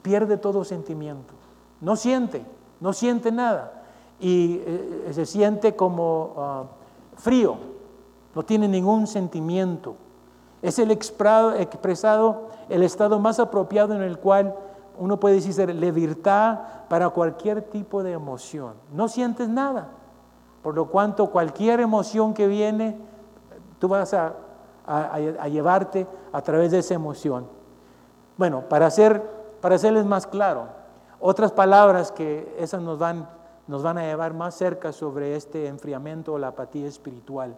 pierde 0.00 0.38
todo 0.38 0.64
sentimiento. 0.64 1.34
No 1.82 1.94
siente, 1.94 2.42
no 2.80 2.94
siente 2.94 3.30
nada. 3.30 3.82
Y 4.18 4.62
eh, 4.64 5.10
se 5.12 5.26
siente 5.26 5.76
como 5.76 6.32
ah, 6.38 6.64
frío, 7.16 7.56
no 8.34 8.42
tiene 8.44 8.66
ningún 8.66 9.06
sentimiento. 9.06 9.94
Es 10.62 10.78
el 10.78 10.90
expresado, 10.90 12.48
el 12.70 12.82
estado 12.82 13.18
más 13.18 13.38
apropiado 13.38 13.94
en 13.94 14.00
el 14.00 14.18
cual 14.18 14.54
uno 15.02 15.18
puede 15.18 15.34
decir 15.40 15.68
libertad 15.74 16.60
para 16.88 17.08
cualquier 17.10 17.62
tipo 17.62 18.04
de 18.04 18.12
emoción. 18.12 18.74
No 18.92 19.08
sientes 19.08 19.48
nada. 19.48 19.88
Por 20.62 20.76
lo 20.76 20.86
cuanto 20.86 21.30
cualquier 21.30 21.80
emoción 21.80 22.32
que 22.34 22.46
viene, 22.46 22.96
tú 23.80 23.88
vas 23.88 24.14
a, 24.14 24.34
llevarte 25.48 26.06
a 26.32 26.40
través 26.40 26.70
de 26.70 26.78
esa 26.78 26.94
emoción. 26.94 27.48
Bueno, 28.36 28.60
para, 28.68 28.86
hacer, 28.86 29.20
para 29.60 29.74
hacerles 29.74 30.06
más 30.06 30.24
claro, 30.28 30.68
otras 31.18 31.50
palabras 31.50 32.12
que 32.12 32.54
esas 32.56 32.80
nos 32.80 33.00
van, 33.00 33.28
nos 33.66 33.82
van 33.82 33.98
a 33.98 34.02
llevar 34.02 34.34
más 34.34 34.54
cerca 34.54 34.92
sobre 34.92 35.34
este 35.34 35.66
enfriamiento 35.66 36.34
o 36.34 36.38
la 36.38 36.48
apatía 36.48 36.86
espiritual 36.86 37.56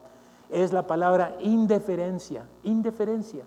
es 0.48 0.72
la 0.72 0.86
palabra 0.86 1.36
indiferencia, 1.40 2.46
indiferencia, 2.62 3.44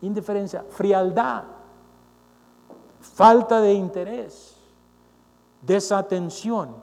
indiferencia, 0.00 0.64
frialdad, 0.70 1.44
falta 3.00 3.60
de 3.60 3.74
interés, 3.74 4.56
desatención, 5.62 6.74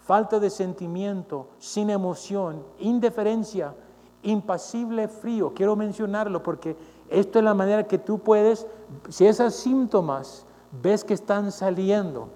falta 0.00 0.38
de 0.38 0.50
sentimiento, 0.50 1.48
sin 1.58 1.90
emoción, 1.90 2.62
indiferencia, 2.78 3.74
impasible, 4.22 5.08
frío. 5.08 5.52
Quiero 5.54 5.76
mencionarlo 5.76 6.42
porque 6.42 6.76
esto 7.08 7.38
es 7.38 7.44
la 7.44 7.54
manera 7.54 7.86
que 7.86 7.98
tú 7.98 8.18
puedes, 8.18 8.66
si 9.08 9.26
esos 9.26 9.54
síntomas 9.54 10.44
ves 10.82 11.04
que 11.04 11.14
están 11.14 11.52
saliendo, 11.52 12.28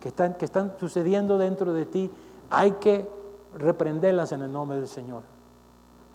que 0.00 0.08
están, 0.08 0.34
que 0.34 0.44
están 0.44 0.74
sucediendo 0.78 1.38
dentro 1.38 1.72
de 1.72 1.86
ti, 1.86 2.10
hay 2.50 2.72
que 2.72 3.08
reprenderlas 3.54 4.32
en 4.32 4.42
el 4.42 4.52
nombre 4.52 4.78
del 4.78 4.88
Señor. 4.88 5.22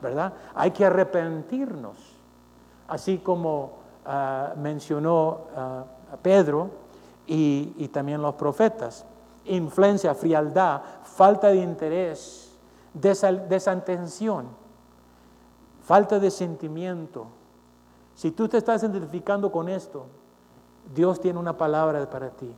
¿Verdad? 0.02 0.34
Hay 0.54 0.72
que 0.72 0.86
arrepentirnos, 0.86 1.98
así 2.88 3.20
como 3.20 3.74
ah, 4.06 4.54
mencionó 4.58 5.42
ah, 5.56 5.86
Pedro 6.18 6.70
y, 7.28 7.88
también 7.90 8.22
los 8.22 8.36
profetas. 8.36 9.06
Influencia, 9.46 10.14
frialdad, 10.16 10.82
falta 11.04 11.48
de 11.48 11.58
interés, 11.58 12.58
desatención, 12.94 14.48
falta 15.82 16.20
de 16.20 16.32
sentimiento. 16.32 17.28
Si 18.16 18.32
tú 18.32 18.48
te 18.48 18.58
estás 18.58 18.84
identificando 18.84 19.52
con 19.52 19.70
esto, 19.70 20.06
Dios 20.94 21.20
tiene 21.20 21.40
una 21.40 21.58
palabra 21.58 22.10
para 22.10 22.30
ti. 22.30 22.54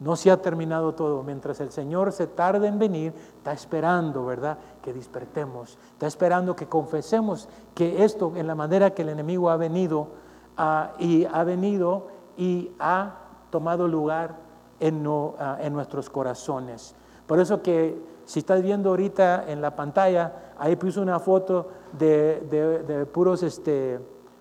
No 0.00 0.16
se 0.16 0.32
ha 0.32 0.42
terminado 0.42 0.94
todo. 0.94 1.22
Mientras 1.22 1.60
el 1.60 1.70
Señor 1.70 2.10
se 2.10 2.26
tarda 2.26 2.66
en 2.66 2.78
venir, 2.78 3.14
está 3.36 3.52
esperando, 3.52 4.24
¿verdad? 4.26 4.58
Que 4.82 4.92
despertemos. 4.92 5.78
Está 5.92 6.08
esperando 6.08 6.56
que 6.56 6.66
confesemos 6.66 7.48
que 7.74 8.04
esto, 8.04 8.32
en 8.34 8.48
la 8.48 8.56
manera 8.56 8.90
que 8.90 9.02
el 9.02 9.10
enemigo 9.10 9.48
ha 9.48 9.56
venido, 9.56 10.08
ah, 10.56 10.92
y 10.98 11.24
ha 11.26 11.44
venido 11.44 12.08
y 12.36 12.70
ha 12.78 13.16
tomado 13.50 13.86
lugar 13.86 14.36
en, 14.80 15.04
ah, 15.38 15.58
en 15.60 15.72
nuestros 15.72 16.10
corazones. 16.10 16.94
Por 17.26 17.38
eso 17.38 17.62
que 17.62 18.00
si 18.24 18.40
estás 18.40 18.62
viendo 18.62 18.90
ahorita 18.90 19.44
en 19.48 19.60
la 19.60 19.76
pantalla, 19.76 20.54
ahí 20.58 20.76
puse 20.76 21.00
una 21.00 21.18
foto 21.18 21.68
de, 21.92 23.06
puros 23.12 23.42
este, 23.42 24.00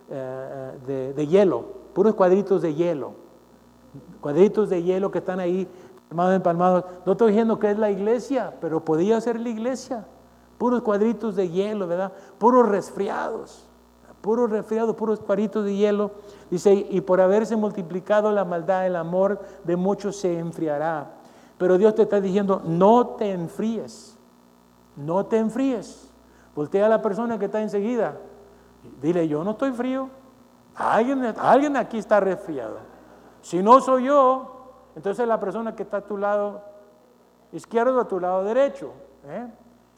eh, 0.09 0.71
de, 0.85 1.13
de, 1.13 1.27
hielo, 1.27 1.65
puros 1.93 2.15
cuadritos 2.15 2.61
de 2.61 2.73
hielo, 2.73 3.13
cuadritos 4.19 4.69
de 4.69 4.83
hielo 4.83 5.11
que 5.11 5.19
están 5.19 5.39
ahí 5.39 5.67
empalmados, 6.09 6.35
empalmados. 6.35 6.85
No 7.05 7.13
estoy 7.13 7.31
diciendo 7.31 7.59
que 7.59 7.71
es 7.71 7.79
la 7.79 7.91
iglesia, 7.91 8.53
pero 8.61 8.83
podía 8.83 9.19
ser 9.21 9.39
la 9.39 9.49
iglesia. 9.49 10.05
Puros 10.57 10.81
cuadritos 10.81 11.35
de 11.35 11.49
hielo, 11.49 11.87
¿verdad? 11.87 12.11
Puros 12.37 12.69
resfriados 12.69 13.67
puro 14.21 14.47
resfriado, 14.47 14.95
puros 14.95 15.19
cuaritos 15.19 15.65
de 15.65 15.75
hielo. 15.75 16.11
Dice, 16.49 16.73
y 16.73 17.01
por 17.01 17.19
haberse 17.19 17.55
multiplicado 17.55 18.31
la 18.31 18.45
maldad, 18.45 18.85
el 18.85 18.95
amor 18.95 19.39
de 19.63 19.75
muchos 19.75 20.15
se 20.15 20.37
enfriará. 20.37 21.13
Pero 21.57 21.77
Dios 21.77 21.95
te 21.95 22.03
está 22.03 22.21
diciendo, 22.21 22.61
no 22.65 23.07
te 23.07 23.31
enfríes, 23.31 24.17
no 24.95 25.25
te 25.25 25.37
enfríes. 25.37 26.11
Voltea 26.55 26.85
a 26.85 26.89
la 26.89 27.01
persona 27.01 27.37
que 27.37 27.45
está 27.45 27.61
enseguida. 27.61 28.17
Dile, 29.01 29.27
yo 29.27 29.43
no 29.43 29.51
estoy 29.51 29.71
frío. 29.71 30.09
Alguien, 30.75 31.33
alguien 31.37 31.77
aquí 31.77 31.97
está 31.97 32.19
resfriado. 32.19 32.77
Si 33.41 33.61
no 33.61 33.79
soy 33.81 34.05
yo, 34.05 34.73
entonces 34.95 35.27
la 35.27 35.39
persona 35.39 35.75
que 35.75 35.83
está 35.83 35.97
a 35.97 36.01
tu 36.01 36.17
lado 36.17 36.61
izquierdo, 37.51 37.99
a 37.99 38.07
tu 38.07 38.19
lado 38.19 38.43
derecho. 38.43 38.91
¿eh? 39.25 39.47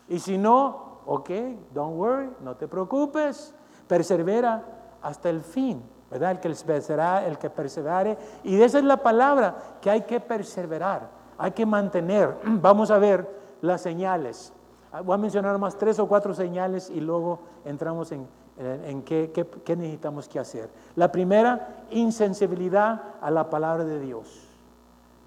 Y 0.09 0.19
si 0.19 0.37
no, 0.37 0.99
ok, 1.05 1.29
don't 1.73 1.97
worry, 1.97 2.29
no 2.41 2.55
te 2.55 2.67
preocupes 2.67 3.55
persevera 3.87 4.63
hasta 5.01 5.29
el 5.29 5.41
fin, 5.41 5.83
¿verdad? 6.09 6.31
El 6.31 6.39
que 6.39 6.49
persevera, 6.49 7.25
el 7.25 7.37
que 7.37 7.49
persevere. 7.49 8.17
Y 8.43 8.61
esa 8.61 8.79
es 8.79 8.83
la 8.83 8.97
palabra, 8.97 9.55
que 9.81 9.89
hay 9.89 10.01
que 10.01 10.19
perseverar, 10.19 11.09
hay 11.37 11.51
que 11.51 11.65
mantener. 11.65 12.37
Vamos 12.45 12.91
a 12.91 12.97
ver 12.97 13.27
las 13.61 13.81
señales. 13.81 14.53
Ah, 14.91 15.01
voy 15.01 15.15
a 15.15 15.17
mencionar 15.17 15.57
más 15.57 15.77
tres 15.77 15.99
o 15.99 16.07
cuatro 16.07 16.33
señales 16.33 16.89
y 16.89 16.99
luego 16.99 17.39
entramos 17.65 18.11
en, 18.11 18.27
en 18.57 19.01
qué, 19.01 19.31
qué, 19.65 19.75
necesitamos 19.75 20.27
que 20.27 20.39
hacer. 20.39 20.69
La 20.95 21.11
primera, 21.11 21.85
insensibilidad 21.89 23.01
a 23.19 23.31
la 23.31 23.49
palabra 23.49 23.83
de 23.83 23.99
Dios. 23.99 24.47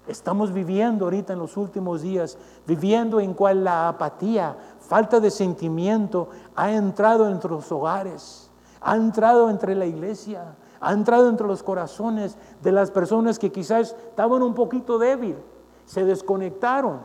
Estamos 0.07 0.53
viviendo 0.53 1.05
ahorita 1.05 1.33
en 1.33 1.39
los 1.39 1.57
últimos 1.57 2.01
días, 2.01 2.37
viviendo 2.65 3.19
en 3.19 3.33
cual 3.33 3.65
la 3.65 3.89
apatía, 3.89 4.55
falta 4.79 5.19
de 5.19 5.29
sentimiento 5.29 6.29
ha 6.55 6.71
entrado 6.71 7.29
entre 7.29 7.51
los 7.51 7.69
hogares 7.73 8.46
ha 8.81 8.95
entrado 8.95 9.49
entre 9.49 9.75
la 9.75 9.85
iglesia, 9.85 10.55
ha 10.79 10.93
entrado 10.93 11.29
entre 11.29 11.47
los 11.47 11.63
corazones 11.63 12.37
de 12.61 12.71
las 12.71 12.91
personas 12.91 13.39
que 13.39 13.51
quizás 13.51 13.95
estaban 14.09 14.41
un 14.41 14.53
poquito 14.53 14.97
débil, 14.97 15.37
se 15.85 16.05
desconectaron, 16.05 16.99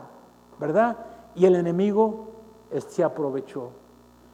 ¿verdad? 0.59 0.97
Y 1.35 1.45
el 1.45 1.55
enemigo 1.55 2.27
se 2.87 3.03
aprovechó. 3.03 3.71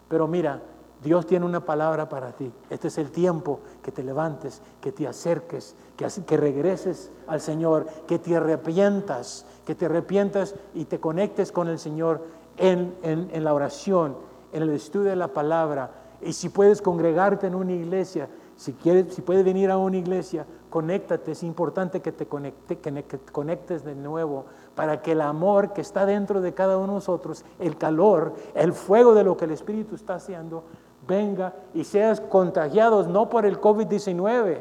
Pero 0.07 0.27
mira, 0.27 0.61
Dios 1.03 1.25
tiene 1.25 1.45
una 1.45 1.63
palabra 1.63 2.09
para 2.09 2.33
ti. 2.33 2.51
Este 2.69 2.89
es 2.89 2.97
el 2.97 3.11
tiempo 3.11 3.61
que 3.81 3.91
te 3.91 4.03
levantes, 4.03 4.61
que 4.81 4.91
te 4.91 5.07
acerques, 5.07 5.75
que, 5.95 6.07
que 6.25 6.37
regreses 6.37 7.11
al 7.27 7.39
Señor, 7.39 7.85
que 8.07 8.19
te 8.19 8.35
arrepientas, 8.35 9.45
que 9.65 9.75
te 9.75 9.85
arrepientas 9.85 10.55
y 10.73 10.85
te 10.85 10.99
conectes 10.99 11.51
con 11.51 11.69
el 11.69 11.79
Señor 11.79 12.21
en, 12.57 12.97
en 13.01 13.43
la 13.43 13.53
oración, 13.53 14.17
en 14.51 14.63
el 14.63 14.71
estudio 14.71 15.11
de 15.11 15.15
la 15.15 15.29
palabra, 15.29 15.91
y 16.21 16.33
si 16.33 16.49
puedes 16.49 16.81
congregarte 16.81 17.47
en 17.47 17.55
una 17.55 17.71
iglesia, 17.71 18.29
si, 18.55 18.73
quieres, 18.73 19.13
si 19.13 19.21
puedes 19.21 19.45
venir 19.45 19.71
a 19.71 19.77
una 19.77 19.97
iglesia, 19.97 20.45
conéctate. 20.69 21.31
Es 21.31 21.43
importante 21.43 22.01
que 22.01 22.11
te, 22.11 22.27
conecte, 22.27 22.77
que 22.77 23.19
conectes 23.31 23.85
de 23.85 23.95
nuevo 23.95 24.45
para 24.75 25.01
que 25.01 25.13
el 25.13 25.21
amor 25.21 25.71
que 25.71 25.81
está 25.81 26.05
dentro 26.05 26.41
de 26.41 26.53
cada 26.53 26.77
uno 26.77 26.87
de 26.87 26.93
nosotros, 26.95 27.45
el 27.57 27.77
calor, 27.77 28.33
el 28.53 28.73
fuego 28.73 29.13
de 29.13 29.23
lo 29.23 29.37
que 29.37 29.45
el 29.45 29.51
Espíritu 29.51 29.95
está 29.95 30.15
haciendo, 30.15 30.65
venga 31.07 31.53
y 31.73 31.85
seas 31.85 32.19
contagiados 32.19 33.07
no 33.07 33.29
por 33.29 33.45
el 33.45 33.61
COVID-19, 33.61 34.59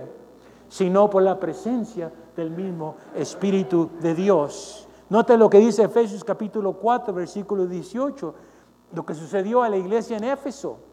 sino 0.69 1.11
por 1.11 1.25
la 1.25 1.41
presencia 1.41 2.13
del 2.37 2.51
mismo 2.51 2.95
Espíritu 3.17 3.91
de 4.01 4.15
Dios. 4.15 4.87
Note 5.11 5.37
lo 5.37 5.51
que 5.51 5.59
dice 5.59 5.83
Efesios 5.83 6.23
capítulo 6.23 6.75
4, 6.75 7.13
versículo 7.13 7.67
18, 7.67 8.35
lo 8.93 9.05
que 9.05 9.15
sucedió 9.15 9.63
a 9.63 9.69
la 9.69 9.77
iglesia 9.77 10.19
en 10.19 10.25
Éfeso 10.25 10.88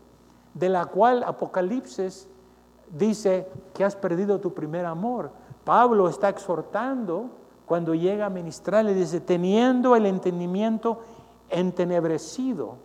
de 0.55 0.69
la 0.69 0.85
cual 0.85 1.23
Apocalipsis 1.23 2.27
dice 2.91 3.47
que 3.73 3.83
has 3.83 3.95
perdido 3.95 4.39
tu 4.39 4.53
primer 4.53 4.85
amor. 4.85 5.29
Pablo 5.63 6.09
está 6.09 6.29
exhortando 6.29 7.29
cuando 7.65 7.93
llega 7.93 8.25
a 8.25 8.29
ministrar, 8.29 8.85
le 8.85 8.93
dice, 8.93 9.19
teniendo 9.19 9.95
el 9.95 10.05
entendimiento 10.05 11.01
entenebrecido. 11.49 12.77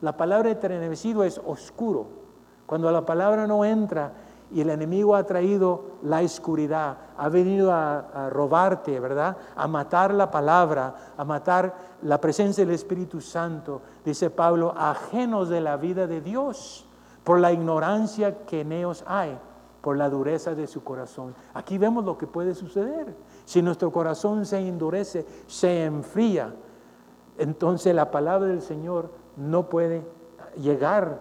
La 0.00 0.16
palabra 0.16 0.50
entenebrecido 0.50 1.22
es 1.22 1.40
oscuro. 1.44 2.06
Cuando 2.66 2.90
la 2.90 3.04
palabra 3.04 3.46
no 3.46 3.64
entra 3.64 4.12
y 4.50 4.60
el 4.60 4.70
enemigo 4.70 5.14
ha 5.14 5.24
traído 5.24 5.82
la 6.02 6.20
oscuridad, 6.20 6.96
ha 7.16 7.28
venido 7.28 7.72
a, 7.72 8.30
robarte, 8.30 9.00
¿verdad? 9.00 9.36
A 9.56 9.66
matar 9.66 10.14
la 10.14 10.30
palabra, 10.30 10.94
a 11.16 11.24
matar 11.24 11.74
la 12.02 12.20
presencia 12.20 12.64
del 12.64 12.74
Espíritu 12.74 13.20
Santo, 13.20 13.82
dice 14.04 14.30
Pablo, 14.30 14.74
ajenos 14.76 15.48
de 15.48 15.60
la 15.60 15.76
vida 15.76 16.06
de 16.06 16.20
Dios, 16.20 16.86
por 17.24 17.40
la 17.40 17.52
ignorancia 17.52 18.44
que 18.44 18.60
en 18.62 18.72
ellos 18.72 19.04
hay, 19.06 19.38
por 19.80 19.96
la 19.96 20.08
dureza 20.08 20.54
de 20.54 20.66
su 20.66 20.82
corazón. 20.84 21.34
Aquí 21.54 21.78
vemos 21.78 22.04
lo 22.04 22.18
que 22.18 22.26
puede 22.26 22.54
suceder. 22.54 23.14
Si 23.44 23.62
nuestro 23.62 23.90
corazón 23.90 24.46
se 24.46 24.58
endurece, 24.58 25.26
se 25.46 25.84
enfría, 25.84 26.54
entonces 27.38 27.94
la 27.94 28.10
palabra 28.10 28.48
del 28.48 28.62
Señor 28.62 29.10
no 29.36 29.68
puede 29.68 30.04
llegar 30.56 31.20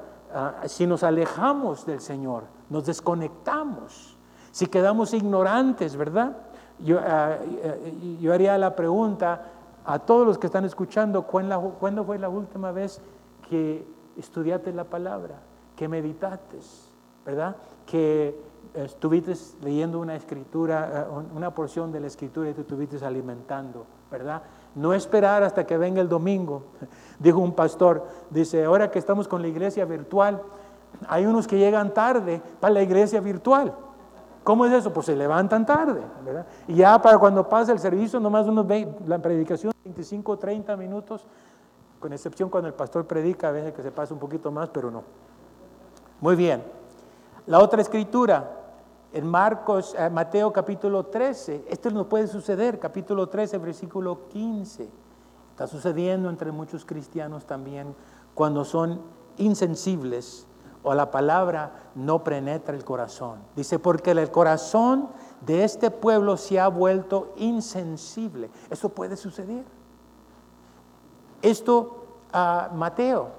si 0.65 0.87
nos 0.87 1.03
alejamos 1.03 1.85
del 1.85 1.99
Señor 1.99 2.43
nos 2.71 2.85
desconectamos, 2.85 4.17
si 4.51 4.65
quedamos 4.67 5.13
ignorantes, 5.13 5.97
¿verdad? 5.97 6.37
Yo, 6.79 6.99
ah, 6.99 7.35
eh, 7.41 8.17
yo 8.19 8.33
haría 8.33 8.57
la 8.57 8.75
pregunta 8.75 9.51
a 9.83 9.99
todos 9.99 10.25
los 10.25 10.37
que 10.37 10.47
están 10.47 10.63
escuchando, 10.63 11.23
¿cuándo 11.23 12.03
fue 12.05 12.17
la 12.17 12.29
última 12.29 12.71
vez 12.71 13.01
que 13.49 13.85
estudiaste 14.17 14.71
la 14.71 14.85
palabra, 14.85 15.35
que 15.81 15.87
meditaste, 15.87 16.59
¿verdad? 17.25 17.55
Que 17.87 18.39
estuviste 18.75 19.33
leyendo 19.63 19.99
una 19.99 20.15
escritura, 20.15 21.07
eh, 21.09 21.25
una 21.35 21.55
porción 21.55 21.91
de 21.91 21.99
la 21.99 22.05
escritura 22.05 22.51
y 22.51 22.53
te 22.53 22.61
estuviste 22.61 23.03
alimentando, 23.03 23.87
¿verdad? 24.11 24.43
No 24.75 24.93
esperar 24.93 25.41
hasta 25.41 25.65
que 25.65 25.75
venga 25.77 25.99
el 25.99 26.07
domingo. 26.07 26.65
Dijo 27.19 27.39
un 27.39 27.55
pastor, 27.55 28.05
dice, 28.29 28.63
ahora 28.63 28.91
que 28.91 28.99
estamos 28.99 29.27
con 29.27 29.41
la 29.41 29.47
iglesia 29.47 29.83
virtual, 29.85 30.43
hay 31.07 31.25
unos 31.25 31.47
que 31.47 31.57
llegan 31.57 31.95
tarde 31.95 32.43
para 32.59 32.75
la 32.75 32.83
iglesia 32.83 33.19
virtual. 33.19 33.73
¿Cómo 34.43 34.67
es 34.67 34.73
eso? 34.73 34.93
Pues 34.93 35.07
se 35.07 35.15
levantan 35.15 35.65
tarde, 35.65 36.03
¿verdad? 36.23 36.45
Y 36.67 36.75
ya 36.75 37.01
para 37.01 37.17
cuando 37.17 37.49
pasa 37.49 37.71
el 37.71 37.79
servicio, 37.79 38.19
nomás 38.19 38.45
unos 38.45 38.67
20, 38.67 39.07
la 39.07 39.17
predicación 39.17 39.73
25, 39.83 40.37
30 40.37 40.77
minutos, 40.77 41.25
con 41.99 42.13
excepción 42.13 42.51
cuando 42.51 42.67
el 42.67 42.75
pastor 42.75 43.07
predica, 43.07 43.49
a 43.49 43.51
veces 43.51 43.73
que 43.73 43.81
se 43.81 43.91
pasa 43.91 44.13
un 44.13 44.19
poquito 44.19 44.51
más, 44.51 44.69
pero 44.69 44.91
no. 44.91 45.30
Muy 46.21 46.35
bien. 46.35 46.63
La 47.47 47.59
otra 47.59 47.81
escritura, 47.81 48.59
en 49.11 49.27
Marcos, 49.27 49.95
eh, 49.97 50.07
Mateo 50.11 50.53
capítulo 50.53 51.07
13, 51.07 51.65
esto 51.67 51.89
no 51.89 52.07
puede 52.07 52.27
suceder, 52.27 52.77
capítulo 52.77 53.27
13, 53.27 53.57
versículo 53.57 54.27
15. 54.29 54.87
Está 55.49 55.65
sucediendo 55.65 56.29
entre 56.29 56.51
muchos 56.51 56.85
cristianos 56.85 57.45
también 57.45 57.95
cuando 58.35 58.63
son 58.63 59.01
insensibles 59.37 60.45
o 60.83 60.93
la 60.93 61.09
palabra 61.09 61.89
no 61.95 62.23
penetra 62.23 62.75
el 62.75 62.85
corazón. 62.85 63.39
Dice, 63.55 63.79
porque 63.79 64.11
el 64.11 64.29
corazón 64.29 65.09
de 65.41 65.63
este 65.63 65.89
pueblo 65.89 66.37
se 66.37 66.59
ha 66.59 66.67
vuelto 66.67 67.33
insensible. 67.37 68.51
Eso 68.69 68.89
puede 68.89 69.17
suceder. 69.17 69.65
Esto 71.41 72.05
a 72.31 72.69
Mateo, 72.75 73.29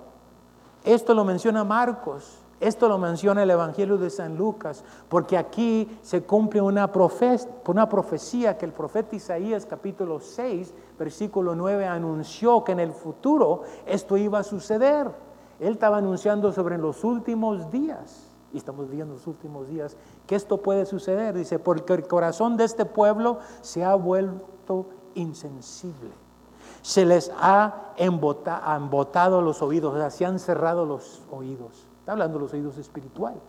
esto 0.82 1.14
lo 1.14 1.24
menciona 1.24 1.62
Marcos, 1.62 2.41
esto 2.62 2.88
lo 2.88 2.96
menciona 2.96 3.42
el 3.42 3.50
Evangelio 3.50 3.98
de 3.98 4.08
San 4.08 4.36
Lucas, 4.36 4.84
porque 5.08 5.36
aquí 5.36 5.98
se 6.00 6.22
cumple 6.22 6.60
una, 6.60 6.92
profecía 6.92 8.56
que 8.56 8.64
el 8.64 8.72
profeta 8.72 9.16
Isaías 9.16 9.66
capítulo 9.66 10.20
6, 10.20 10.72
versículo 10.96 11.56
9 11.56 11.86
anunció 11.86 12.62
que 12.62 12.70
en 12.70 12.78
el 12.78 12.92
futuro 12.92 13.62
esto 13.84 14.16
iba 14.16 14.38
a 14.38 14.44
suceder. 14.44 15.10
Él 15.58 15.72
estaba 15.72 15.96
anunciando 15.96 16.52
sobre 16.52 16.78
los 16.78 17.02
últimos 17.02 17.68
días, 17.72 18.28
y 18.52 18.58
estamos 18.58 18.88
viendo 18.88 19.14
los 19.14 19.26
últimos 19.26 19.66
días, 19.66 19.96
que 20.28 20.36
esto 20.36 20.58
puede 20.58 20.86
suceder. 20.86 21.34
Dice, 21.34 21.58
porque 21.58 21.94
el 21.94 22.06
corazón 22.06 22.56
de 22.56 22.62
este 22.62 22.84
pueblo 22.84 23.40
se 23.60 23.82
ha 23.82 23.96
vuelto 23.96 24.86
insensible. 25.14 26.10
Se 26.82 27.04
les 27.04 27.32
ha 27.40 27.92
embotado 27.96 29.42
los 29.42 29.62
oídos, 29.62 29.94
o 29.94 29.98
sea, 29.98 30.10
se 30.10 30.24
han 30.24 30.38
cerrado 30.38 30.86
los 30.86 31.22
oídos. 31.32 31.88
Está 32.02 32.12
hablando 32.12 32.38
de 32.38 32.42
los 32.42 32.52
oídos 32.52 32.78
espirituales. 32.78 33.40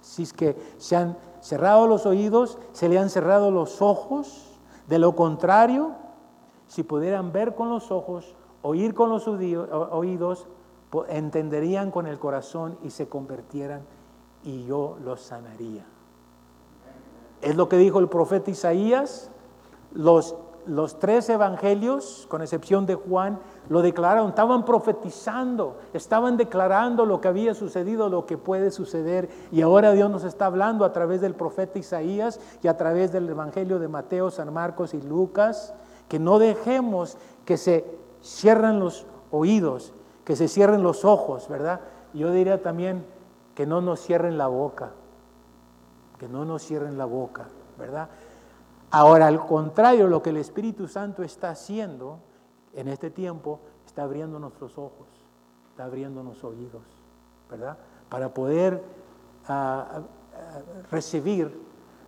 Así 0.00 0.22
es 0.22 0.32
que 0.32 0.56
se 0.78 0.96
han 0.96 1.18
cerrado 1.42 1.86
los 1.86 2.06
oídos, 2.06 2.56
se 2.72 2.88
le 2.88 2.98
han 2.98 3.10
cerrado 3.10 3.50
los 3.50 3.82
ojos. 3.82 4.58
De 4.86 4.98
lo 4.98 5.14
contrario, 5.14 5.92
si 6.66 6.84
pudieran 6.84 7.32
ver 7.32 7.54
con 7.54 7.68
los 7.68 7.90
ojos, 7.90 8.34
oír 8.62 8.94
con 8.94 9.10
los 9.10 9.28
oídos, 9.28 10.46
entenderían 11.10 11.90
con 11.90 12.06
el 12.06 12.18
corazón 12.18 12.78
y 12.82 12.88
se 12.88 13.10
convirtieran 13.10 13.82
y 14.42 14.64
yo 14.64 14.96
los 15.04 15.20
sanaría. 15.20 15.84
Es 17.42 17.56
lo 17.56 17.68
que 17.68 17.76
dijo 17.76 17.98
el 17.98 18.08
profeta 18.08 18.50
Isaías. 18.50 19.30
Los, 19.92 20.34
los 20.68 20.98
tres 20.98 21.28
evangelios, 21.28 22.26
con 22.28 22.42
excepción 22.42 22.86
de 22.86 22.94
Juan, 22.94 23.40
lo 23.68 23.82
declararon, 23.82 24.28
estaban 24.28 24.64
profetizando, 24.64 25.78
estaban 25.92 26.36
declarando 26.36 27.04
lo 27.04 27.20
que 27.20 27.28
había 27.28 27.54
sucedido, 27.54 28.08
lo 28.08 28.26
que 28.26 28.38
puede 28.38 28.70
suceder. 28.70 29.28
Y 29.50 29.62
ahora 29.62 29.92
Dios 29.92 30.10
nos 30.10 30.24
está 30.24 30.46
hablando 30.46 30.84
a 30.84 30.92
través 30.92 31.20
del 31.20 31.34
profeta 31.34 31.78
Isaías 31.78 32.38
y 32.62 32.68
a 32.68 32.76
través 32.76 33.12
del 33.12 33.28
evangelio 33.28 33.78
de 33.78 33.88
Mateo, 33.88 34.30
San 34.30 34.52
Marcos 34.52 34.94
y 34.94 35.02
Lucas, 35.02 35.74
que 36.08 36.18
no 36.18 36.38
dejemos 36.38 37.16
que 37.44 37.56
se 37.56 37.84
cierren 38.22 38.78
los 38.78 39.06
oídos 39.30 39.92
que 40.28 40.36
se 40.36 40.46
cierren 40.46 40.82
los 40.82 41.06
ojos, 41.06 41.48
¿verdad? 41.48 41.80
Yo 42.12 42.30
diría 42.30 42.60
también 42.60 43.06
que 43.54 43.64
no 43.64 43.80
nos 43.80 44.00
cierren 44.00 44.36
la 44.36 44.46
boca, 44.46 44.90
que 46.18 46.28
no 46.28 46.44
nos 46.44 46.62
cierren 46.62 46.98
la 46.98 47.06
boca, 47.06 47.48
¿verdad? 47.78 48.10
Ahora, 48.90 49.26
al 49.26 49.44
contrario, 49.46 50.06
lo 50.06 50.22
que 50.22 50.30
el 50.30 50.38
Espíritu 50.38 50.88
Santo 50.88 51.22
está 51.22 51.50
haciendo 51.50 52.18
en 52.74 52.88
este 52.88 53.10
tiempo, 53.10 53.60
está 53.86 54.02
abriendo 54.02 54.38
nuestros 54.38 54.78
ojos, 54.78 55.06
está 55.70 55.84
abriendo 55.84 56.22
los 56.22 56.42
oídos, 56.44 56.82
¿verdad? 57.50 57.76
Para 58.08 58.32
poder 58.32 58.82
ah, 59.46 59.86
ah, 59.92 60.60
recibir 60.90 61.60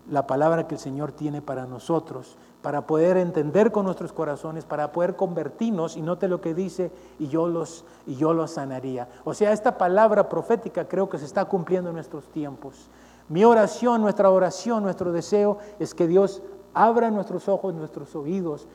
la 0.08 0.26
palabra 0.26 0.66
que 0.66 0.76
el 0.76 0.80
Señor 0.80 1.12
tiene 1.12 1.42
para 1.42 1.66
nosotros 1.66 2.38
para 2.62 2.86
poder 2.86 3.16
entender 3.16 3.72
con 3.72 3.84
nuestros 3.86 4.12
corazones, 4.12 4.64
para 4.64 4.92
poder 4.92 5.16
convertirnos, 5.16 5.96
y 5.96 6.02
note 6.02 6.28
lo 6.28 6.40
que 6.40 6.54
dice, 6.54 6.90
y 7.18 7.28
yo 7.28 7.48
los, 7.48 7.84
y 8.06 8.16
yo 8.16 8.34
los 8.34 8.52
sanaría. 8.52 9.08
O 9.24 9.32
sea, 9.34 9.52
esta 9.52 9.78
palabra 9.78 10.28
profética 10.28 10.86
creo 10.86 11.08
que 11.08 11.18
se 11.18 11.24
está 11.24 11.46
cumpliendo 11.46 11.90
en 11.90 11.96
nuestros 11.96 12.26
tiempos. 12.28 12.88
Mi 13.28 13.44
oración, 13.44 14.02
nuestra 14.02 14.30
oración, 14.30 14.82
nuestro 14.82 15.12
deseo 15.12 15.58
es 15.78 15.94
que 15.94 16.06
Dios 16.06 16.42
abra 16.74 17.10
nuestros 17.10 17.48
ojos, 17.48 17.74
nuestros 17.74 18.14
oídos 18.16 18.66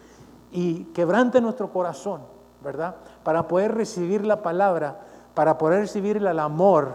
y 0.52 0.86
quebrante 0.86 1.42
nuestro 1.42 1.72
corazón, 1.72 2.22
¿verdad? 2.64 2.96
Para 3.24 3.48
poder 3.48 3.76
recibir 3.76 4.26
la 4.26 4.42
palabra, 4.42 5.02
para 5.34 5.58
poder 5.58 5.82
recibir 5.82 6.18
el 6.18 6.40
amor, 6.40 6.94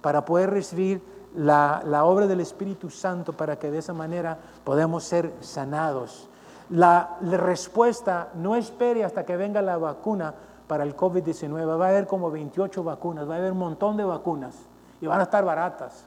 para 0.00 0.24
poder 0.24 0.50
recibir 0.50 1.02
la, 1.34 1.82
la, 1.84 2.04
obra 2.04 2.26
del 2.26 2.40
Espíritu 2.40 2.90
Santo 2.90 3.32
para 3.32 3.58
que 3.58 3.70
de 3.70 3.78
esa 3.78 3.92
manera 3.92 4.38
podamos 4.64 5.04
ser 5.04 5.32
sanados. 5.40 6.28
La, 6.70 7.16
respuesta, 7.22 8.28
no 8.34 8.54
espere 8.54 9.04
hasta 9.04 9.24
que 9.24 9.36
venga 9.36 9.62
la 9.62 9.78
vacuna 9.78 10.34
para 10.66 10.84
el 10.84 10.94
COVID-19. 10.94 11.80
Va 11.80 11.86
a 11.86 11.88
haber 11.88 12.06
como 12.06 12.30
28 12.30 12.84
vacunas, 12.84 13.28
va 13.28 13.34
a 13.34 13.38
haber 13.38 13.52
un 13.52 13.58
montón 13.58 13.96
de 13.96 14.04
vacunas 14.04 14.54
y 15.00 15.06
van 15.06 15.20
a 15.20 15.24
estar 15.24 15.44
baratas, 15.44 16.04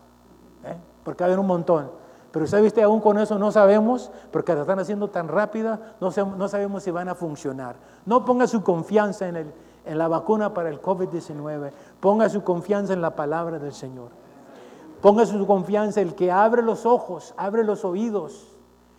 ¿eh? 0.66 0.76
porque 1.04 1.24
va 1.24 1.26
a 1.26 1.30
haber 1.30 1.40
un 1.40 1.48
montón. 1.48 2.01
Pero 2.32 2.46
usted 2.46 2.62
viste, 2.62 2.82
aún 2.82 3.02
con 3.02 3.18
eso 3.18 3.38
no 3.38 3.52
sabemos, 3.52 4.10
porque 4.32 4.56
la 4.56 4.62
están 4.62 4.80
haciendo 4.80 5.10
tan 5.10 5.28
rápida, 5.28 5.96
no, 6.00 6.12
sabemos 6.48 6.84
si 6.84 6.92
van 6.92 7.10
a 7.10 7.16
funcionar. 7.16 7.76
No 8.06 8.24
ponga 8.24 8.48
su 8.48 8.64
confianza 8.64 9.28
en, 9.28 9.36
el, 9.36 9.54
en 9.86 9.98
la 9.98 10.08
vacuna 10.08 10.54
para 10.54 10.70
el 10.70 10.82
COVID-19, 10.82 11.72
ponga 12.00 12.30
su 12.30 12.44
confianza 12.44 12.94
en 12.94 13.02
la 13.02 13.16
palabra 13.16 13.60
del 13.60 13.74
Señor. 13.74 14.10
Ponga 15.02 15.26
su 15.26 15.46
confianza 15.46 16.00
en 16.00 16.10
el 16.10 16.16
que 16.16 16.32
abre 16.32 16.62
los 16.62 16.86
ojos, 16.86 17.34
abre 17.36 17.64
los 17.64 17.84
oídos, 17.84 18.52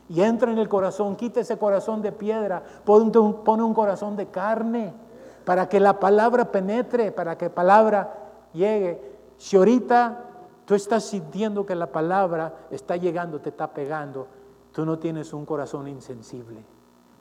y 0.08 0.20
entra 0.20 0.52
en 0.52 0.58
el 0.58 0.68
corazón, 0.68 1.16
quita 1.16 1.40
ese 1.40 1.56
corazón 1.56 2.02
de 2.02 2.12
piedra, 2.12 2.62
pone 2.84 3.16
un, 3.18 3.74
corazón 3.74 4.14
de 4.14 4.26
carne 4.26 4.92
para 5.46 5.70
que 5.70 5.80
la 5.80 5.98
palabra 5.98 6.52
penetre, 6.52 7.12
para 7.12 7.38
que 7.38 7.46
la 7.46 7.54
palabra 7.54 8.14
llegue. 8.52 9.00
Si 9.38 9.56
ahorita 9.56 10.31
tú 10.64 10.74
estás 10.74 11.04
sintiendo 11.04 11.66
que 11.66 11.74
la 11.74 11.90
palabra 11.90 12.66
está 12.70 12.96
llegando, 12.96 13.40
te 13.40 13.50
está 13.50 13.72
pegando, 13.72 14.26
tú 14.72 14.84
no 14.84 14.98
tienes 14.98 15.32
un 15.32 15.44
corazón 15.44 15.88
insensible, 15.88 16.64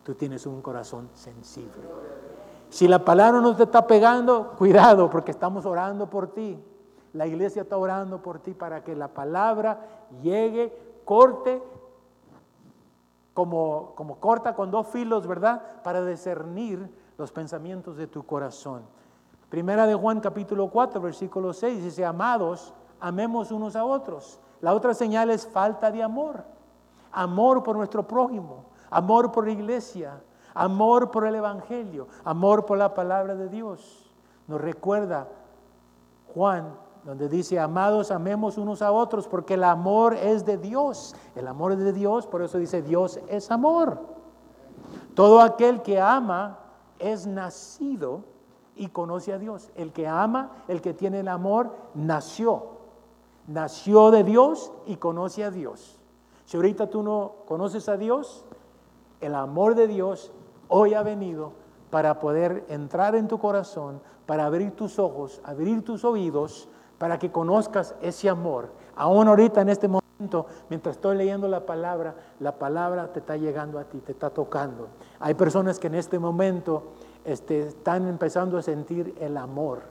tú 0.03 0.15
tienes 0.15 0.45
un 0.45 0.61
corazón 0.61 1.09
sensible. 1.13 1.81
Si 2.69 2.87
la 2.87 3.03
palabra 3.03 3.41
no 3.41 3.55
te 3.55 3.63
está 3.63 3.85
pegando, 3.85 4.53
cuidado, 4.57 5.09
porque 5.09 5.31
estamos 5.31 5.65
orando 5.65 6.09
por 6.09 6.27
ti. 6.33 6.57
La 7.13 7.27
iglesia 7.27 7.63
está 7.63 7.75
orando 7.75 8.21
por 8.21 8.39
ti 8.39 8.53
para 8.53 8.83
que 8.83 8.95
la 8.95 9.09
palabra 9.09 9.81
llegue, 10.21 10.73
corte 11.03 11.61
como, 13.33 13.93
como 13.95 14.19
corta 14.19 14.55
con 14.55 14.71
dos 14.71 14.87
filos, 14.87 15.27
¿verdad? 15.27 15.81
Para 15.83 16.05
discernir 16.05 16.89
los 17.17 17.31
pensamientos 17.31 17.97
de 17.97 18.07
tu 18.07 18.25
corazón. 18.25 18.83
Primera 19.49 19.85
de 19.85 19.95
Juan 19.95 20.21
capítulo 20.21 20.69
4, 20.69 21.01
versículo 21.01 21.51
6 21.51 21.83
dice, 21.83 22.05
amados, 22.05 22.73
amemos 23.01 23.51
unos 23.51 23.75
a 23.75 23.83
otros. 23.83 24.39
La 24.61 24.73
otra 24.73 24.93
señal 24.93 25.29
es 25.29 25.45
falta 25.47 25.91
de 25.91 26.01
amor. 26.01 26.43
Amor 27.11 27.63
por 27.63 27.75
nuestro 27.75 28.07
prójimo, 28.07 28.65
amor 28.89 29.31
por 29.33 29.45
la 29.45 29.51
iglesia, 29.51 30.21
amor 30.53 31.11
por 31.11 31.25
el 31.25 31.35
Evangelio, 31.35 32.07
amor 32.23 32.65
por 32.65 32.77
la 32.77 32.93
palabra 32.93 33.35
de 33.35 33.49
Dios. 33.49 34.09
Nos 34.47 34.61
recuerda 34.61 35.27
Juan, 36.33 36.73
donde 37.03 37.27
dice, 37.27 37.59
amados, 37.59 38.11
amemos 38.11 38.57
unos 38.57 38.81
a 38.81 38.91
otros, 38.91 39.27
porque 39.27 39.55
el 39.55 39.63
amor 39.63 40.13
es 40.13 40.45
de 40.45 40.57
Dios. 40.57 41.15
El 41.35 41.47
amor 41.47 41.73
es 41.73 41.79
de 41.79 41.91
Dios, 41.91 42.27
por 42.27 42.41
eso 42.41 42.57
dice, 42.57 42.81
Dios 42.81 43.19
es 43.27 43.51
amor. 43.51 43.99
Todo 45.15 45.41
aquel 45.41 45.81
que 45.81 45.99
ama 45.99 46.59
es 46.99 47.27
nacido 47.27 48.23
y 48.75 48.87
conoce 48.89 49.33
a 49.33 49.39
Dios. 49.39 49.71
El 49.75 49.91
que 49.91 50.07
ama, 50.07 50.51
el 50.67 50.81
que 50.81 50.93
tiene 50.93 51.19
el 51.19 51.27
amor, 51.27 51.75
nació. 51.93 52.80
Nació 53.47 54.11
de 54.11 54.23
Dios 54.23 54.71
y 54.85 54.97
conoce 54.97 55.43
a 55.43 55.51
Dios. 55.51 55.99
Si 56.45 56.57
ahorita 56.57 56.89
tú 56.89 57.03
no 57.03 57.35
conoces 57.47 57.89
a 57.89 57.97
Dios, 57.97 58.45
el 59.19 59.35
amor 59.35 59.75
de 59.75 59.87
Dios 59.87 60.31
hoy 60.67 60.93
ha 60.93 61.03
venido 61.03 61.53
para 61.89 62.19
poder 62.19 62.65
entrar 62.69 63.15
en 63.15 63.27
tu 63.27 63.39
corazón, 63.39 64.01
para 64.25 64.45
abrir 64.45 64.71
tus 64.71 64.99
ojos, 64.99 65.41
abrir 65.43 65.83
tus 65.83 66.05
oídos, 66.05 66.69
para 66.97 67.19
que 67.19 67.31
conozcas 67.31 67.95
ese 68.01 68.29
amor. 68.29 68.69
Aún 68.95 69.27
ahorita 69.27 69.61
en 69.61 69.69
este 69.69 69.87
momento, 69.87 70.45
mientras 70.69 70.95
estoy 70.95 71.17
leyendo 71.17 71.47
la 71.47 71.65
palabra, 71.65 72.15
la 72.39 72.57
palabra 72.57 73.11
te 73.11 73.19
está 73.19 73.37
llegando 73.37 73.79
a 73.79 73.85
ti, 73.85 73.99
te 73.99 74.11
está 74.11 74.29
tocando. 74.29 74.87
Hay 75.19 75.33
personas 75.33 75.79
que 75.79 75.87
en 75.87 75.95
este 75.95 76.19
momento 76.19 76.83
este, 77.25 77.67
están 77.67 78.07
empezando 78.07 78.57
a 78.57 78.61
sentir 78.61 79.15
el 79.19 79.37
amor, 79.37 79.81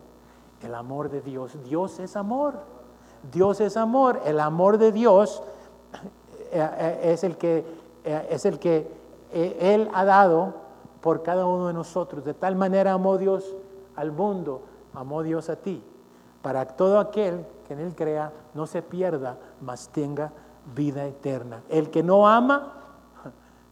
el 0.62 0.74
amor 0.74 1.11
de 1.11 1.20
Dios. 1.20 1.59
Dios 1.64 1.98
es 1.98 2.16
amor, 2.16 2.61
Dios 3.32 3.60
es 3.60 3.76
amor, 3.76 4.20
el 4.24 4.40
amor 4.40 4.78
de 4.78 4.92
Dios 4.92 5.42
eh, 6.52 6.68
eh, 6.78 7.12
es 7.12 7.24
el 7.24 7.36
que, 7.36 7.64
eh, 8.04 8.28
es 8.30 8.44
el 8.44 8.58
que 8.58 8.90
Él 9.32 9.90
ha 9.92 10.04
dado 10.04 10.54
por 11.00 11.22
cada 11.22 11.46
uno 11.46 11.68
de 11.68 11.74
nosotros. 11.74 12.24
De 12.24 12.34
tal 12.34 12.56
manera 12.56 12.92
amó 12.92 13.18
Dios 13.18 13.54
al 13.96 14.12
mundo, 14.12 14.62
amó 14.94 15.22
Dios 15.22 15.50
a 15.50 15.56
ti, 15.56 15.82
para 16.42 16.66
que 16.66 16.74
todo 16.74 16.98
aquel 16.98 17.46
que 17.66 17.74
en 17.74 17.80
Él 17.80 17.94
crea 17.94 18.32
no 18.54 18.66
se 18.66 18.82
pierda, 18.82 19.38
mas 19.60 19.88
tenga 19.90 20.32
vida 20.74 21.04
eterna. 21.06 21.62
El 21.68 21.90
que 21.90 22.02
no 22.02 22.28
ama, 22.28 22.74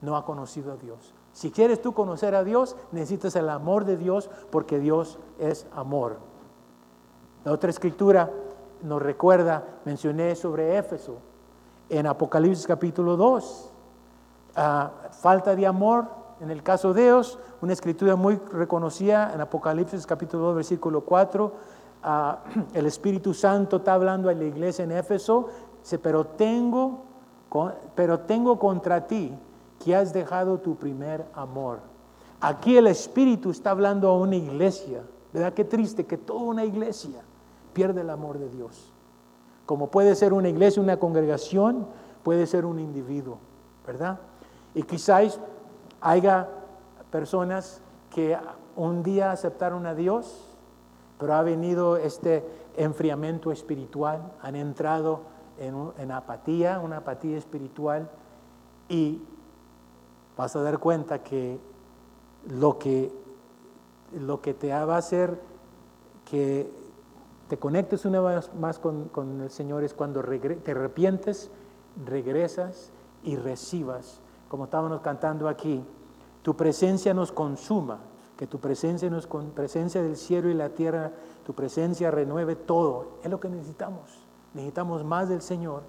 no 0.01 0.16
ha 0.16 0.24
conocido 0.24 0.72
a 0.72 0.76
Dios. 0.76 1.14
Si 1.32 1.51
quieres 1.51 1.80
tú 1.80 1.92
conocer 1.92 2.34
a 2.34 2.44
Dios, 2.44 2.76
necesitas 2.92 3.36
el 3.36 3.49
amor 3.49 3.84
de 3.84 3.96
Dios 3.96 4.30
porque 4.51 4.78
Dios 4.78 5.18
es 5.38 5.66
amor. 5.74 6.18
La 7.44 7.53
otra 7.53 7.70
escritura 7.70 8.30
nos 8.83 9.03
recuerda, 9.03 9.64
mencioné 9.85 10.35
sobre 10.35 10.79
Éfeso 10.79 11.18
en 11.89 12.07
Apocalipsis 12.07 12.66
capítulo 12.66 13.16
2. 13.16 13.70
Ah, 14.57 14.91
falta 15.12 15.55
de 15.55 15.66
amor 15.66 16.07
en 16.41 16.51
el 16.51 16.62
caso 16.62 16.95
de 16.95 17.05
Dios, 17.05 17.39
una 17.61 17.72
escritura 17.72 18.16
muy 18.16 18.37
reconocida 18.53 19.33
en 19.35 19.41
Apocalipsis 19.41 20.07
capítulo 20.07 20.45
2 20.47 20.57
versículo 20.57 21.03
4. 21.03 21.53
Ah, 22.03 22.39
el 22.74 22.87
Espíritu 22.87 23.35
Santo 23.35 23.79
está 23.79 23.95
hablando 23.95 24.29
a 24.29 24.35
la 24.35 24.45
iglesia 24.45 24.85
en 24.85 24.93
Éfeso, 24.93 25.49
dice, 25.83 25.99
pero 25.99 26.24
tengo, 26.24 27.05
pero 27.95 28.20
tengo 28.20 28.59
contra 28.59 29.07
ti 29.07 29.37
que 29.83 29.95
has 29.95 30.12
dejado 30.12 30.59
tu 30.59 30.76
primer 30.76 31.26
amor. 31.35 31.81
Aquí 32.41 32.76
el 32.76 32.87
Espíritu 32.87 33.51
está 33.51 33.70
hablando 33.70 34.09
a 34.09 34.18
una 34.18 34.37
iglesia. 34.37 35.03
¿Verdad? 35.33 35.53
Qué 35.53 35.64
triste 35.64 36.07
que 36.07 36.16
toda 36.16 36.41
una 36.41 36.64
iglesia 36.64 37.20
pierde 37.73 38.03
el 38.03 38.11
amor 38.11 38.39
de 38.39 38.49
Dios. 38.49 38.93
Como 39.66 39.91
puede 39.91 40.14
ser 40.14 40.33
una 40.33 40.49
iglesia, 40.49 40.83
una 40.83 40.99
congregación, 40.99 41.87
puede 42.23 42.47
ser 42.47 42.64
un 42.64 42.79
individuo, 42.79 43.39
¿verdad? 43.87 44.19
Y 44.75 44.83
quizás 44.83 45.41
haya 46.01 46.49
personas 47.11 47.81
que 48.14 48.37
un 48.77 49.03
día 49.03 49.33
aceptaron 49.33 49.87
a 49.87 49.95
Dios, 49.95 50.57
pero 51.19 51.35
ha 51.35 51.43
venido 51.43 51.97
este 51.97 52.45
enfriamiento 52.77 53.51
espiritual, 53.51 54.33
han 54.41 54.57
entrado 54.57 55.23
en, 55.59 56.12
apatía, 56.12 56.79
una 56.81 56.99
apatía 56.99 57.37
espiritual, 57.37 58.09
y 58.89 59.21
vas 60.37 60.55
a 60.55 60.62
dar 60.62 60.79
cuenta 60.79 61.23
que 61.23 61.59
lo 62.49 62.79
que, 62.79 63.12
lo 64.12 64.41
que 64.41 64.55
te 64.55 64.69
va 64.69 64.95
a 64.95 64.99
hacer 64.99 65.39
que 66.25 66.71
te 67.49 67.59
conectes 67.59 68.05
una 68.05 68.20
vez 68.20 68.55
más 68.55 68.78
con, 68.78 69.11
el 69.40 69.51
Señor 69.51 69.82
es 69.82 69.94
cuando 69.94 70.22
te 70.22 70.70
arrepientes, 70.70 71.51
regresas 72.05 72.92
y 73.22 73.36
recibas, 73.36 74.20
como 74.49 74.64
estábamos 74.64 75.01
cantando 75.01 75.49
aquí, 75.49 75.82
tu 76.42 76.57
presencia 76.57 77.14
nos 77.14 77.32
consuma, 77.32 78.01
que 78.36 78.46
tu 78.46 78.59
presencia 78.61 79.11
nos 79.11 79.26
con 79.26 79.51
presencia 79.51 80.03
del 80.03 80.16
cielo 80.16 80.49
y 80.49 80.55
la 80.55 80.68
tierra, 80.68 81.11
tu 81.44 81.55
presencia 81.55 82.11
renueve 82.11 82.55
todo. 82.55 83.18
Es 83.24 83.30
lo 83.30 83.40
que 83.40 83.49
necesitamos. 83.49 84.20
Necesitamos 84.55 85.05
más 85.05 85.28
del 85.28 85.42
Señor, 85.42 85.82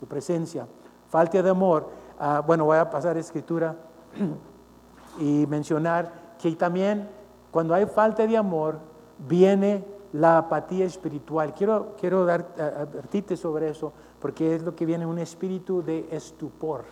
tu 0.00 0.06
presencia. 0.06 0.66
Falta 1.08 1.42
de 1.42 1.50
amor. 1.50 1.88
Ah, 2.18 2.42
bueno, 2.44 2.64
voy 2.64 2.78
a 2.78 2.90
pasar 2.90 3.16
a 3.16 3.20
escritura 3.20 3.76
y 5.20 5.46
mencionar 5.46 6.34
que 6.40 6.50
también 6.56 7.08
cuando 7.50 7.74
hay 7.74 7.86
falta 7.86 8.26
de 8.26 8.36
amor 8.36 8.78
viene 9.18 9.84
la 10.12 10.38
apatía 10.38 10.84
espiritual. 10.84 11.54
Quiero, 11.54 11.94
quiero 11.98 12.24
dar, 12.24 12.54
advertirte 12.58 13.36
sobre 13.36 13.70
eso 13.70 13.92
porque 14.20 14.54
es 14.54 14.62
lo 14.62 14.74
que 14.76 14.86
viene 14.86 15.04
un 15.06 15.18
espíritu 15.18 15.82
de 15.82 16.08
estupor, 16.10 16.84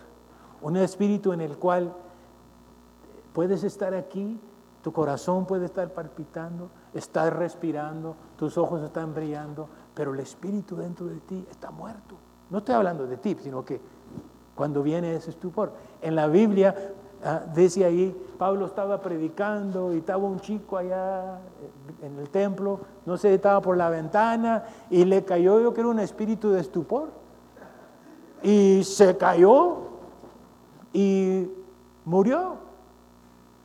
un 0.61 0.75
espíritu 0.77 1.31
en 1.31 1.41
el 1.41 1.57
cual 1.57 1.93
puedes 3.33 3.63
estar 3.63 3.93
aquí, 3.93 4.39
tu 4.81 4.91
corazón 4.91 5.45
puede 5.45 5.65
estar 5.65 5.93
palpitando, 5.93 6.69
estás 6.93 7.31
respirando, 7.31 8.15
tus 8.35 8.57
ojos 8.57 8.81
están 8.81 9.13
brillando, 9.13 9.69
pero 9.93 10.13
el 10.13 10.19
espíritu 10.19 10.75
dentro 10.75 11.05
de 11.05 11.19
ti 11.21 11.45
está 11.49 11.71
muerto. 11.71 12.15
No 12.49 12.57
estoy 12.57 12.75
hablando 12.75 13.07
de 13.07 13.17
ti, 13.17 13.37
sino 13.39 13.63
que 13.63 13.79
cuando 14.55 14.83
viene 14.83 15.15
ese 15.15 15.29
estupor. 15.29 15.71
En 16.01 16.15
la 16.15 16.27
Biblia 16.27 16.93
Ah, 17.23 17.41
dice 17.53 17.85
ahí, 17.85 18.15
Pablo 18.39 18.65
estaba 18.65 18.99
predicando 18.99 19.93
y 19.93 19.99
estaba 19.99 20.23
un 20.23 20.39
chico 20.39 20.77
allá 20.77 21.39
en 22.01 22.17
el 22.17 22.29
templo, 22.29 22.79
no 23.05 23.15
sé, 23.15 23.35
estaba 23.35 23.61
por 23.61 23.77
la 23.77 23.89
ventana 23.89 24.63
y 24.89 25.05
le 25.05 25.23
cayó, 25.23 25.59
yo 25.59 25.71
creo, 25.71 25.89
un 25.89 25.99
espíritu 25.99 26.49
de 26.49 26.61
estupor. 26.61 27.09
Y 28.41 28.83
se 28.83 29.15
cayó 29.17 29.77
y 30.91 31.47
murió. 32.05 32.55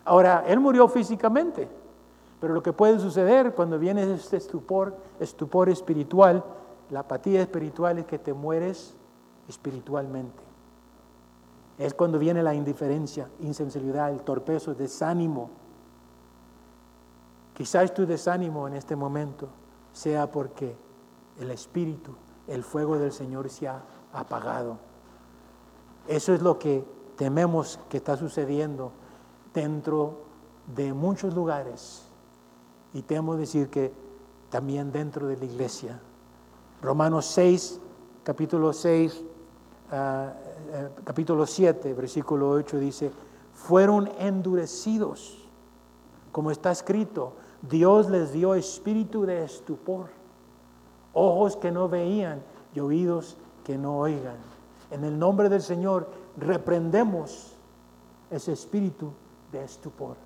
Ahora, 0.05 0.45
él 0.47 0.61
murió 0.61 0.87
físicamente, 0.87 1.67
pero 2.39 2.53
lo 2.53 2.63
que 2.63 2.75
puede 2.75 2.99
suceder 2.99 3.55
cuando 3.55 3.79
viene 3.79 4.13
este 4.13 4.37
estupor, 4.37 4.95
estupor 5.19 5.71
espiritual, 5.71 6.45
la 6.91 7.01
apatía 7.01 7.41
espiritual 7.41 7.99
es 7.99 8.05
que 8.05 8.19
te 8.19 8.35
mueres 8.35 8.95
espiritualmente. 9.49 10.46
Es 11.79 11.95
cuando 11.95 12.19
viene 12.19 12.43
la 12.43 12.55
indiferencia, 12.55 13.29
insensibilidad, 13.41 14.11
el 14.11 14.23
torpezo, 14.23 14.71
el 14.71 14.77
desánimo. 14.79 15.51
Quizás 17.55 17.93
tu 17.93 18.07
desánimo 18.07 18.67
en 18.67 18.75
este 18.75 18.97
momento 18.97 19.49
sea 19.93 20.31
porque 20.31 20.77
el 21.39 21.51
Espíritu, 21.51 22.15
el 22.47 22.65
fuego 22.65 22.99
del 22.99 23.13
Señor 23.13 23.49
se 23.51 23.69
ha 23.69 23.83
apagado. 24.13 24.79
Eso 26.09 26.33
es 26.33 26.41
lo 26.41 26.59
que 26.59 26.85
tememos 27.17 27.79
que 27.89 27.97
está 27.99 28.17
sucediendo 28.17 28.93
dentro 29.53 30.23
de 30.75 30.93
muchos 30.93 31.35
lugares. 31.35 32.05
Y 32.95 33.03
temo 33.03 33.37
decir 33.37 33.69
que 33.69 33.93
también 34.51 34.93
dentro 34.93 35.27
de 35.27 35.37
la 35.37 35.45
iglesia. 35.45 36.01
Romanos 36.81 37.27
6, 37.27 37.81
capítulo 38.23 38.73
6, 38.73 39.25
eh, 40.71 40.89
capítulo 41.05 41.47
7, 41.47 41.95
versículo 41.95 42.51
8 42.51 42.79
dice, 42.79 43.11
fueron 43.55 44.11
endurecidos, 44.19 45.49
como 46.33 46.51
está 46.51 46.71
escrito, 46.71 47.33
Dios 47.63 48.11
les 48.11 48.33
dio 48.33 48.55
espíritu 48.55 49.25
de 49.25 49.45
estupor, 49.45 50.07
ojos 51.13 51.57
que 51.57 51.73
no 51.73 51.89
veían 51.89 52.43
y 52.75 52.81
oídos 52.81 53.37
que 53.65 53.79
no 53.79 53.99
oigan. 53.99 54.37
En 54.91 55.05
el 55.05 55.19
nombre 55.19 55.49
del 55.49 55.63
Señor 55.63 56.09
reprendemos 56.37 57.57
ese 58.31 58.53
espíritu 58.53 59.13
de 59.53 59.65
estupor 59.65 60.17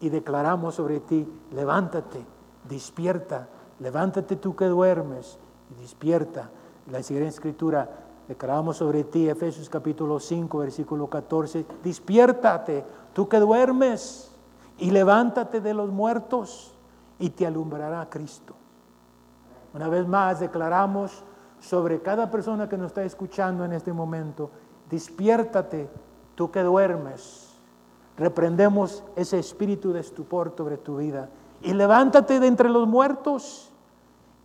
y 0.00 0.08
declaramos 0.08 0.74
sobre 0.74 1.00
ti, 1.00 1.28
levántate, 1.52 2.24
despierta, 2.68 3.48
levántate 3.78 4.36
tú 4.36 4.56
que 4.56 4.64
duermes 4.64 5.38
y 5.70 5.80
despierta. 5.80 6.50
La 6.90 7.02
siguiente 7.02 7.30
escritura, 7.30 7.88
Declaramos 8.32 8.78
sobre 8.78 9.04
ti, 9.04 9.28
Efesios 9.28 9.68
capítulo 9.68 10.18
5, 10.18 10.56
versículo 10.56 11.06
14, 11.06 11.66
despiértate, 11.84 12.82
tú 13.12 13.28
que 13.28 13.38
duermes, 13.38 14.32
y 14.78 14.90
levántate 14.90 15.60
de 15.60 15.74
los 15.74 15.90
muertos, 15.90 16.72
y 17.18 17.28
te 17.28 17.46
alumbrará 17.46 18.08
Cristo. 18.08 18.54
Una 19.74 19.86
vez 19.90 20.08
más 20.08 20.40
declaramos 20.40 21.22
sobre 21.60 22.00
cada 22.00 22.30
persona 22.30 22.70
que 22.70 22.78
nos 22.78 22.86
está 22.86 23.04
escuchando 23.04 23.66
en 23.66 23.74
este 23.74 23.92
momento. 23.92 24.48
Despiértate, 24.88 25.90
tú 26.34 26.50
que 26.50 26.62
duermes. 26.62 27.60
Reprendemos 28.16 29.04
ese 29.14 29.40
espíritu 29.40 29.92
de 29.92 30.00
estupor 30.00 30.54
sobre 30.56 30.78
tu 30.78 30.96
vida. 30.96 31.28
Y 31.60 31.74
levántate 31.74 32.40
de 32.40 32.46
entre 32.46 32.70
los 32.70 32.88
muertos 32.88 33.70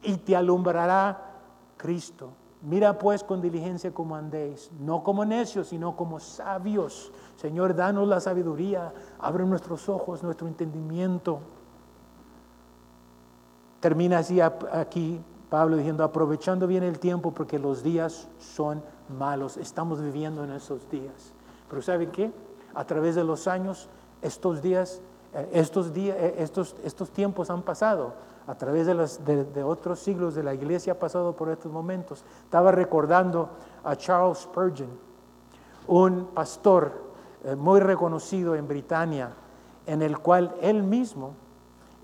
y 0.04 0.18
te 0.18 0.36
alumbrará 0.36 1.38
Cristo. 1.78 2.34
Mira 2.62 2.98
pues 2.98 3.24
con 3.24 3.40
diligencia 3.40 3.94
como 3.94 4.16
andéis, 4.16 4.72
no 4.80 5.04
como 5.04 5.24
necios, 5.24 5.68
sino 5.68 5.96
como 5.96 6.20
sabios. 6.20 7.12
Señor, 7.36 7.76
danos 7.76 8.08
la 8.08 8.20
sabiduría, 8.20 8.94
abre 9.20 9.46
nuestros 9.46 9.88
ojos, 9.90 10.24
nuestro 10.24 10.48
entendimiento. 10.48 11.40
Termina 13.80 14.20
así 14.20 14.42
aquí 14.42 15.22
Pablo 15.50 15.78
diciendo, 15.78 16.04
aprovechando 16.04 16.68
bien 16.68 16.84
el 16.84 17.00
tiempo 17.00 17.32
porque 17.32 17.60
los 17.60 17.84
días 17.84 18.28
son 18.40 18.84
malos. 19.18 19.56
Estamos 19.58 20.02
viviendo 20.02 20.44
en 20.44 20.52
esos 20.52 20.90
días. 20.90 21.34
Pero 21.70 21.82
¿saben 21.82 22.12
qué? 22.12 22.32
A 22.74 22.86
través 22.86 23.16
de 23.16 23.24
los 23.24 23.48
años, 23.48 23.88
estos 24.22 24.62
días, 24.62 25.02
eh, 25.34 25.50
estos, 25.54 25.94
días, 25.94 26.18
eh, 26.20 26.36
estos, 26.40 26.76
estos 26.84 27.12
tiempos 27.12 27.50
han 27.50 27.62
pasado. 27.62 28.14
A 28.48 28.56
través 28.56 28.88
de, 28.88 29.64
otros 29.64 30.00
siglos 30.00 30.34
de 30.34 30.42
la 30.42 30.54
iglesia 30.54 30.94
ha 30.94 31.00
pasado 31.00 31.36
por 31.36 31.50
estos 31.50 31.70
momentos. 31.70 32.24
Estaba 32.46 32.72
recordando 32.72 33.50
a 33.84 33.98
Charles 33.98 34.40
Spurgeon, 34.40 34.88
un 35.88 36.28
pastor 36.28 36.94
eh, 37.44 37.58
muy 37.58 37.82
reconocido 37.82 38.56
en 38.56 38.66
Britania, 38.66 39.34
en 39.86 40.02
el 40.02 40.18
cual 40.20 40.56
él 40.62 40.82
mismo, 40.82 41.34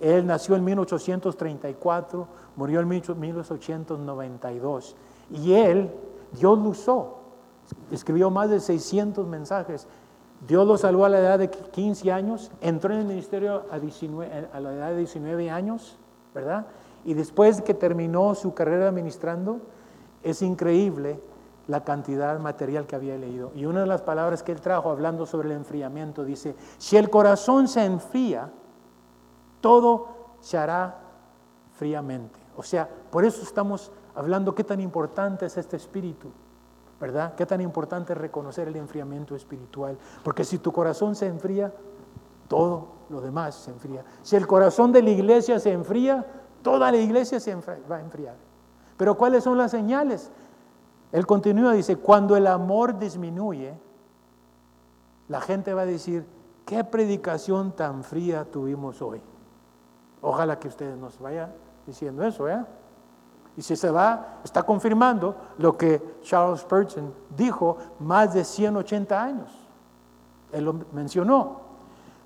él 0.01 0.27
nació 0.27 0.57
en 0.57 0.65
1834, 0.65 2.27
murió 2.57 2.81
en 2.81 2.89
1892. 2.89 4.97
Y 5.31 5.53
él, 5.53 5.89
Dios 6.33 6.59
lo 6.59 6.69
usó, 6.69 7.19
escribió 7.89 8.29
más 8.29 8.49
de 8.49 8.59
600 8.59 9.25
mensajes. 9.25 9.87
Dios 10.45 10.67
lo 10.67 10.77
salvó 10.77 11.05
a 11.05 11.09
la 11.09 11.19
edad 11.19 11.39
de 11.39 11.49
15 11.49 12.11
años, 12.11 12.51
entró 12.59 12.93
en 12.93 12.99
el 12.99 13.05
ministerio 13.05 13.63
a 13.71 14.59
la 14.59 14.73
edad 14.73 14.89
de 14.89 14.97
19 14.97 15.49
años, 15.49 15.97
¿verdad? 16.33 16.67
Y 17.05 17.13
después 17.13 17.61
que 17.61 17.73
terminó 17.73 18.33
su 18.35 18.53
carrera 18.53 18.87
administrando, 18.87 19.59
es 20.23 20.41
increíble 20.41 21.19
la 21.67 21.83
cantidad 21.83 22.37
material 22.39 22.85
que 22.87 22.95
había 22.95 23.17
leído. 23.17 23.51
Y 23.55 23.65
una 23.65 23.81
de 23.81 23.87
las 23.87 24.01
palabras 24.01 24.43
que 24.43 24.51
él 24.51 24.61
trajo 24.61 24.89
hablando 24.89 25.25
sobre 25.25 25.49
el 25.49 25.55
enfriamiento 25.55 26.23
dice, 26.23 26.55
si 26.77 26.97
el 26.97 27.09
corazón 27.09 27.67
se 27.67 27.85
enfría, 27.85 28.51
todo 29.61 30.07
se 30.39 30.57
hará 30.57 30.99
fríamente. 31.73 32.39
O 32.57 32.63
sea, 32.63 32.89
por 33.09 33.25
eso 33.25 33.41
estamos 33.41 33.91
hablando 34.15 34.53
qué 34.53 34.63
tan 34.63 34.79
importante 34.79 35.45
es 35.45 35.57
este 35.57 35.77
espíritu, 35.77 36.29
¿verdad? 36.99 37.33
Qué 37.35 37.45
tan 37.45 37.61
importante 37.61 38.13
es 38.13 38.19
reconocer 38.19 38.67
el 38.67 38.75
enfriamiento 38.75 39.35
espiritual. 39.35 39.97
Porque 40.23 40.43
si 40.43 40.57
tu 40.57 40.71
corazón 40.71 41.15
se 41.15 41.27
enfría, 41.27 41.73
todo 42.47 42.87
lo 43.09 43.21
demás 43.21 43.55
se 43.55 43.71
enfría. 43.71 44.03
Si 44.21 44.35
el 44.35 44.47
corazón 44.47 44.91
de 44.91 45.01
la 45.01 45.09
iglesia 45.09 45.59
se 45.59 45.71
enfría, 45.71 46.25
toda 46.61 46.91
la 46.91 46.97
iglesia 46.97 47.39
se 47.39 47.55
va 47.55 47.97
a 47.97 48.01
enfriar. 48.01 48.35
Pero 48.97 49.15
¿cuáles 49.15 49.43
son 49.43 49.57
las 49.57 49.71
señales? 49.71 50.31
Él 51.11 51.25
continúa, 51.25 51.73
dice, 51.73 51.97
cuando 51.97 52.35
el 52.35 52.47
amor 52.47 52.97
disminuye, 52.97 53.73
la 55.27 55.41
gente 55.41 55.73
va 55.73 55.81
a 55.81 55.85
decir, 55.85 56.25
qué 56.65 56.83
predicación 56.83 57.71
tan 57.73 58.03
fría 58.03 58.45
tuvimos 58.45 59.01
hoy. 59.01 59.21
Ojalá 60.21 60.57
que 60.57 60.67
ustedes 60.67 60.97
nos 60.97 61.19
vayan 61.19 61.53
diciendo 61.85 62.23
eso, 62.23 62.47
¿eh? 62.47 62.65
Y 63.55 63.61
si 63.61 63.75
se 63.75 63.91
va, 63.91 64.39
está 64.43 64.63
confirmando 64.63 65.35
lo 65.59 65.77
que 65.77 66.17
Charles 66.23 66.61
Spurgeon 66.61 67.13
dijo 67.35 67.77
más 67.99 68.33
de 68.33 68.43
180 68.43 69.23
años. 69.23 69.51
Él 70.51 70.65
lo 70.65 70.73
mencionó. 70.91 71.62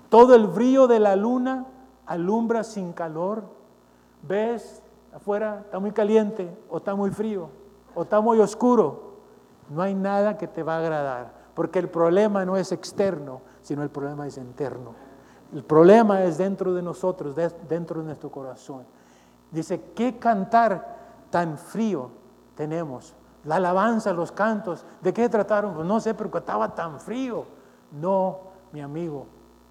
Todo 0.08 0.34
el 0.34 0.46
brillo 0.46 0.86
de 0.86 1.00
la 1.00 1.16
luna 1.16 1.66
alumbra 2.06 2.64
sin 2.64 2.92
calor. 2.92 3.44
Ves 4.22 4.82
afuera, 5.14 5.60
está 5.64 5.78
muy 5.78 5.92
caliente 5.92 6.56
o 6.70 6.78
está 6.78 6.94
muy 6.94 7.10
frío 7.10 7.50
o 7.94 8.02
está 8.02 8.20
muy 8.20 8.38
oscuro. 8.40 9.08
No 9.68 9.82
hay 9.82 9.94
nada 9.94 10.38
que 10.38 10.48
te 10.48 10.62
va 10.62 10.76
a 10.76 10.78
agradar, 10.78 11.32
porque 11.54 11.78
el 11.78 11.88
problema 11.88 12.44
no 12.44 12.56
es 12.56 12.72
externo, 12.72 13.42
sino 13.60 13.82
el 13.82 13.90
problema 13.90 14.26
es 14.26 14.38
interno. 14.38 14.94
El 15.52 15.64
problema 15.64 16.22
es 16.24 16.38
dentro 16.38 16.72
de 16.74 16.82
nosotros, 16.82 17.34
dentro 17.68 18.00
de 18.00 18.06
nuestro 18.06 18.30
corazón. 18.30 18.84
Dice, 19.50 19.92
¿qué 19.94 20.18
cantar 20.18 20.96
tan 21.30 21.58
frío 21.58 22.10
tenemos? 22.54 23.14
La 23.44 23.56
alabanza, 23.56 24.12
los 24.12 24.32
cantos, 24.32 24.84
¿de 25.00 25.12
qué 25.12 25.28
trataron? 25.28 25.74
Pues 25.74 25.86
no 25.86 26.00
sé, 26.00 26.14
pero 26.14 26.30
estaba 26.36 26.74
tan 26.74 27.00
frío. 27.00 27.44
No, 27.92 28.38
mi 28.72 28.80
amigo, 28.80 29.26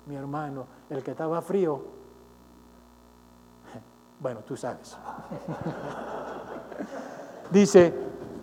mi 0.07 0.15
hermano, 0.15 0.65
el 0.89 1.03
que 1.03 1.11
estaba 1.11 1.41
frío, 1.41 1.81
bueno, 4.19 4.39
tú 4.41 4.57
sabes. 4.57 4.97
dice, 7.51 7.93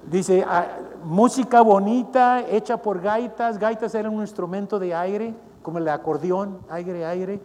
dice, 0.06 0.44
ah, 0.46 0.66
música 1.04 1.60
bonita 1.62 2.46
hecha 2.48 2.76
por 2.76 3.00
gaitas, 3.00 3.58
gaitas 3.58 3.94
eran 3.94 4.14
un 4.14 4.20
instrumento 4.20 4.78
de 4.78 4.94
aire, 4.94 5.34
como 5.62 5.78
el 5.78 5.88
acordeón, 5.88 6.60
aire, 6.68 7.04
aire, 7.04 7.40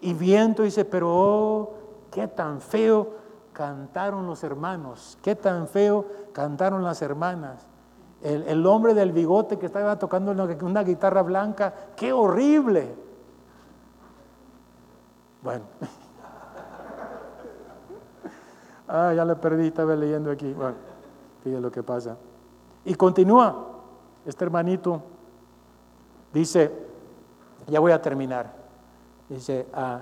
y 0.00 0.12
viento, 0.12 0.62
dice, 0.62 0.84
pero 0.84 1.08
oh, 1.10 1.74
qué 2.10 2.26
tan 2.26 2.60
feo 2.60 3.14
cantaron 3.52 4.26
los 4.26 4.42
hermanos, 4.44 5.18
qué 5.22 5.34
tan 5.34 5.68
feo 5.68 6.06
cantaron 6.32 6.82
las 6.82 7.02
hermanas. 7.02 7.66
El, 8.22 8.66
hombre 8.66 8.92
del 8.92 9.12
bigote 9.12 9.58
que 9.58 9.64
estaba 9.64 9.98
tocando 9.98 10.32
una, 10.32 10.82
guitarra 10.82 11.22
blanca, 11.22 11.72
qué 11.96 12.12
horrible. 12.12 12.94
Bueno. 15.42 15.64
ah, 18.88 19.12
ya 19.14 19.24
le 19.24 19.36
perdí, 19.36 19.68
estaba 19.68 19.94
leyendo 19.96 20.30
aquí. 20.30 20.52
Bueno, 20.52 20.76
fíjate 21.42 21.60
lo 21.60 21.70
que 21.70 21.82
pasa. 21.82 22.16
Y 22.84 22.94
continúa, 22.94 23.66
este 24.24 24.44
hermanito 24.44 25.02
dice, 26.32 26.72
ya 27.66 27.80
voy 27.80 27.92
a 27.92 28.00
terminar. 28.00 28.52
Dice, 29.28 29.68
ah, 29.72 30.00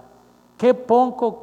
Qué 0.58 0.74
poco, 0.74 1.38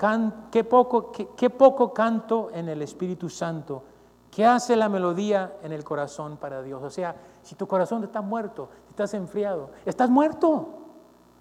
qué, 0.52 0.66
poco, 0.66 1.12
qué, 1.38 1.50
poco 1.50 1.94
canto 1.94 2.50
en 2.52 2.68
el 2.68 2.82
Espíritu 2.82 3.30
Santo. 3.30 3.82
¿Qué 4.30 4.46
hace 4.46 4.76
la 4.76 4.90
melodía 4.90 5.56
en 5.64 5.72
el 5.72 5.86
corazón 5.86 6.36
para 6.36 6.62
Dios? 6.62 6.84
O 6.84 6.90
sea, 6.90 7.16
si 7.42 7.56
tu 7.56 7.66
corazón 7.66 8.04
está 8.04 8.20
muerto, 8.20 8.68
estás 8.90 9.14
enfriado, 9.14 9.70
estás 9.86 10.10
muerto, 10.10 10.68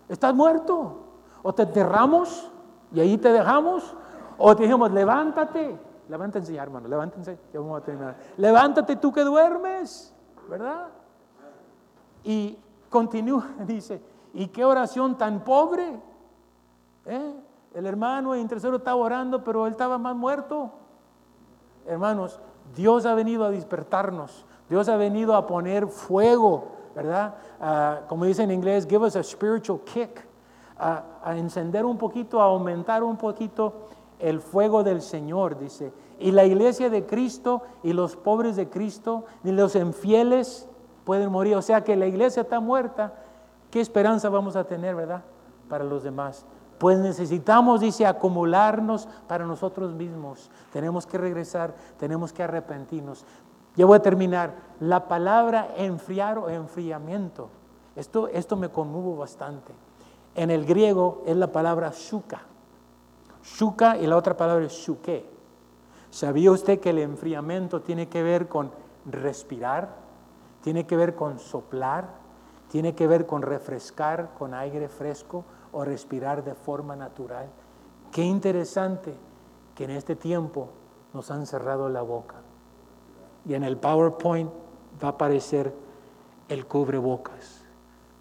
estás 0.09 0.33
muerto. 0.33 1.04
O 1.45 1.55
te 1.55 1.63
enterramos 1.63 2.51
y 2.91 3.01
ahí 3.01 3.19
te 3.19 3.31
dejamos, 3.31 3.95
o 4.39 4.57
te 4.57 4.63
dijimos, 4.63 4.91
levántate, 4.91 5.79
levántense 6.09 6.55
ya 6.55 6.63
hermano, 6.63 6.89
levántense, 6.89 7.39
ya 7.53 7.61
vamos 7.61 7.83
a 7.83 7.85
terminar. 7.85 8.17
Levántate 8.39 8.97
tú 8.97 9.13
que 9.13 9.21
duermes, 9.23 10.15
¿verdad? 10.49 10.89
Y 12.23 12.59
continúa, 12.89 13.47
dice, 13.67 14.01
¿y 14.33 14.49
qué 14.49 14.65
oración 14.65 15.19
tan 15.19 15.45
pobre? 15.45 16.01
¿Eh? 17.05 17.35
El 17.75 17.87
hermano 17.87 18.35
intercesor 18.35 18.77
estaba 18.77 18.97
orando, 18.97 19.45
pero 19.45 19.67
él 19.67 19.73
estaba 19.73 19.99
más 19.99 20.17
muerto. 20.17 20.71
Hermanos, 21.87 22.41
Dios 22.75 23.05
ha 23.05 23.15
venido 23.15 23.45
a 23.45 23.51
despertarnos. 23.51 24.47
Dios 24.71 24.89
ha 24.89 24.97
venido 24.97 25.35
a 25.35 25.47
poner 25.47 25.89
fuego, 25.89 26.69
¿verdad? 26.95 27.35
como 28.09 28.25
dice 28.25 28.45
en 28.45 28.51
inglés, 28.51 28.87
give 28.89 29.05
us 29.05 29.17
a 29.17 29.23
spiritual 29.23 29.81
kick. 29.85 30.27
A 30.79 31.37
encender 31.37 31.85
un 31.85 31.99
poquito, 31.99 32.41
a 32.41 32.45
aumentar 32.45 33.03
un 33.03 33.17
poquito 33.17 33.73
el 34.19 34.41
fuego 34.41 34.83
del 34.83 35.03
Señor, 35.03 35.59
dice. 35.59 35.93
Y 36.19 36.31
la 36.31 36.45
iglesia 36.45 36.89
de 36.91 37.07
Cristo 37.07 37.63
y 37.83 37.93
los 37.93 38.17
pobres 38.17 38.57
de 38.57 38.69
Cristo, 38.69 39.25
ni 39.43 39.53
los 39.53 39.75
infieles 39.75 40.69
pueden 41.05 41.31
morir. 41.31 41.57
O 41.57 41.63
sea 41.63 41.83
que 41.85 41.97
la 41.97 42.07
iglesia 42.07 42.43
está 42.43 42.61
muerta. 42.61 43.13
¿Qué 43.71 43.81
esperanza 43.81 44.29
vamos 44.29 44.57
a 44.57 44.65
tener, 44.65 44.95
verdad? 44.95 45.23
Para 45.69 45.85
los 45.85 46.03
demás. 46.03 46.47
Pues 46.79 46.99
necesitamos, 46.99 47.81
dice, 47.81 48.07
acumularnos 48.07 49.09
para 49.29 49.45
nosotros 49.45 49.93
mismos. 49.93 50.51
Tenemos 50.73 51.07
que 51.07 51.19
regresar, 51.19 51.75
tenemos 51.99 52.33
que 52.33 52.43
arrepentirnos. 52.43 53.25
Ya 53.77 53.87
voy 53.87 53.97
a 53.97 54.03
terminar. 54.03 54.55
La 54.81 55.09
palabra 55.09 55.69
enfriar 55.77 56.39
o 56.39 56.49
enfriamiento, 56.49 57.49
esto, 57.97 58.29
esto 58.29 58.57
me 58.57 58.69
conmuvo 58.69 59.17
bastante. 59.17 59.73
En 60.35 60.51
el 60.51 60.65
griego 60.65 61.23
es 61.27 61.37
la 61.37 61.53
palabra 61.53 61.93
shuka. 61.95 62.43
Shuka 63.43 63.99
y 63.99 64.07
la 64.07 64.17
otra 64.17 64.37
palabra 64.37 64.65
es 64.65 64.73
shuke. 64.73 65.25
¿Sabía 66.11 66.51
usted 66.51 66.81
que 66.81 66.91
el 66.91 66.99
enfriamiento 66.99 67.83
tiene 67.83 68.09
que 68.09 68.23
ver 68.23 68.49
con 68.49 68.71
respirar? 69.07 69.97
Tiene 70.63 70.87
que 70.87 70.97
ver 70.97 71.15
con 71.15 71.39
soplar, 71.39 72.09
tiene 72.71 72.95
que 72.95 73.07
ver 73.07 73.27
con 73.27 73.43
refrescar 73.43 74.31
con 74.39 74.55
aire 74.55 74.89
fresco, 74.89 75.45
o 75.75 75.85
respirar 75.85 76.45
de 76.45 76.55
forma 76.55 76.95
natural. 76.95 77.49
Qué 78.13 78.23
interesante 78.23 79.13
que 79.75 79.85
en 79.85 79.91
este 79.91 80.15
tiempo 80.15 80.69
nos 81.13 81.31
han 81.31 81.47
cerrado 81.47 81.89
la 81.89 82.03
boca. 82.03 82.37
y 83.47 83.53
en 83.53 83.63
el 83.63 83.77
PowerPoint 83.77 84.51
va 85.03 85.09
a 85.09 85.11
aparecer 85.11 85.75
el 86.49 86.65
cubrebocas. 86.65 87.64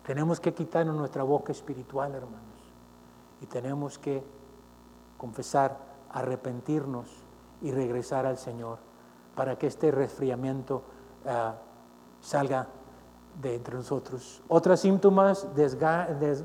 Tenemos 0.06 0.40
que 0.40 0.54
quitarnos 0.54 0.96
nuestra 0.96 1.24
boca 1.24 1.52
espiritual, 1.52 2.14
hermanos, 2.14 2.42
y 3.42 3.46
tenemos 3.46 3.98
que 3.98 4.24
confesar, 5.18 5.78
arrepentirnos 6.12 7.08
y 7.62 7.72
regresar 7.72 8.26
al 8.26 8.38
Señor 8.38 8.78
para 9.36 9.58
que 9.58 9.68
este 9.68 9.92
resfriamiento 9.92 10.84
ah, 11.26 11.56
salga 12.22 12.68
de 13.42 13.56
entre 13.56 13.76
nosotros. 13.76 14.42
Otros 14.48 14.80
síntomas, 14.80 15.48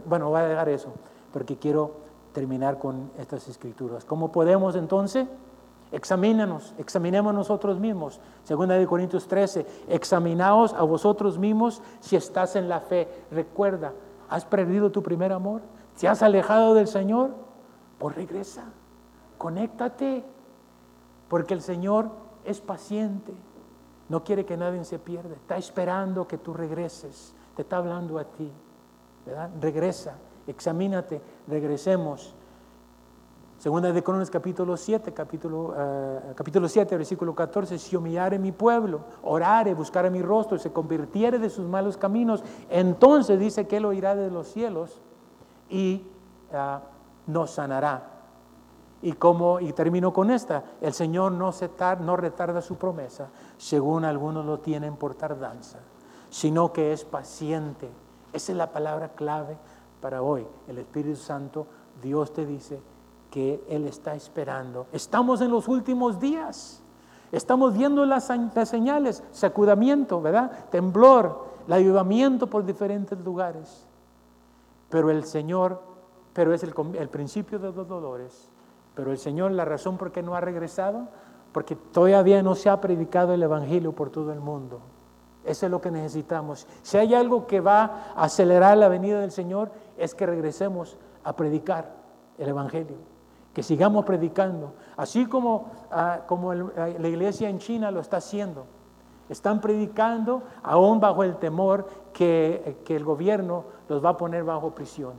bueno, 0.07 0.31
voy 0.31 0.41
a 0.41 0.45
dejar 0.45 0.69
eso, 0.69 0.93
porque 1.33 1.59
quiero 1.59 1.93
terminar 2.33 2.79
con 2.79 3.11
estas 3.19 3.49
escrituras. 3.49 4.05
¿Cómo 4.05 4.31
podemos 4.31 4.77
entonces? 4.77 5.27
Examínanos, 5.91 6.75
examinemos 6.79 7.33
nosotros 7.33 7.79
mismos. 7.81 8.21
Segunda 8.45 8.75
de 8.75 8.87
Corintios 8.87 9.27
13, 9.27 9.67
examinaos 9.89 10.75
a 10.75 10.83
vosotros 10.83 11.39
mismos 11.39 11.83
si 12.01 12.17
estás 12.17 12.57
en 12.57 12.69
la 12.69 12.81
fe. 12.81 13.09
Recuerda, 13.31 13.95
¿has 14.29 14.45
perdido 14.45 14.91
tu 14.91 15.03
primer 15.03 15.33
amor? 15.33 15.63
¿Te 15.99 16.07
has 16.07 16.23
alejado 16.23 16.75
del 16.75 16.89
Señor? 16.89 17.31
Pues 17.99 18.15
regresa, 18.15 18.65
conéctate, 19.39 20.25
porque 21.29 21.55
el 21.55 21.63
Señor 21.63 22.11
es 22.45 22.61
paciente, 22.61 23.33
no 24.09 24.25
quiere 24.25 24.45
que 24.45 24.57
nadie 24.57 24.85
se 24.85 24.99
pierda, 24.99 25.35
está 25.35 25.57
esperando 25.57 26.29
que 26.29 26.39
tú 26.39 26.55
regreses, 26.55 27.35
te 27.57 27.63
está 27.63 27.79
hablando 27.79 28.19
a 28.19 28.25
ti. 28.25 28.51
Regresa, 29.61 30.15
examínate, 30.47 31.21
regresemos. 31.47 32.35
Segunda 33.59 33.93
de 33.93 34.05
Crónicas 34.05 34.31
capítulo 34.31 34.77
7, 34.77 35.13
capítulo, 35.13 35.71
uh, 35.71 36.35
capítulo 36.37 36.69
7, 36.69 36.97
versículo 36.97 37.35
14, 37.35 37.77
si 37.77 37.97
humillare 37.97 38.39
mi 38.39 38.53
pueblo, 38.53 39.01
orare, 39.23 39.75
buscare 39.75 40.11
mi 40.11 40.23
rostro, 40.23 40.57
se 40.59 40.73
convirtiere 40.73 41.41
de 41.41 41.51
sus 41.51 41.67
malos 41.67 41.97
caminos, 41.97 42.45
entonces 42.71 43.37
dice 43.41 43.67
que 43.67 43.79
él 43.79 43.87
oirá 43.87 44.15
de 44.15 44.31
los 44.31 44.47
cielos 44.47 45.01
y 45.69 46.07
uh, 46.53 46.79
nos 47.27 47.51
sanará. 47.51 48.19
Y 49.03 49.15
como, 49.15 49.59
y 49.59 49.73
termino 49.73 50.13
con 50.13 50.31
esta, 50.31 50.63
el 50.81 50.93
Señor 50.93 51.33
no, 51.33 51.51
se 51.51 51.69
no 52.01 52.17
retarda 52.17 52.63
su 52.63 52.77
promesa, 52.77 53.27
según 53.57 54.05
algunos 54.05 54.47
lo 54.47 54.61
tienen 54.61 54.95
por 54.95 55.17
tardanza, 55.17 55.81
sino 56.31 56.73
que 56.73 56.93
es 56.93 57.05
paciente. 57.05 57.91
Esa 58.33 58.53
es 58.53 58.59
la 58.59 58.71
palabra 58.71 59.09
clave 59.17 59.57
para 60.01 60.23
hoy. 60.23 60.47
El 60.69 60.79
Espíritu 60.79 61.17
Santo, 61.17 61.67
Dios 62.01 62.33
te 62.33 62.47
dice, 62.47 62.81
que 63.31 63.63
Él 63.69 63.87
está 63.87 64.15
esperando. 64.15 64.87
Estamos 64.93 65.41
en 65.41 65.51
los 65.51 65.69
últimos 65.69 66.19
días. 66.19 66.83
Estamos 67.31 67.77
viendo 67.77 68.07
las, 68.07 68.31
señales, 68.65 69.23
sacudamiento, 69.33 70.21
¿verdad? 70.23 70.51
Temblor, 70.71 71.47
el 71.67 71.73
avivamiento 71.75 72.47
por 72.47 72.65
diferentes 72.65 73.19
lugares. 73.19 73.87
Pero 74.89 75.11
el 75.11 75.25
Señor, 75.25 75.83
pero 76.33 76.55
es 76.55 76.63
el, 76.63 76.73
el 76.99 77.09
principio 77.09 77.59
de 77.59 77.71
los 77.71 77.87
dolores. 77.87 78.49
Pero 78.95 79.13
el 79.13 79.19
Señor, 79.19 79.53
la 79.53 79.67
razón 79.67 79.99
por 79.99 80.11
qué 80.11 80.23
no 80.23 80.35
ha 80.35 80.41
regresado, 80.41 81.09
porque 81.53 81.77
todavía 81.77 82.43
no 82.43 82.55
se 82.55 82.71
ha 82.71 82.81
predicado 82.81 83.35
el 83.35 83.43
Evangelio 83.43 83.93
por 83.93 84.11
todo 84.11 84.33
el 84.33 84.41
mundo. 84.41 84.81
Eso 85.45 85.67
es 85.67 85.73
lo 85.73 85.81
que 85.81 85.91
necesitamos. 85.91 86.67
Si 86.83 86.97
hay 86.97 87.15
algo 87.15 87.47
que 87.47 87.61
va 87.61 88.13
a 88.15 88.25
acelerar 88.25 88.77
la 88.79 88.89
venida 88.89 89.21
del 89.21 89.33
Señor, 89.33 89.71
es 89.99 90.15
que 90.15 90.27
regresemos 90.27 90.97
a 91.25 91.37
predicar 91.37 91.95
el 92.39 92.49
Evangelio 92.49 92.97
que 93.59 93.65
sigamos 93.65 94.05
predicando, 94.05 94.75
así 94.97 95.27
como, 95.27 95.67
ah, 95.91 96.21
como 96.29 96.53
ah, 96.53 96.91
la 96.97 97.09
iglesia 97.09 97.49
en 97.49 97.59
China 97.59 97.91
lo 97.91 97.99
está 97.99 98.19
haciendo. 98.19 98.67
Están 99.29 99.61
predicando 99.61 100.45
aún 100.63 101.01
bajo 101.01 101.25
el 101.25 101.39
temor 101.39 101.89
que, 102.13 102.77
el 102.87 103.05
gobierno 103.05 103.65
los 103.89 104.05
va 104.05 104.11
a 104.11 104.17
poner 104.17 104.45
bajo 104.45 104.77
prisión. 104.77 105.15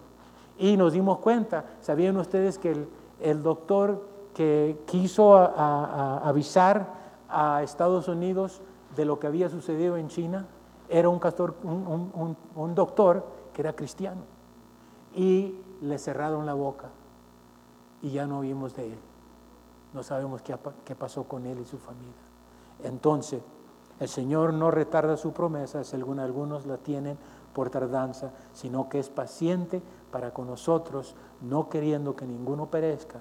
Y 0.57 0.77
nos 0.77 0.93
dimos 0.93 1.17
cuenta, 1.17 1.65
¿sabían 1.81 2.15
ustedes 2.15 2.57
que 2.57 2.87
el, 3.19 3.43
doctor 3.43 4.07
que 4.33 4.79
quiso 4.85 5.35
avisar 5.35 6.93
a 7.27 7.61
Estados 7.61 8.07
Unidos 8.07 8.61
de 8.95 9.03
lo 9.03 9.19
que 9.19 9.27
había 9.27 9.49
sucedido 9.49 9.97
en 9.97 10.07
China 10.07 10.45
era 10.87 11.09
un, 11.09 11.19
un 12.55 12.73
doctor 12.73 13.25
que 13.51 13.63
era 13.63 13.73
cristiano? 13.73 14.21
Y 15.13 15.55
le 15.81 15.97
cerraron 15.97 16.45
la 16.45 16.53
boca 16.53 16.87
y 18.01 18.11
ya 18.11 18.25
no 18.27 18.39
oímos 18.39 18.75
de 18.75 18.93
él. 18.93 18.99
No 19.93 20.03
sabemos 20.03 20.41
qué, 20.41 20.57
qué 20.85 20.95
pasó 20.95 21.23
con 21.23 21.45
él 21.45 21.59
y 21.59 21.65
su 21.65 21.77
familia. 21.77 22.13
Entonces, 22.83 23.41
el 23.99 24.07
Señor 24.07 24.53
no 24.53 24.71
retarda 24.71 25.17
su 25.17 25.33
promesa, 25.33 25.83
según 25.83 26.19
algunos 26.19 26.65
la 26.65 26.77
tienen 26.77 27.17
por 27.53 27.69
tardanza, 27.69 28.31
sino 28.53 28.87
que 28.87 28.99
es 28.99 29.09
paciente 29.09 29.81
para 30.11 30.33
con 30.33 30.47
nosotros, 30.47 31.15
no 31.41 31.69
queriendo 31.69 32.15
que 32.15 32.25
ninguno 32.25 32.67
perezca, 32.67 33.19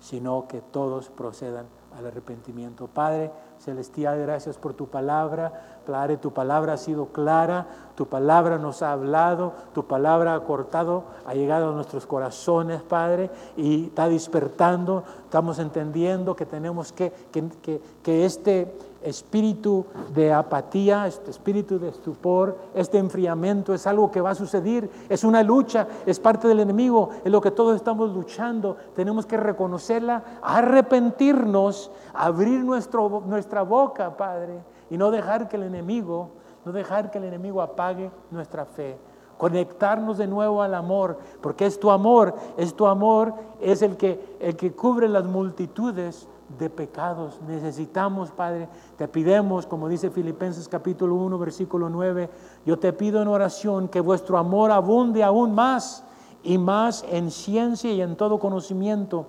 sino 0.00 0.48
que 0.48 0.60
todos 0.62 1.10
procedan 1.10 1.66
al 1.98 2.06
arrepentimiento. 2.06 2.86
Padre 2.86 3.30
Celestial, 3.58 4.20
gracias 4.20 4.56
por 4.56 4.74
tu 4.74 4.88
palabra. 4.88 5.80
Padre, 5.86 6.16
tu 6.16 6.32
palabra 6.32 6.74
ha 6.74 6.76
sido 6.76 7.06
clara, 7.06 7.66
tu 7.94 8.06
palabra 8.06 8.58
nos 8.58 8.82
ha 8.82 8.92
hablado, 8.92 9.52
tu 9.74 9.86
palabra 9.86 10.34
ha 10.34 10.44
cortado, 10.44 11.04
ha 11.26 11.34
llegado 11.34 11.70
a 11.70 11.74
nuestros 11.74 12.06
corazones, 12.06 12.82
Padre, 12.82 13.30
y 13.56 13.86
está 13.86 14.08
despertando. 14.08 15.04
Estamos 15.24 15.58
entendiendo 15.58 16.36
que 16.36 16.46
tenemos 16.46 16.92
que, 16.92 17.12
que, 17.32 17.80
que 18.02 18.24
este 18.24 18.72
espíritu 19.02 19.86
de 20.14 20.32
apatía, 20.32 21.06
este 21.06 21.30
espíritu 21.30 21.78
de 21.78 21.88
estupor, 21.88 22.58
este 22.74 22.98
enfriamiento 22.98 23.72
es 23.72 23.86
algo 23.86 24.10
que 24.10 24.20
va 24.20 24.30
a 24.30 24.34
suceder, 24.34 24.90
es 25.08 25.24
una 25.24 25.42
lucha, 25.42 25.86
es 26.06 26.20
parte 26.20 26.48
del 26.48 26.60
enemigo, 26.60 27.10
es 27.24 27.32
lo 27.32 27.40
que 27.40 27.50
todos 27.50 27.76
estamos 27.76 28.12
luchando, 28.12 28.76
tenemos 28.94 29.26
que 29.26 29.36
reconocerla, 29.36 30.22
arrepentirnos, 30.42 31.90
abrir 32.12 32.62
nuestro, 32.64 33.22
nuestra 33.26 33.62
boca, 33.62 34.16
Padre, 34.16 34.62
y 34.90 34.96
no 34.96 35.10
dejar 35.10 35.48
que 35.48 35.56
el 35.56 35.62
enemigo, 35.64 36.30
no 36.64 36.72
dejar 36.72 37.10
que 37.10 37.18
el 37.18 37.24
enemigo 37.24 37.62
apague 37.62 38.10
nuestra 38.30 38.64
fe 38.66 38.98
conectarnos 39.40 40.18
de 40.18 40.26
nuevo 40.26 40.60
al 40.60 40.74
amor, 40.74 41.16
porque 41.40 41.64
es 41.64 41.80
tu 41.80 41.90
amor, 41.90 42.34
es 42.58 42.74
tu 42.74 42.86
amor, 42.86 43.32
es 43.58 43.80
el 43.80 43.96
que, 43.96 44.36
el 44.38 44.54
que 44.54 44.72
cubre 44.72 45.08
las 45.08 45.24
multitudes 45.24 46.28
de 46.58 46.70
pecados. 46.70 47.40
Necesitamos, 47.46 48.30
Padre, 48.30 48.68
te 48.96 49.06
pidemos, 49.08 49.66
como 49.66 49.88
dice 49.88 50.10
Filipenses 50.10 50.68
capítulo 50.68 51.14
1, 51.16 51.38
versículo 51.38 51.88
9, 51.88 52.30
yo 52.66 52.78
te 52.78 52.92
pido 52.92 53.22
en 53.22 53.28
oración 53.28 53.88
que 53.88 54.00
vuestro 54.00 54.38
amor 54.38 54.70
abunde 54.70 55.22
aún 55.22 55.54
más 55.54 56.04
y 56.42 56.58
más 56.58 57.04
en 57.10 57.30
ciencia 57.30 57.92
y 57.92 58.00
en 58.02 58.16
todo 58.16 58.38
conocimiento, 58.38 59.26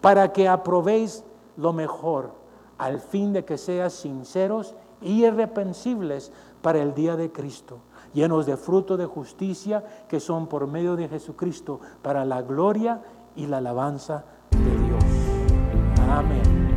para 0.00 0.32
que 0.32 0.48
aprobéis 0.48 1.24
lo 1.56 1.72
mejor, 1.72 2.32
al 2.78 3.00
fin 3.00 3.32
de 3.32 3.44
que 3.44 3.58
seas 3.58 3.92
sinceros 3.92 4.74
y 5.00 5.24
irreprensibles 5.24 6.32
para 6.62 6.80
el 6.80 6.94
día 6.94 7.16
de 7.16 7.32
Cristo, 7.32 7.78
llenos 8.12 8.46
de 8.46 8.56
fruto 8.56 8.96
de 8.96 9.06
justicia 9.06 9.84
que 10.08 10.20
son 10.20 10.46
por 10.46 10.66
medio 10.66 10.96
de 10.96 11.08
Jesucristo, 11.08 11.80
para 12.02 12.24
la 12.24 12.42
gloria 12.42 13.02
y 13.36 13.46
la 13.46 13.58
alabanza 13.58 14.24
de 16.10 16.34
Dios. 16.34 16.40
Amén. 16.50 16.69